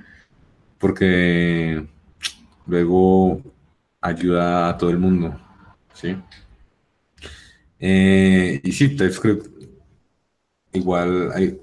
porque 0.78 1.84
luego 2.68 3.42
ayuda 4.00 4.70
a 4.70 4.78
todo 4.78 4.92
el 4.92 5.00
mundo, 5.00 5.36
¿sí? 5.96 6.16
Eh, 7.80 8.62
y 8.64 8.72
sí, 8.72 8.90
TypeScript, 8.90 9.48
igual 10.72 11.32
hay, 11.34 11.60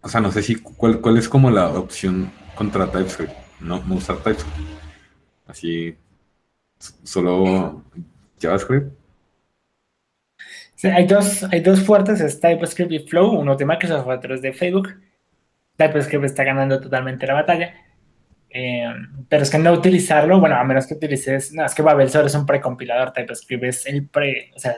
o 0.00 0.08
sea, 0.08 0.20
no 0.20 0.32
sé 0.32 0.42
si, 0.42 0.56
cuál, 0.56 1.00
cuál 1.00 1.16
es 1.16 1.28
como 1.28 1.48
la 1.52 1.68
opción 1.68 2.32
contra 2.56 2.90
TypeScript, 2.90 3.34
no, 3.60 3.84
no 3.84 3.94
usar 3.94 4.16
TypeScript. 4.16 4.58
Así, 5.46 5.96
solo 7.04 7.84
JavaScript? 8.40 8.92
hay, 10.84 11.06
dos, 11.06 11.44
hay 11.44 11.60
dos 11.60 11.84
fuertes, 11.84 12.20
es 12.20 12.40
TypeScript 12.40 12.92
y 12.92 12.98
Flow, 13.00 13.38
uno 13.38 13.56
de 13.56 13.66
Microsoft, 13.66 14.06
otro 14.06 14.34
es 14.34 14.42
de 14.42 14.52
Facebook. 14.52 14.94
TypeScript 15.76 16.24
está 16.24 16.44
ganando 16.44 16.80
totalmente 16.80 17.26
la 17.26 17.34
batalla. 17.34 17.74
Eh, 18.48 18.84
pero 19.28 19.42
es 19.42 19.50
que 19.50 19.58
no 19.58 19.72
utilizarlo, 19.72 20.40
bueno, 20.40 20.56
a 20.56 20.64
menos 20.64 20.86
que 20.86 20.94
utilices, 20.94 21.52
no, 21.52 21.64
es 21.64 21.74
que 21.74 21.82
Babel 21.82 22.10
solo 22.10 22.26
es 22.26 22.34
un 22.34 22.46
precompilador, 22.46 23.12
TypeScript 23.12 23.64
es 23.64 23.86
el 23.86 24.08
pre, 24.08 24.50
o 24.56 24.58
sea, 24.58 24.76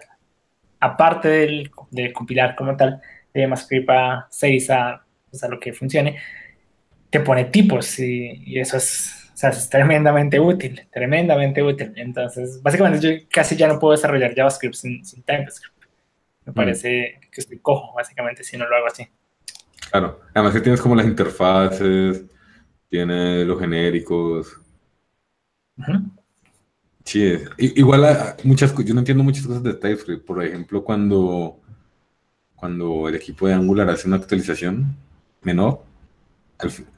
aparte 0.81 1.29
del, 1.29 1.71
de 1.91 2.13
compilar 2.13 2.55
como 2.55 2.77
tal, 2.77 3.01
de 3.33 3.43
JavaScript 3.43 3.89
a 3.89 4.27
6 4.31 4.71
a, 4.71 5.05
o 5.31 5.35
sea, 5.37 5.49
lo 5.49 5.59
que 5.59 5.73
funcione, 5.73 6.19
te 7.09 7.21
pone 7.21 7.47
tipos 7.47 7.99
y 7.99 8.59
eso 8.59 8.77
es 8.77 9.22
sea, 9.43 9.51
es 9.51 9.69
tremendamente 9.69 10.39
útil, 10.39 10.87
tremendamente 10.93 11.63
útil. 11.63 11.93
Entonces, 11.97 12.63
básicamente 12.63 13.01
yo 13.01 13.27
casi 13.29 13.57
ya 13.57 13.67
no 13.67 13.79
puedo 13.79 13.93
desarrollar 13.93 14.35
JavaScript 14.35 14.75
sin, 14.75 15.03
TypeScript. 15.03 15.75
Me 16.47 16.53
mm. 16.53 16.55
parece 16.55 17.21
que 17.31 17.41
estoy 17.41 17.59
cojo, 17.59 17.93
básicamente, 17.95 18.45
si 18.45 18.57
no 18.57 18.69
lo 18.69 18.77
hago 18.77 18.87
así. 18.87 19.07
Claro, 19.91 20.21
además 20.33 20.55
que 20.55 20.61
tienes 20.61 20.81
como 20.81 20.95
las 20.95 21.07
interfaces, 21.07 22.25
tienes 22.89 23.47
los 23.47 23.59
genéricos. 23.59 24.61
Sí, 27.05 27.37
igual 27.59 28.37
muchas 28.45 28.73
yo 28.85 28.95
no 28.95 29.01
entiendo 29.01 29.25
muchas 29.25 29.47
cosas 29.47 29.63
de 29.65 29.75
TypeScript. 29.75 30.25
Por 30.25 30.45
ejemplo, 30.45 30.85
cuando, 30.85 31.61
cuando 32.55 33.09
el 33.09 33.17
equipo 33.17 33.49
de 33.49 33.55
Angular 33.55 33.91
hace 33.91 34.07
una 34.07 34.17
actualización 34.17 34.97
menor, 35.43 35.83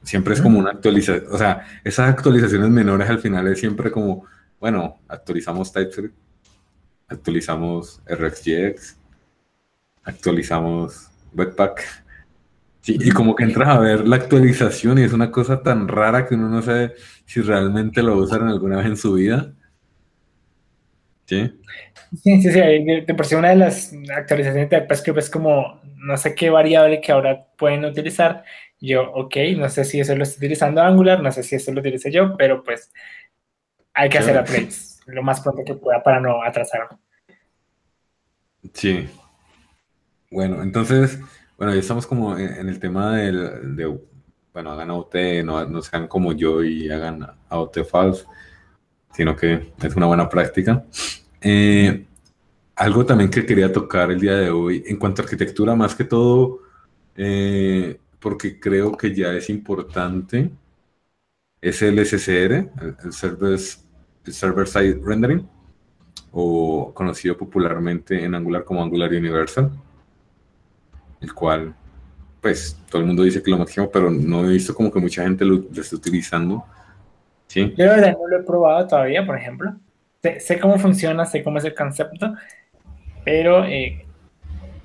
siempre 0.03 0.33
es 0.33 0.41
como 0.41 0.59
una 0.59 0.71
actualización, 0.71 1.25
o 1.31 1.37
sea, 1.37 1.65
esas 1.83 2.09
actualizaciones 2.09 2.69
menores 2.69 3.09
al 3.09 3.19
final 3.19 3.47
es 3.47 3.59
siempre 3.59 3.91
como, 3.91 4.25
bueno, 4.59 4.99
actualizamos 5.07 5.71
TypeScript, 5.71 6.15
actualizamos 7.07 8.01
RxJX, 8.07 8.97
actualizamos 10.03 11.09
Webpack. 11.33 12.05
Sí, 12.81 12.97
y 12.99 13.11
como 13.11 13.35
que 13.35 13.43
entras 13.43 13.69
a 13.69 13.79
ver 13.79 14.07
la 14.07 14.15
actualización 14.15 14.99
y 14.99 15.03
es 15.03 15.13
una 15.13 15.31
cosa 15.31 15.63
tan 15.63 15.87
rara 15.87 16.27
que 16.27 16.35
uno 16.35 16.49
no 16.49 16.61
sabe 16.61 16.93
si 17.25 17.41
realmente 17.41 18.03
lo 18.03 18.15
usaron 18.15 18.47
alguna 18.47 18.77
vez 18.77 18.85
en 18.85 18.97
su 18.97 19.13
vida. 19.13 19.53
¿Sí? 21.25 21.59
Sí, 22.21 22.41
sí, 22.41 22.51
sí. 22.51 22.59
De, 22.59 23.13
por 23.17 23.25
sí 23.25 23.33
una 23.33 23.49
de 23.49 23.55
las 23.55 23.91
actualizaciones 24.15 24.69
de 24.69 24.79
TypeScript 24.79 25.17
es 25.17 25.29
como 25.31 25.81
no 25.97 26.15
sé 26.17 26.35
qué 26.35 26.51
variable 26.51 27.01
que 27.01 27.11
ahora 27.11 27.47
pueden 27.57 27.83
utilizar 27.85 28.43
yo, 28.79 29.11
ok, 29.13 29.35
no 29.57 29.69
sé 29.69 29.85
si 29.85 29.99
eso 29.99 30.15
lo 30.15 30.23
estoy 30.23 30.45
utilizando 30.45 30.81
Angular, 30.81 31.21
no 31.21 31.31
sé 31.31 31.43
si 31.43 31.55
eso 31.55 31.71
lo 31.71 31.79
utilice 31.79 32.11
yo, 32.11 32.35
pero 32.37 32.63
pues 32.63 32.91
hay 33.93 34.09
que 34.09 34.17
hacer 34.17 34.35
updates 34.35 35.01
lo 35.05 35.23
más 35.23 35.41
pronto 35.41 35.63
que 35.65 35.75
pueda 35.75 36.01
para 36.03 36.19
no 36.19 36.43
atrasarlo. 36.43 36.99
Sí. 38.73 39.07
Bueno, 40.31 40.61
entonces, 40.61 41.19
bueno, 41.57 41.73
ya 41.73 41.79
estamos 41.79 42.07
como 42.07 42.37
en, 42.37 42.67
el 42.67 42.79
tema 42.79 43.15
del, 43.15 43.75
de, 43.75 43.97
bueno, 44.53 44.71
hagan 44.71 44.89
AOT, 44.89 45.15
no, 45.43 45.65
no 45.65 45.81
sean 45.81 46.07
como 46.07 46.33
yo 46.33 46.63
y 46.63 46.89
hagan 46.89 47.25
AOT 47.49 47.85
false, 47.85 48.25
sino 49.11 49.35
que 49.35 49.73
es 49.81 49.95
una 49.95 50.07
buena 50.07 50.27
práctica. 50.27 50.83
Eh, 51.41 52.05
algo 52.75 53.05
también 53.05 53.29
que 53.29 53.45
quería 53.45 53.71
tocar 53.71 54.11
el 54.11 54.19
día 54.19 54.35
de 54.35 54.49
hoy, 54.49 54.83
en 54.87 54.97
cuanto 54.97 55.21
a 55.21 55.25
arquitectura, 55.25 55.75
más 55.75 55.95
que 55.95 56.03
todo, 56.03 56.59
eh, 57.15 57.99
porque 58.25 58.59
creo 58.59 58.97
que 58.97 59.13
ya 59.13 59.33
es 59.33 59.51
importante, 59.51 60.49
es 61.61 61.79
el 61.83 62.03
SSR, 62.03 62.71
el, 63.03 63.13
server, 63.13 63.59
Server 64.23 64.67
Side 64.67 64.99
Rendering, 65.05 65.47
o 66.31 66.91
conocido 66.91 67.37
popularmente 67.37 68.23
en 68.23 68.33
Angular 68.33 68.63
como 68.63 68.81
Angular 68.81 69.11
Universal, 69.11 69.69
el 71.21 71.33
cual, 71.35 71.75
pues, 72.41 72.75
todo 72.89 73.01
el 73.01 73.07
mundo 73.09 73.21
dice 73.21 73.43
que 73.43 73.51
lo 73.51 73.59
máximo, 73.59 73.91
pero 73.91 74.09
no 74.09 74.43
he 74.43 74.53
visto 74.53 74.73
como 74.73 74.91
que 74.91 74.99
mucha 74.99 75.21
gente 75.21 75.45
lo, 75.45 75.63
esté 75.79 75.95
utilizando. 75.95 76.65
¿sí? 77.45 77.75
Yo 77.77 77.85
la 77.85 77.95
verdad 77.95 78.17
no 78.19 78.27
lo 78.27 78.39
he 78.39 78.43
probado 78.43 78.87
todavía, 78.87 79.23
por 79.23 79.37
ejemplo. 79.37 79.75
Sé, 80.39 80.59
cómo 80.59 80.79
funciona, 80.79 81.27
sé 81.27 81.43
cómo 81.43 81.59
es 81.59 81.65
el 81.65 81.75
concepto, 81.75 82.33
pero 83.23 83.63
eh, 83.65 84.04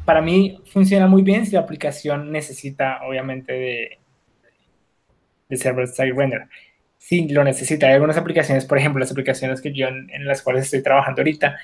para 0.05 0.21
mí 0.21 0.61
funciona 0.67 1.07
muy 1.07 1.23
bien 1.23 1.47
si 1.47 1.53
la 1.53 1.61
aplicación 1.61 2.33
necesita, 2.33 3.01
obviamente, 3.03 3.53
de, 3.53 3.99
de 5.49 5.57
server-side 5.57 6.13
render. 6.13 6.47
Si 6.97 7.29
lo 7.29 7.45
necesita, 7.45 7.87
hay 7.87 7.95
algunas 7.95 8.17
aplicaciones, 8.17 8.65
por 8.65 8.79
ejemplo, 8.79 9.01
las 9.01 9.11
aplicaciones 9.11 9.61
que 9.61 9.73
yo 9.73 9.89
en, 9.89 10.25
las 10.25 10.43
cuales 10.43 10.65
estoy 10.65 10.83
trabajando 10.83 11.21
ahorita, 11.21 11.59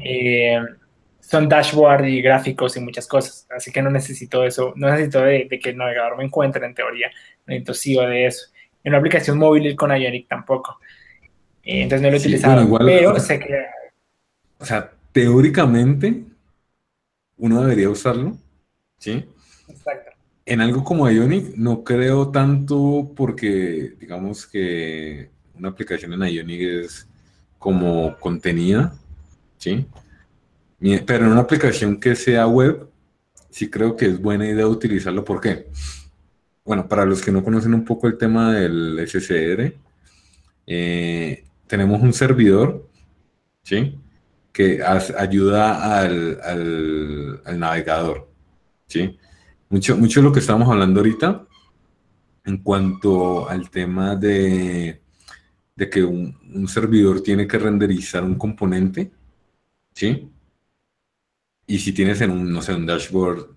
eh, 0.00 0.58
son 1.20 1.48
dashboard 1.48 2.04
y 2.04 2.22
gráficos 2.22 2.76
y 2.76 2.80
muchas 2.80 3.06
cosas. 3.06 3.46
Así 3.50 3.72
que 3.72 3.82
no 3.82 3.90
necesito 3.90 4.44
eso, 4.44 4.72
no 4.76 4.90
necesito 4.90 5.22
de, 5.22 5.48
que 5.48 5.70
el 5.70 5.76
navegador 5.76 6.16
me 6.18 6.24
encuentre 6.24 6.64
en 6.64 6.74
teoría, 6.74 7.08
no 7.46 7.52
necesito 7.52 7.74
sí 7.74 7.96
o 7.96 8.02
de 8.02 8.26
eso. 8.26 8.46
En 8.84 8.92
una 8.92 8.98
aplicación 8.98 9.38
móvil 9.38 9.74
con 9.74 9.90
Ionic 9.90 10.28
tampoco. 10.28 10.78
Eh, 11.64 11.82
entonces 11.82 12.02
no 12.02 12.10
lo 12.10 12.16
he 12.16 12.20
utilizado, 12.20 12.78
pero 12.78 13.18
sé 13.18 13.40
que... 13.40 13.66
O 14.58 14.64
sea, 14.64 14.90
teóricamente 15.12 16.22
uno 17.36 17.60
debería 17.62 17.90
usarlo, 17.90 18.36
¿sí? 18.98 19.24
Exacto. 19.68 20.12
En 20.44 20.60
algo 20.60 20.84
como 20.84 21.10
Ionic 21.10 21.56
no 21.56 21.82
creo 21.82 22.30
tanto 22.30 23.12
porque 23.16 23.94
digamos 23.98 24.46
que 24.46 25.30
una 25.54 25.70
aplicación 25.70 26.12
en 26.12 26.22
Ionic 26.22 26.60
es 26.60 27.08
como 27.58 28.16
contenida, 28.18 28.94
¿sí? 29.58 29.86
Pero 30.78 31.24
en 31.24 31.32
una 31.32 31.40
aplicación 31.40 31.98
que 31.98 32.14
sea 32.14 32.46
web, 32.46 32.88
sí 33.50 33.68
creo 33.70 33.96
que 33.96 34.06
es 34.06 34.20
buena 34.20 34.46
idea 34.46 34.68
utilizarlo. 34.68 35.24
¿Por 35.24 35.40
qué? 35.40 35.66
Bueno, 36.64 36.86
para 36.88 37.04
los 37.04 37.22
que 37.22 37.32
no 37.32 37.42
conocen 37.42 37.74
un 37.74 37.84
poco 37.84 38.06
el 38.06 38.18
tema 38.18 38.52
del 38.52 38.98
SSR, 39.00 39.74
eh, 40.66 41.44
tenemos 41.66 42.00
un 42.02 42.12
servidor, 42.12 42.88
¿sí? 43.62 43.98
Que 44.56 44.82
ayuda 44.82 46.00
al, 46.00 47.42
navegador, 47.58 48.26
¿sí? 48.86 49.18
Mucho, 49.68 49.98
mucho 49.98 50.20
de 50.20 50.24
lo 50.24 50.32
que 50.32 50.40
estamos 50.40 50.66
hablando 50.66 51.00
ahorita 51.00 51.46
en 52.46 52.56
cuanto 52.62 53.46
al 53.50 53.68
tema 53.68 54.16
de, 54.16 55.02
de 55.74 55.90
que 55.90 56.02
un, 56.02 56.38
un 56.54 56.68
servidor 56.68 57.20
tiene 57.20 57.46
que 57.46 57.58
renderizar 57.58 58.24
un 58.24 58.36
componente, 58.36 59.12
¿sí? 59.92 60.30
Y 61.66 61.78
si 61.78 61.92
tienes 61.92 62.22
en 62.22 62.30
un, 62.30 62.50
no 62.50 62.62
sé, 62.62 62.72
un 62.72 62.86
dashboard 62.86 63.54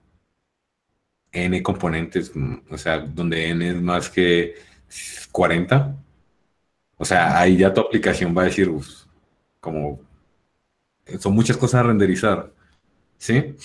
n 1.32 1.64
componentes, 1.64 2.34
o 2.70 2.78
sea, 2.78 3.00
donde 3.00 3.50
n 3.52 3.70
es 3.70 3.82
más 3.82 4.10
que 4.10 4.56
40, 5.32 5.96
o 6.98 7.06
sea, 7.06 7.40
ahí 7.40 7.56
ya 7.56 7.74
tu 7.74 7.80
aplicación 7.80 8.36
va 8.38 8.42
a 8.42 8.46
decir, 8.46 8.70
como, 9.62 10.09
son 11.18 11.34
muchas 11.34 11.58
cosas 11.58 11.82
a 11.82 11.84
renderizar, 11.84 12.52
¿sí? 13.18 13.56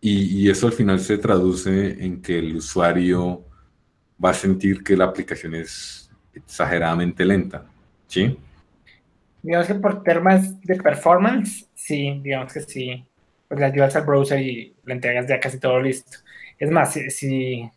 Y, 0.00 0.42
y, 0.42 0.50
eso 0.50 0.66
al 0.66 0.72
final 0.74 1.00
se 1.00 1.16
traduce 1.16 2.04
en 2.04 2.20
que 2.20 2.38
el 2.38 2.56
usuario 2.56 3.44
va 4.22 4.30
a 4.30 4.34
sentir 4.34 4.82
que 4.84 4.96
la 4.96 5.06
aplicación 5.06 5.54
es 5.54 6.10
exageradamente 6.34 7.24
lenta, 7.24 7.64
¿sí? 8.06 8.36
Digamos 9.42 9.66
que 9.66 9.74
por 9.74 10.02
temas 10.02 10.60
de 10.62 10.76
performance, 10.76 11.68
sí, 11.74 12.20
digamos 12.22 12.52
que 12.52 12.60
sí, 12.60 13.04
pues 13.48 13.60
le 13.60 13.66
ayudas 13.66 13.94
al 13.96 14.06
browser 14.06 14.40
y 14.40 14.74
le 14.84 14.94
entregas 14.94 15.26
ya 15.26 15.38
casi 15.38 15.60
todo 15.60 15.80
listo. 15.80 16.18
Es 16.58 16.70
más, 16.70 16.92
si, 16.92 17.10
si, 17.10 17.70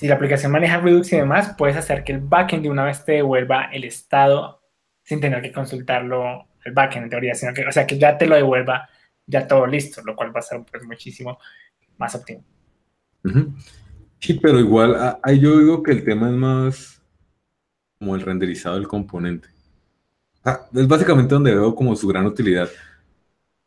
la 0.00 0.16
aplicación 0.16 0.52
maneja 0.52 0.80
Redux 0.80 1.12
y 1.12 1.16
demás, 1.16 1.54
puedes 1.56 1.76
hacer 1.76 2.04
que 2.04 2.12
el 2.12 2.20
backend 2.20 2.64
de 2.64 2.70
una 2.70 2.84
vez 2.84 3.04
te 3.04 3.12
devuelva 3.12 3.66
el 3.72 3.84
estado 3.84 4.62
sin 5.02 5.20
tener 5.20 5.42
que 5.42 5.52
consultarlo 5.52 6.48
el 6.64 6.72
backend 6.72 7.04
en 7.04 7.10
teoría, 7.10 7.34
sino 7.34 7.52
que, 7.52 7.66
o 7.66 7.72
sea, 7.72 7.86
que 7.86 7.98
ya 7.98 8.16
te 8.16 8.26
lo 8.26 8.36
devuelva 8.36 8.88
ya 9.26 9.46
todo 9.46 9.66
listo, 9.66 10.02
lo 10.04 10.14
cual 10.14 10.34
va 10.34 10.40
a 10.40 10.42
ser 10.42 10.62
pues, 10.70 10.82
muchísimo 10.84 11.38
más 11.98 12.14
óptimo. 12.14 12.44
Sí, 14.20 14.34
pero 14.34 14.58
igual, 14.58 15.18
ahí 15.22 15.40
yo 15.40 15.58
digo 15.58 15.82
que 15.82 15.92
el 15.92 16.04
tema 16.04 16.28
es 16.28 16.36
más 16.36 17.02
como 17.98 18.14
el 18.14 18.22
renderizado 18.22 18.76
del 18.76 18.88
componente. 18.88 19.48
es 20.74 20.88
básicamente 20.88 21.34
donde 21.34 21.54
veo 21.54 21.74
como 21.74 21.96
su 21.96 22.08
gran 22.08 22.26
utilidad. 22.26 22.68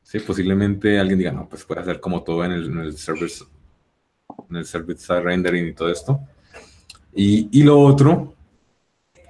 Sí, 0.04 0.20
posiblemente 0.20 1.00
alguien 1.00 1.20
diga, 1.20 1.32
no, 1.32 1.50
pues 1.50 1.64
puede 1.66 1.82
hacer 1.82 2.00
como 2.00 2.24
todo 2.24 2.46
en 2.46 2.52
el, 2.52 2.66
en 2.66 2.80
el 2.80 2.98
service, 2.98 3.44
en 4.50 4.56
el 4.56 4.66
service 4.66 5.06
side 5.06 5.22
rendering 5.22 5.68
y 5.68 5.74
todo 5.74 5.90
esto. 5.90 6.22
Y, 7.14 7.50
y, 7.52 7.64
lo 7.64 7.80
otro 7.80 8.36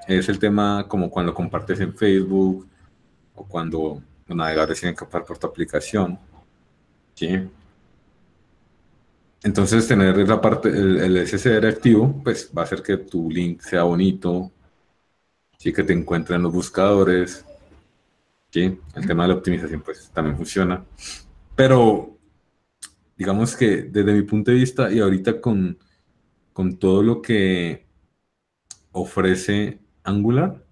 es 0.07 0.27
el 0.27 0.39
tema 0.39 0.85
como 0.87 1.09
cuando 1.09 1.33
compartes 1.33 1.79
en 1.79 1.95
Facebook 1.95 2.67
o 3.37 3.45
cuando 3.45 4.01
los 4.27 4.37
navegadores 4.37 4.79
tienen 4.79 4.95
que 4.95 5.05
por 5.05 5.37
tu 5.37 5.47
aplicación. 5.47 6.19
¿sí? 7.13 7.49
Entonces 9.43 9.87
tener 9.87 10.17
la 10.27 10.41
parte, 10.41 10.69
el, 10.69 10.97
el, 10.97 11.27
SSR 11.27 11.67
activo, 11.67 12.21
pues 12.23 12.51
va 12.55 12.63
a 12.63 12.65
hacer 12.65 12.81
que 12.81 12.97
tu 12.97 13.29
link 13.29 13.61
sea 13.61 13.83
bonito, 13.83 14.51
¿sí? 15.57 15.71
que 15.71 15.83
te 15.83 15.93
encuentren 15.93 16.37
en 16.37 16.43
los 16.43 16.53
buscadores, 16.53 17.45
¿sí? 18.49 18.79
El 18.95 19.07
tema 19.07 19.23
de 19.23 19.29
la 19.29 19.35
optimización 19.35 19.81
pues 19.81 20.09
también 20.13 20.35
funciona. 20.35 20.83
Pero 21.55 22.17
digamos 23.15 23.55
que 23.55 23.83
desde 23.83 24.13
mi 24.13 24.23
punto 24.23 24.51
de 24.51 24.57
vista 24.57 24.91
y 24.91 24.99
ahorita 24.99 25.39
con, 25.39 25.77
con 26.53 26.77
todo 26.77 27.03
lo 27.03 27.21
que 27.21 27.85
ofrece 28.91 29.79
Angular, 30.03 30.66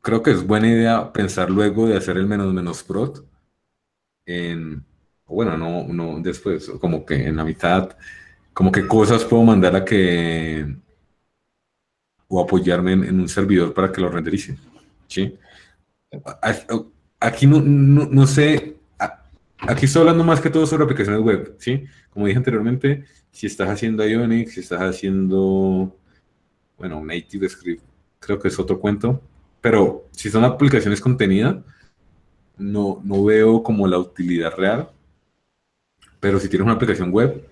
creo 0.00 0.22
que 0.22 0.30
es 0.30 0.46
buena 0.46 0.68
idea 0.68 1.12
pensar 1.12 1.50
luego 1.50 1.86
de 1.86 1.96
hacer 1.96 2.16
el 2.16 2.26
menos 2.26 2.52
menos 2.52 2.82
prot 2.82 3.26
en, 4.26 4.84
bueno, 5.26 5.56
no, 5.56 5.86
no 5.88 6.20
después, 6.20 6.70
como 6.80 7.04
que 7.04 7.26
en 7.26 7.36
la 7.36 7.44
mitad, 7.44 7.96
como 8.52 8.72
que 8.72 8.86
cosas 8.86 9.24
puedo 9.24 9.42
mandar 9.42 9.76
a 9.76 9.84
que, 9.84 10.66
o 12.28 12.40
apoyarme 12.40 12.92
en, 12.92 13.20
un 13.20 13.28
servidor 13.28 13.74
para 13.74 13.90
que 13.92 14.00
lo 14.00 14.08
renderice, 14.08 14.56
¿sí? 15.06 15.36
Aquí 17.20 17.46
no, 17.46 17.60
no, 17.60 18.26
sé, 18.26 18.76
aquí 19.58 19.86
estoy 19.86 20.00
hablando 20.00 20.24
más 20.24 20.40
que 20.40 20.50
todo 20.50 20.66
sobre 20.66 20.84
aplicaciones 20.84 21.22
web, 21.22 21.56
¿sí? 21.58 21.84
Como 22.10 22.26
dije 22.26 22.38
anteriormente, 22.38 23.04
si 23.30 23.46
estás 23.46 23.68
haciendo 23.68 24.06
Ionic, 24.06 24.48
si 24.48 24.60
estás 24.60 24.82
haciendo, 24.82 25.96
bueno, 26.78 27.04
Native 27.04 27.48
Script, 27.48 27.82
creo 28.18 28.38
que 28.38 28.48
es 28.48 28.58
otro 28.58 28.80
cuento, 28.80 29.22
pero 29.60 30.08
si 30.12 30.30
son 30.30 30.44
aplicaciones 30.44 31.00
contenidas, 31.00 31.56
no, 32.56 33.00
no 33.04 33.24
veo 33.24 33.62
como 33.62 33.86
la 33.86 33.98
utilidad 33.98 34.54
real, 34.56 34.90
pero 36.20 36.38
si 36.38 36.48
tienes 36.48 36.64
una 36.66 36.74
aplicación 36.74 37.10
web, 37.10 37.48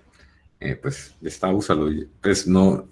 eh, 0.59 0.75
pues 0.75 1.15
está, 1.21 1.49
úsalo. 1.49 1.89
Pues 2.21 2.47
no, 2.47 2.87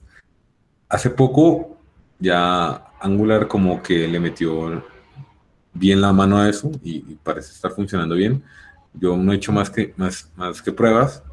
hace 0.89 1.09
poco 1.09 1.77
ya 2.19 2.85
Angular 2.99 3.47
como 3.47 3.81
que 3.83 4.07
le 4.07 4.19
metió 4.19 4.83
bien 5.73 6.01
la 6.01 6.13
mano 6.13 6.39
a 6.39 6.49
eso 6.49 6.71
y, 6.83 6.99
parece 7.15 7.53
estar 7.53 7.71
funcionando 7.71 8.15
bien. 8.15 8.43
Yo 8.93 9.15
no 9.15 9.31
he 9.31 9.35
hecho 9.35 9.51
más 9.51 9.69
que, 9.69 9.93
más, 9.97 10.31
más 10.35 10.61
que 10.61 10.71
pruebas, 10.71 11.23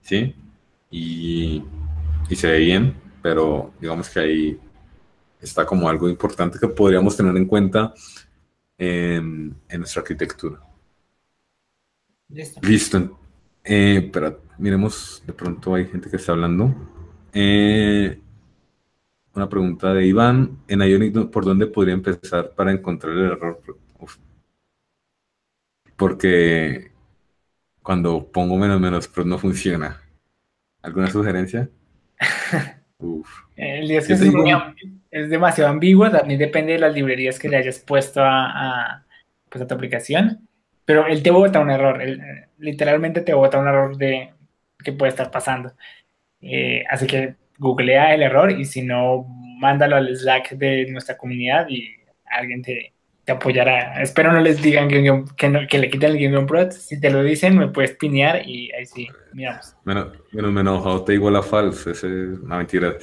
¿sí? 0.00 0.34
Y, 0.90 1.62
y 2.30 2.36
se 2.36 2.50
ve 2.50 2.58
bien, 2.58 2.94
pero 3.22 3.72
digamos 3.80 4.08
que 4.08 4.20
ahí 4.20 4.60
está 5.42 5.66
como 5.66 5.88
algo 5.88 6.08
importante 6.08 6.58
que 6.58 6.68
podríamos 6.68 7.16
tener 7.16 7.36
en 7.36 7.46
cuenta 7.46 7.92
en, 8.78 9.54
en 9.68 9.78
nuestra 9.78 10.02
arquitectura. 10.02 10.60
Listo. 12.28 12.60
Listo. 12.62 13.18
Eh, 13.64 14.10
pero 14.12 14.40
miremos, 14.58 15.22
de 15.26 15.32
pronto 15.32 15.74
hay 15.74 15.86
gente 15.86 16.08
que 16.08 16.16
está 16.16 16.32
hablando. 16.32 16.74
Eh, 17.32 18.18
una 19.34 19.48
pregunta 19.48 19.92
de 19.92 20.06
Iván. 20.06 20.58
En 20.68 20.80
Ionic, 20.80 21.30
¿por 21.30 21.44
dónde 21.44 21.66
podría 21.66 21.94
empezar 21.94 22.54
para 22.54 22.72
encontrar 22.72 23.12
el 23.12 23.32
error? 23.32 23.60
Porque 25.96 26.90
cuando 27.82 28.30
pongo 28.30 28.56
menos 28.56 28.80
menos, 28.80 29.08
pero 29.08 29.26
no 29.26 29.38
funciona. 29.38 30.00
¿Alguna 30.82 31.08
sugerencia? 31.10 31.70
El 33.56 33.90
es, 33.90 34.08
es, 34.08 34.20
demasiado 35.12 35.70
ambiguo, 35.70 36.10
también 36.10 36.38
depende 36.38 36.72
de 36.72 36.78
las 36.78 36.94
librerías 36.94 37.38
que 37.38 37.48
le 37.48 37.58
hayas 37.58 37.78
puesto 37.78 38.22
a, 38.24 39.04
pues, 39.48 39.62
a 39.62 39.66
tu 39.66 39.74
aplicación, 39.74 40.48
pero 40.84 41.06
él 41.06 41.22
te 41.22 41.30
bota 41.30 41.60
un 41.60 41.70
error, 41.70 42.02
literalmente 42.58 43.20
te 43.20 43.34
bota 43.34 43.58
un 43.58 43.68
error 43.68 43.96
de 43.96 44.32
que 44.82 44.92
puede 44.92 45.10
estar 45.10 45.30
pasando. 45.30 45.74
Eh, 46.40 46.84
así 46.90 47.06
que 47.06 47.36
googlea 47.58 48.14
el 48.14 48.22
error 48.22 48.50
y 48.50 48.64
si 48.64 48.82
no, 48.82 49.24
mándalo 49.58 49.96
al 49.96 50.16
Slack 50.16 50.52
de 50.52 50.90
nuestra 50.90 51.16
comunidad 51.16 51.68
y 51.68 51.94
alguien 52.24 52.62
te, 52.62 52.92
te 53.24 53.32
apoyará. 53.32 54.02
Espero 54.02 54.32
no 54.32 54.40
les 54.40 54.60
digan 54.60 54.88
que, 54.88 55.24
que, 55.68 55.78
le 55.78 55.90
quiten 55.90 56.10
el 56.10 56.18
Game 56.18 56.46
Pro. 56.46 56.70
Si 56.72 57.00
te 57.00 57.10
lo 57.10 57.22
dicen, 57.22 57.56
me 57.56 57.68
puedes 57.68 57.92
pinear 57.92 58.46
y 58.48 58.72
ahí 58.72 58.84
sí, 58.84 59.08
miramos. 59.32 59.76
Menos, 59.84 60.08
menos 60.32 60.60
enojado 60.60 61.04
te 61.04 61.14
igual 61.14 61.36
a 61.36 61.42
falso. 61.42 61.90
Ese 61.90 62.06
es 62.08 62.38
una 62.40 62.58
mentira. 62.58 62.96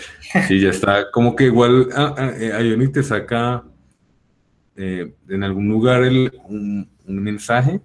Sí, 0.47 0.59
ya 0.59 0.69
está. 0.69 1.09
Como 1.11 1.35
que 1.35 1.45
igual 1.45 1.89
eh, 2.17 2.89
te 2.93 3.03
saca 3.03 3.63
eh, 4.75 5.13
en 5.29 5.43
algún 5.43 5.69
lugar 5.69 6.03
el, 6.03 6.31
un, 6.45 6.89
mensaje. 7.05 7.79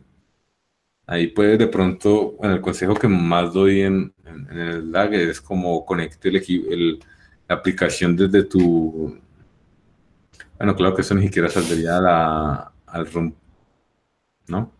Ahí 1.06 1.28
puedes 1.28 1.58
de 1.58 1.66
pronto, 1.66 2.32
bueno, 2.32 2.54
el 2.54 2.60
consejo 2.60 2.94
que 2.94 3.08
más 3.08 3.52
doy 3.52 3.82
en, 3.82 4.14
en, 4.24 4.58
el 4.58 4.90
lag 4.90 5.12
es 5.12 5.40
como 5.40 5.84
conecte 5.84 6.30
el, 6.30 6.36
el, 6.36 6.98
la 7.46 7.56
aplicación 7.56 8.16
desde 8.16 8.44
tu 8.44 9.18
bueno, 10.64 10.78
claro 10.78 10.94
que 10.94 11.02
eso 11.02 11.14
ni 11.14 11.24
siquiera 11.24 11.50
saldría 11.50 11.98
al 11.98 13.12
room, 13.12 13.34
¿no? 14.48 14.72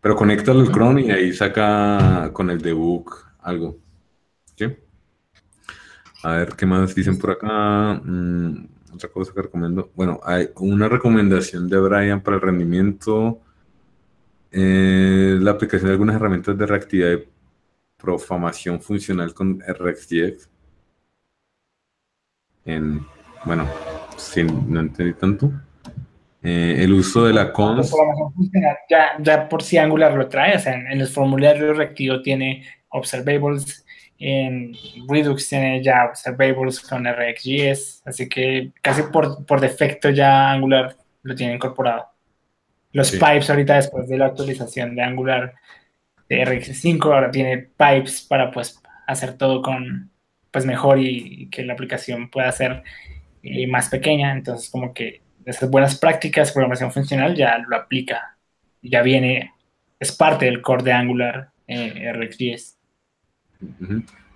Pero 0.00 0.16
conecta 0.16 0.52
al 0.52 0.72
Chrome 0.72 1.02
y 1.02 1.10
ahí 1.10 1.32
saca 1.34 2.30
con 2.32 2.48
el 2.48 2.62
debug 2.62 3.14
algo. 3.40 3.76
¿Sí? 4.56 4.64
A 6.22 6.32
ver, 6.36 6.56
¿qué 6.56 6.64
más 6.64 6.94
dicen 6.94 7.18
por 7.18 7.32
acá? 7.32 8.00
Mm, 8.02 8.66
otra 8.94 9.10
cosa 9.10 9.34
que 9.34 9.42
recomiendo. 9.42 9.90
Bueno, 9.94 10.20
hay 10.24 10.48
una 10.56 10.88
recomendación 10.88 11.68
de 11.68 11.78
Brian 11.78 12.22
para 12.22 12.36
el 12.36 12.42
rendimiento. 12.42 13.40
Eh, 14.50 15.36
la 15.38 15.50
aplicación 15.50 15.88
de 15.88 15.92
algunas 15.92 16.16
herramientas 16.16 16.56
de 16.56 16.64
reactividad 16.64 17.10
de 17.10 17.28
profamación 17.98 18.80
funcional 18.80 19.34
con 19.34 19.60
RxJS. 19.60 20.48
En, 22.64 23.06
bueno, 23.44 23.68
Sí, 24.20 24.44
no 24.44 24.80
entendí 24.80 25.14
tanto. 25.14 25.50
Eh, 26.42 26.76
el 26.78 26.92
uso 26.92 27.24
de 27.24 27.34
la 27.34 27.52
cons. 27.52 27.92
Ya, 28.88 29.16
ya 29.18 29.48
por 29.48 29.62
si 29.62 29.76
Angular 29.76 30.14
lo 30.14 30.28
trae, 30.28 30.56
o 30.56 30.58
sea, 30.58 30.74
en, 30.74 30.86
el 31.00 31.06
formulario 31.06 31.74
reactivo 31.74 32.22
tiene 32.22 32.64
observables, 32.88 33.84
en 34.18 34.72
Redux 35.08 35.48
tiene 35.48 35.82
ya 35.82 36.06
observables 36.06 36.80
con 36.80 37.06
RxJS, 37.06 38.02
así 38.06 38.28
que 38.28 38.72
casi 38.80 39.02
por, 39.04 39.44
por 39.44 39.60
defecto 39.60 40.08
ya 40.10 40.50
Angular 40.50 40.96
lo 41.22 41.34
tiene 41.34 41.54
incorporado. 41.54 42.06
Los 42.92 43.12
pipes 43.12 43.50
ahorita 43.50 43.76
después 43.76 44.08
de 44.08 44.18
la 44.18 44.26
actualización 44.26 44.96
de 44.96 45.02
Angular 45.02 45.54
de 46.28 46.44
RX5 46.44 47.04
ahora 47.04 47.30
tiene 47.30 47.58
pipes 47.58 48.22
para 48.22 48.50
pues 48.50 48.80
hacer 49.06 49.36
todo 49.36 49.62
con 49.62 50.10
pues 50.50 50.64
mejor 50.64 50.98
y, 50.98 51.42
y 51.42 51.50
que 51.50 51.64
la 51.64 51.74
aplicación 51.74 52.30
pueda 52.30 52.48
hacer 52.48 52.82
y 53.42 53.66
más 53.66 53.88
pequeña, 53.88 54.32
entonces 54.32 54.70
como 54.70 54.92
que 54.92 55.22
esas 55.44 55.70
buenas 55.70 55.98
prácticas, 55.98 56.52
programación 56.52 56.92
funcional 56.92 57.34
ya 57.34 57.58
lo 57.58 57.76
aplica, 57.76 58.36
ya 58.82 59.02
viene, 59.02 59.52
es 59.98 60.12
parte 60.12 60.46
del 60.46 60.60
core 60.60 60.84
de 60.84 60.92
Angular 60.92 61.50
eh, 61.66 62.12
RxJS. 62.12 62.78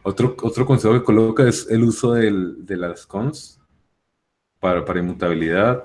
otro, 0.03 0.37
otro 0.43 0.67
consejo 0.67 0.95
que 0.95 1.03
coloca 1.05 1.49
es 1.49 1.69
el 1.71 1.83
uso 1.85 2.13
del, 2.13 2.65
de 2.65 2.77
las 2.77 3.07
cons 3.07 3.61
para, 4.61 4.85
para 4.85 5.01
inmutabilidad. 5.01 5.83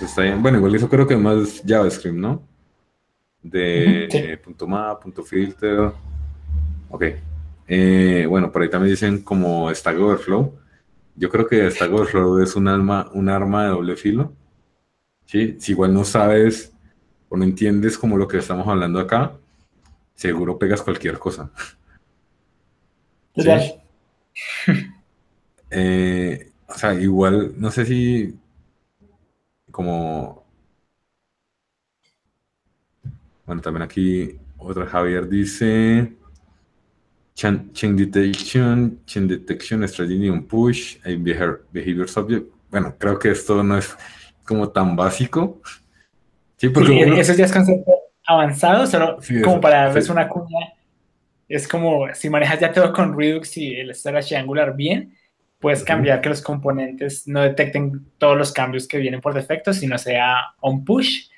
está 0.00 0.34
Bueno, 0.36 0.58
igual 0.58 0.74
eso 0.74 0.88
creo 0.88 1.06
que 1.06 1.16
más 1.16 1.62
JavaScript, 1.66 2.16
¿no? 2.16 2.42
De 3.42 4.38
punto 4.44 4.66
.map, 4.66 5.02
punto 5.02 5.22
.filter. 5.24 5.92
Ok. 6.90 7.04
Eh, 7.66 8.26
bueno, 8.28 8.50
por 8.50 8.62
ahí 8.62 8.68
también 8.68 8.92
dicen 8.92 9.22
como 9.22 9.72
Stack 9.72 9.98
Overflow 9.98 10.60
yo 11.16 11.28
creo 11.28 11.46
que 11.46 11.70
Stack 11.70 11.92
Overflow 11.92 12.38
es 12.38 12.56
un, 12.56 12.68
alma, 12.68 13.10
un 13.12 13.28
arma 13.28 13.64
de 13.64 13.70
doble 13.70 13.96
filo. 13.96 14.32
¿sí? 15.26 15.56
Si 15.58 15.72
igual 15.72 15.94
no 15.94 16.04
sabes 16.04 16.72
o 17.28 17.36
no 17.36 17.44
entiendes 17.44 17.96
como 17.98 18.16
lo 18.16 18.26
que 18.26 18.38
estamos 18.38 18.66
hablando 18.66 18.98
acá, 18.98 19.36
seguro 20.14 20.58
pegas 20.58 20.82
cualquier 20.82 21.18
cosa. 21.18 21.50
Eh, 25.72 26.50
o 26.66 26.74
sea, 26.74 26.94
igual, 26.94 27.54
no 27.56 27.70
sé 27.70 27.86
si 27.86 28.36
como... 29.70 30.44
Bueno, 33.46 33.62
también 33.62 33.82
aquí 33.82 34.36
otra 34.58 34.86
Javier 34.86 35.28
dice... 35.28 36.12
Chain 37.40 37.96
Detection, 37.96 39.00
Chain 39.06 39.26
Detection, 39.26 39.88
Strategy 39.88 40.28
on 40.28 40.42
Push, 40.42 40.98
behavior, 41.04 41.64
behavior 41.72 42.06
Subject. 42.06 42.46
Bueno, 42.70 42.94
creo 42.98 43.18
que 43.18 43.30
esto 43.30 43.62
no 43.62 43.78
es 43.78 43.96
como 44.44 44.68
tan 44.68 44.94
básico. 44.94 45.62
Sí, 46.58 46.68
porque 46.68 47.02
eso 47.18 47.32
ya 47.32 47.46
es 47.46 47.52
concepto 47.52 47.90
avanzado, 48.26 48.86
solo 48.86 49.16
como 49.42 49.60
para 49.60 49.86
darles 49.86 50.10
una 50.10 50.28
cuña. 50.28 50.74
Es 51.48 51.66
como 51.66 52.12
si 52.12 52.28
manejas 52.28 52.60
ya 52.60 52.72
todo 52.72 52.92
con 52.92 53.18
Redux 53.18 53.56
y 53.56 53.74
el 53.74 53.94
storage 53.94 54.36
Angular 54.36 54.76
bien, 54.76 55.16
puedes 55.58 55.82
cambiar 55.82 56.20
que 56.20 56.28
los 56.28 56.42
componentes 56.42 57.26
no 57.26 57.40
detecten 57.40 58.04
todos 58.18 58.36
los 58.36 58.52
cambios 58.52 58.86
que 58.86 58.98
vienen 58.98 59.22
por 59.22 59.32
defecto, 59.32 59.72
sino 59.72 59.96
sea 59.96 60.54
on 60.60 60.84
push, 60.84 61.28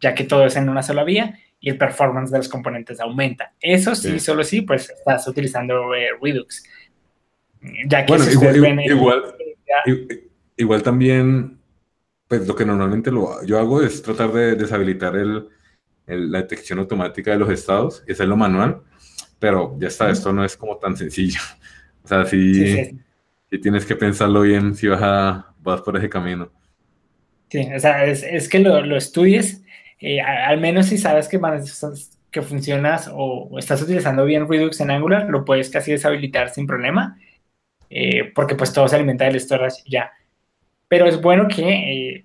ya 0.00 0.14
que 0.14 0.24
todo 0.24 0.44
es 0.44 0.54
en 0.56 0.68
una 0.68 0.82
sola 0.82 1.02
vía 1.02 1.38
y 1.60 1.70
el 1.70 1.78
performance 1.78 2.30
de 2.30 2.38
los 2.38 2.48
componentes 2.48 3.00
aumenta. 3.00 3.52
Eso 3.60 3.94
sí, 3.94 4.18
solo 4.20 4.44
sí, 4.44 4.62
pues 4.62 4.90
estás 4.90 5.26
utilizando 5.26 5.94
eh, 5.94 6.10
Redux. 6.20 6.64
Ya 7.88 8.04
que 8.04 8.12
bueno, 8.12 8.82
igual, 8.82 9.34
igual, 10.56 10.82
también, 10.82 11.58
pues 12.28 12.46
lo 12.46 12.54
que 12.54 12.64
normalmente 12.64 13.10
lo, 13.10 13.44
yo 13.44 13.58
hago 13.58 13.82
es 13.82 14.02
tratar 14.02 14.32
de 14.32 14.54
deshabilitar 14.54 15.16
el, 15.16 15.48
la 16.06 16.42
detección 16.42 16.78
automática 16.78 17.32
de 17.32 17.38
los 17.38 17.50
estados 17.50 18.04
y 18.06 18.12
hacerlo 18.12 18.36
manual, 18.36 18.82
pero 19.38 19.76
ya 19.78 19.88
está, 19.88 20.10
esto 20.10 20.32
no 20.32 20.44
es 20.44 20.56
como 20.56 20.76
tan 20.78 20.96
sencillo. 20.96 21.40
O 22.04 22.08
sea, 22.08 22.24
sí, 22.24 23.00
tienes 23.60 23.84
que 23.84 23.96
pensarlo 23.96 24.42
bien 24.42 24.76
si 24.76 24.86
vas, 24.86 25.00
a, 25.02 25.52
vas 25.58 25.80
por 25.80 25.96
ese 25.96 26.08
camino. 26.08 26.52
Sí, 27.48 27.66
o 27.74 27.80
sea, 27.80 28.04
es, 28.04 28.22
es 28.22 28.48
que 28.48 28.60
lo, 28.60 28.80
lo 28.82 28.96
estudies 28.96 29.64
eh, 29.98 30.20
al 30.20 30.60
menos 30.60 30.86
si 30.86 30.98
sabes 30.98 31.28
que, 31.28 31.40
que 32.30 32.42
funcionas 32.42 33.10
o, 33.12 33.58
estás 33.58 33.80
utilizando 33.82 34.24
bien 34.24 34.48
Redux 34.48 34.80
en 34.80 34.90
Angular, 34.90 35.28
lo 35.28 35.44
puedes 35.44 35.70
casi 35.70 35.92
deshabilitar 35.92 36.50
sin 36.50 36.66
problema, 36.66 37.18
eh, 37.88 38.32
porque 38.34 38.54
pues 38.54 38.72
todo 38.72 38.88
se 38.88 38.96
alimenta 38.96 39.24
del 39.24 39.40
storage 39.40 39.82
ya. 39.86 40.12
Pero 40.88 41.06
es 41.06 41.20
bueno 41.20 41.48
que 41.48 41.68
eh, 41.68 42.24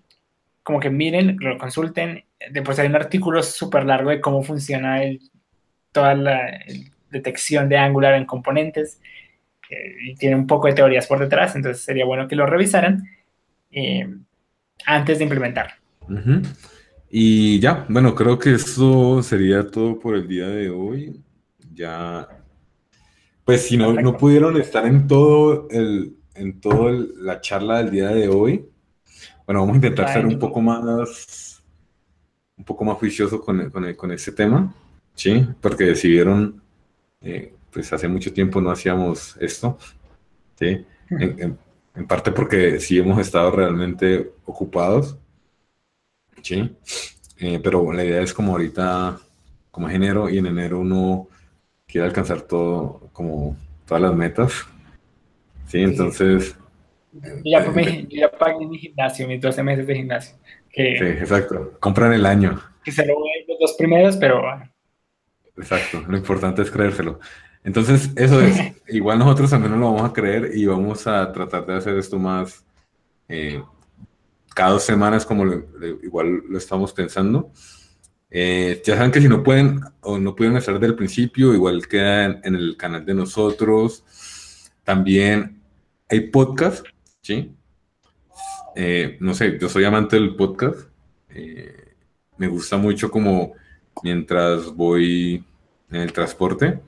como 0.63 0.80
que 0.80 0.89
miren, 0.89 1.38
lo 1.39 1.57
consulten, 1.57 2.26
después 2.51 2.78
hay 2.80 2.88
un 2.88 2.95
artículo 2.95 3.41
súper 3.41 3.86
largo 3.86 4.09
de 4.09 4.22
cómo 4.22 4.43
funciona 4.43 5.01
toda 5.91 6.13
la 6.13 6.59
detección 7.09 7.67
de 7.67 7.78
Angular 7.78 8.13
en 8.15 8.26
componentes, 8.26 8.99
y 10.03 10.15
tiene 10.15 10.36
un 10.36 10.47
poco 10.47 10.67
de 10.67 10.74
teorías 10.74 11.07
por 11.07 11.17
detrás, 11.17 11.55
entonces 11.55 11.82
sería 11.82 12.03
bueno 12.03 12.28
que 12.28 12.36
lo 12.36 12.45
revisaran 12.45 13.03
antes 14.86 15.17
de 15.17 15.24
implementar. 15.24 15.76
Y 17.14 17.59
ya, 17.59 17.86
bueno, 17.89 18.16
creo 18.16 18.39
que 18.39 18.53
eso 18.53 19.22
sería 19.22 19.70
todo 19.70 19.99
por 19.99 20.16
el 20.16 20.28
día 20.28 20.47
de 20.47 20.70
hoy. 20.70 21.22
Ya, 21.74 22.28
pues 23.43 23.68
si 23.68 23.76
no, 23.78 23.93
no 23.93 24.18
pudieron 24.18 24.55
estar 24.59 24.86
en 24.86 25.07
todo 25.07 25.68
el, 25.72 26.16
en 26.36 26.59
toda 26.62 26.91
la 27.18 27.41
charla 27.41 27.80
del 27.80 27.91
día 27.91 28.09
de 28.09 28.30
hoy, 28.30 28.66
bueno, 29.45 29.62
vamos 29.62 29.74
a 29.74 29.78
intentar 29.78 30.14
ser 30.14 30.26
un 30.26 30.39
poco 30.39 30.62
más, 30.62 31.62
un 32.57 32.64
poco 32.64 32.86
más 32.86 32.97
juicioso 32.97 33.41
con, 33.41 33.70
con, 33.72 33.93
con 33.95 34.12
ese 34.12 34.32
tema, 34.32 34.74
¿sí? 35.14 35.45
Porque 35.59 35.86
decidieron, 35.86 36.62
eh, 37.22 37.53
pues 37.72 37.91
hace 37.93 38.07
mucho 38.07 38.32
tiempo 38.34 38.62
no 38.62 38.72
hacíamos 38.72 39.38
esto, 39.41 39.78
¿sí? 40.57 40.86
En, 41.09 41.57
en 41.95 42.07
parte 42.07 42.32
porque 42.32 42.80
sí 42.80 42.99
hemos 42.99 43.20
estado 43.20 43.51
realmente 43.51 44.32
ocupados 44.45 45.18
¿sí? 46.41 46.75
Eh, 47.39 47.59
pero 47.63 47.91
la 47.91 48.03
idea 48.03 48.21
es 48.21 48.33
como 48.33 48.53
ahorita, 48.53 49.19
como 49.71 49.89
es 49.89 49.95
enero, 49.95 50.29
y 50.29 50.37
en 50.37 50.45
enero 50.45 50.79
uno 50.79 51.27
quiere 51.87 52.07
alcanzar 52.07 52.41
todo, 52.41 53.09
como 53.13 53.55
todas 53.85 54.01
las 54.01 54.15
metas, 54.15 54.53
¿sí? 55.67 55.81
Entonces... 55.81 56.55
Ya, 57.43 57.59
eh, 57.59 58.07
ya 58.09 58.31
pagué 58.31 58.65
mi 58.65 58.77
gimnasio, 58.77 59.27
mis 59.27 59.41
12 59.41 59.63
meses 59.63 59.87
de 59.87 59.95
gimnasio. 59.95 60.35
sí, 60.73 60.81
exacto. 60.83 61.73
Compran 61.79 62.13
el 62.13 62.25
año. 62.25 62.61
Que 62.83 62.91
se 62.91 63.05
lo 63.05 63.15
voy 63.15 63.29
los 63.47 63.59
dos 63.59 63.75
primeros, 63.77 64.15
pero... 64.17 64.41
Exacto, 65.57 66.03
lo 66.07 66.17
importante 66.17 66.61
es 66.61 66.71
creérselo. 66.71 67.19
Entonces, 67.63 68.11
eso 68.15 68.41
es. 68.41 68.57
Igual 68.87 69.19
nosotros 69.19 69.49
también 69.49 69.79
lo 69.79 69.91
vamos 69.91 70.09
a 70.09 70.13
creer 70.13 70.51
y 70.53 70.65
vamos 70.65 71.05
a 71.07 71.31
tratar 71.31 71.65
de 71.65 71.75
hacer 71.75 71.97
esto 71.97 72.17
más 72.17 72.65
eh, 73.27 73.61
cada 74.54 74.72
dos 74.72 74.84
semanas 74.84 75.26
como 75.26 75.45
igual 76.04 76.43
lo 76.47 76.58
estamos 76.58 76.93
pensando. 76.93 77.52
Eh, 78.30 78.82
ya 78.86 78.95
saben 78.95 79.12
que 79.12 79.22
si 79.22 79.28
no 79.28 79.43
pueden 79.43 79.82
o 80.02 80.18
no 80.18 80.36
pudieron 80.36 80.58
estar 80.58 80.80
del 80.80 80.95
principio, 80.95 81.54
igual 81.54 81.88
quedan 81.88 82.39
en 82.43 82.56
el 82.56 82.78
canal 82.78 83.06
de 83.06 83.14
nosotros. 83.14 84.04
También 84.84 85.62
hay 86.10 86.22
podcast, 86.30 86.86
¿sí? 87.22 87.54
Eh, 88.76 89.18
no 89.20 89.34
sé, 89.34 89.58
yo 89.60 89.68
soy 89.68 89.84
amante 89.84 90.16
del 90.16 90.36
podcast. 90.36 90.88
Eh, 91.30 91.95
me 92.38 92.47
gusta 92.47 92.78
mucho 92.78 93.12
como 93.12 93.54
mientras 94.04 94.74
voy 94.74 95.43
en 95.89 96.02
el 96.02 96.14
transporte, 96.14 96.80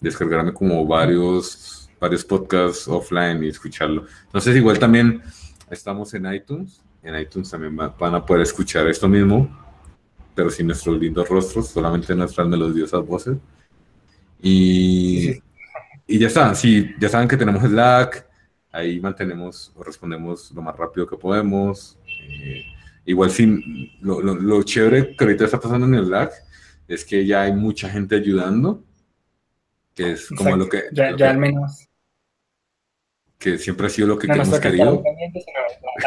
descargarme 0.00 0.52
como 0.52 0.84
varios, 0.84 1.88
varios 2.00 2.24
podcasts 2.24 2.88
offline 2.88 3.42
y 3.44 3.48
escucharlo. 3.48 4.04
Entonces 4.26 4.56
igual 4.56 4.78
también 4.78 5.22
estamos 5.70 6.12
en 6.14 6.32
iTunes, 6.32 6.82
en 7.02 7.18
iTunes 7.18 7.50
también 7.50 7.76
van 7.76 8.14
a 8.14 8.24
poder 8.24 8.42
escuchar 8.42 8.86
esto 8.88 9.08
mismo, 9.08 9.48
pero 10.34 10.50
sin 10.50 10.66
nuestros 10.66 10.98
lindos 10.98 11.28
rostros, 11.28 11.68
solamente 11.68 12.14
nuestras 12.14 12.46
melodiosas 12.46 13.04
voces. 13.04 13.36
Y, 14.40 15.30
y 16.06 16.18
ya 16.18 16.26
está, 16.26 16.54
sí, 16.54 16.94
ya 17.00 17.08
saben 17.08 17.28
que 17.28 17.36
tenemos 17.36 17.62
Slack, 17.62 18.26
ahí 18.70 19.00
mantenemos 19.00 19.72
o 19.74 19.82
respondemos 19.82 20.52
lo 20.52 20.62
más 20.62 20.76
rápido 20.76 21.06
que 21.06 21.16
podemos. 21.16 21.98
Eh, 22.28 22.62
igual 23.06 23.30
sí, 23.30 23.96
lo, 24.00 24.20
lo, 24.20 24.34
lo, 24.34 24.62
chévere 24.62 25.16
que 25.16 25.24
ahorita 25.24 25.46
está 25.46 25.58
pasando 25.58 25.86
en 25.86 25.94
el 25.94 26.06
Slack 26.06 26.32
es 26.88 27.04
que 27.04 27.26
ya 27.26 27.42
hay 27.42 27.52
mucha 27.52 27.88
gente 27.88 28.16
ayudando, 28.16 28.84
que 29.94 30.12
es 30.12 30.28
como 30.28 30.56
lo 30.56 30.68
que... 30.68 30.84
Ya, 30.92 31.10
lo 31.10 31.16
ya 31.16 31.26
que, 31.26 31.30
al 31.30 31.38
menos. 31.38 31.88
Que 33.38 33.58
siempre 33.58 33.86
ha 33.86 33.90
sido 33.90 34.08
lo 34.08 34.18
que, 34.18 34.26
No 34.26 34.34
que 34.34 34.40
hemos 34.40 34.60
querido. 34.60 35.02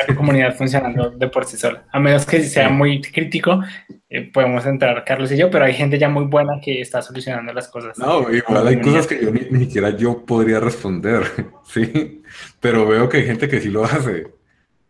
la, 0.07 0.15
comunidad 0.15 0.55
funcionando 0.55 1.11
de 1.11 1.27
por 1.27 1.45
sí 1.45 1.57
sola. 1.57 1.85
A 1.91 1.99
menos 1.99 2.25
que 2.25 2.41
sea 2.41 2.69
muy 2.69 3.01
crítico, 3.01 3.61
eh, 4.09 4.31
podemos 4.31 4.65
entrar 4.65 5.03
Carlos 5.05 5.31
y 5.31 5.37
yo, 5.37 5.51
pero 5.51 5.65
hay 5.65 5.73
gente 5.73 5.99
ya 5.99 6.09
muy 6.09 6.25
buena 6.25 6.59
que 6.59 6.81
está 6.81 7.01
solucionando 7.03 7.53
las 7.53 7.67
cosas. 7.67 7.97
No, 7.99 8.33
igual 8.33 8.67
hay 8.67 8.81
cosas 8.81 9.05
que 9.05 9.23
yo 9.23 9.31
ni, 9.31 9.41
ni 9.51 9.65
siquiera 9.65 9.91
yo 9.91 10.25
podría 10.25 10.59
responder, 10.59 11.23
¿sí? 11.65 12.23
Pero 12.59 12.87
veo 12.87 13.07
que 13.07 13.17
hay 13.17 13.25
gente 13.25 13.47
que 13.47 13.61
sí 13.61 13.69
lo 13.69 13.83
hace, 13.83 14.27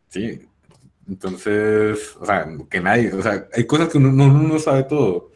¿sí? 0.08 0.40
Entonces, 1.10 2.16
o 2.20 2.26
sea, 2.26 2.48
que 2.70 2.80
nadie, 2.80 3.12
o 3.12 3.22
sea, 3.22 3.48
hay 3.54 3.66
cosas 3.66 3.90
que 3.90 3.98
uno 3.98 4.12
no, 4.12 4.26
uno 4.26 4.48
no 4.48 4.60
sabe 4.60 4.84
todo, 4.84 5.32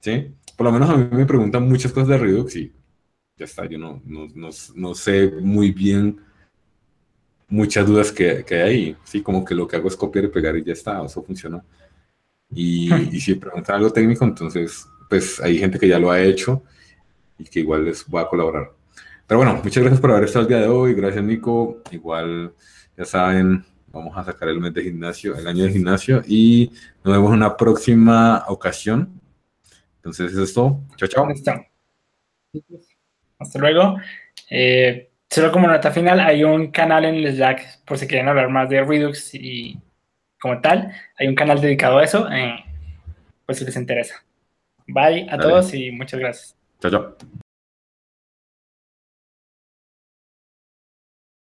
¿sí? 0.00 0.34
Por 0.56 0.66
lo 0.66 0.72
menos 0.72 0.88
a 0.88 0.96
mí 0.96 1.08
me 1.10 1.26
preguntan 1.26 1.68
muchas 1.68 1.92
cosas 1.92 2.08
de 2.08 2.18
Redux 2.18 2.56
y 2.56 2.72
ya 3.36 3.44
está, 3.44 3.66
yo 3.66 3.78
no, 3.78 4.00
no, 4.04 4.26
no, 4.34 4.48
no 4.74 4.94
sé 4.94 5.30
muy 5.40 5.72
bien 5.72 6.20
muchas 7.48 7.86
dudas 7.86 8.12
que, 8.12 8.44
que, 8.44 8.56
hay 8.56 8.62
ahí, 8.62 8.96
¿sí? 9.04 9.22
Como 9.22 9.44
que 9.44 9.54
lo 9.54 9.66
que 9.66 9.76
hago 9.76 9.88
es 9.88 9.96
copiar 9.96 10.26
y 10.26 10.28
pegar 10.28 10.56
y 10.56 10.64
ya 10.64 10.72
está, 10.72 11.04
eso 11.04 11.22
funciona. 11.22 11.62
Y, 12.50 12.92
y 12.94 13.20
si 13.20 13.34
preguntan 13.34 13.76
algo 13.76 13.92
técnico, 13.92 14.24
entonces, 14.24 14.86
pues 15.08 15.40
hay 15.40 15.58
gente 15.58 15.78
que 15.78 15.88
ya 15.88 15.98
lo 15.98 16.10
ha 16.10 16.20
hecho 16.20 16.62
y 17.38 17.44
que 17.44 17.60
igual 17.60 17.84
les 17.84 18.04
va 18.04 18.22
a 18.22 18.28
colaborar. 18.28 18.70
Pero 19.26 19.38
bueno, 19.38 19.60
muchas 19.62 19.82
gracias 19.82 20.00
por 20.00 20.10
haber 20.10 20.24
estado 20.24 20.44
el 20.44 20.48
día 20.48 20.60
de 20.60 20.68
hoy, 20.68 20.94
gracias 20.94 21.22
Nico, 21.22 21.82
igual, 21.90 22.52
ya 22.96 23.04
saben, 23.04 23.64
vamos 23.88 24.16
a 24.16 24.24
sacar 24.24 24.48
el 24.48 24.60
mes 24.60 24.72
de 24.72 24.84
gimnasio, 24.84 25.36
el 25.36 25.46
año 25.46 25.64
de 25.64 25.72
gimnasio 25.72 26.22
y 26.26 26.72
nos 27.04 27.14
vemos 27.14 27.30
en 27.30 27.36
una 27.36 27.56
próxima 27.56 28.44
ocasión. 28.48 29.20
Entonces, 29.96 30.32
eso 30.32 30.42
es 30.44 30.54
todo. 30.54 30.80
Chao, 30.96 31.08
chao. 31.08 31.28
Hasta 33.38 33.58
luego. 33.58 33.96
Eh, 34.50 35.07
solo 35.30 35.52
como 35.52 35.68
nota 35.68 35.90
final, 35.90 36.20
hay 36.20 36.44
un 36.44 36.70
canal 36.70 37.04
en 37.04 37.16
el 37.16 37.34
Slack, 37.34 37.84
por 37.84 37.98
si 37.98 38.06
quieren 38.06 38.28
hablar 38.28 38.48
más 38.48 38.68
de 38.68 38.82
Redux 38.82 39.34
y 39.34 39.78
como 40.40 40.60
tal, 40.60 40.92
hay 41.18 41.26
un 41.28 41.34
canal 41.34 41.60
dedicado 41.60 41.98
a 41.98 42.04
eso, 42.04 42.28
eh, 42.30 42.64
pues 43.44 43.58
si 43.58 43.64
les 43.64 43.76
interesa. 43.76 44.22
Bye 44.86 45.26
a 45.28 45.36
Dale. 45.36 45.42
todos 45.42 45.74
y 45.74 45.90
muchas 45.90 46.20
gracias. 46.20 46.56
Chao, 46.80 46.90
chao. 46.90 47.16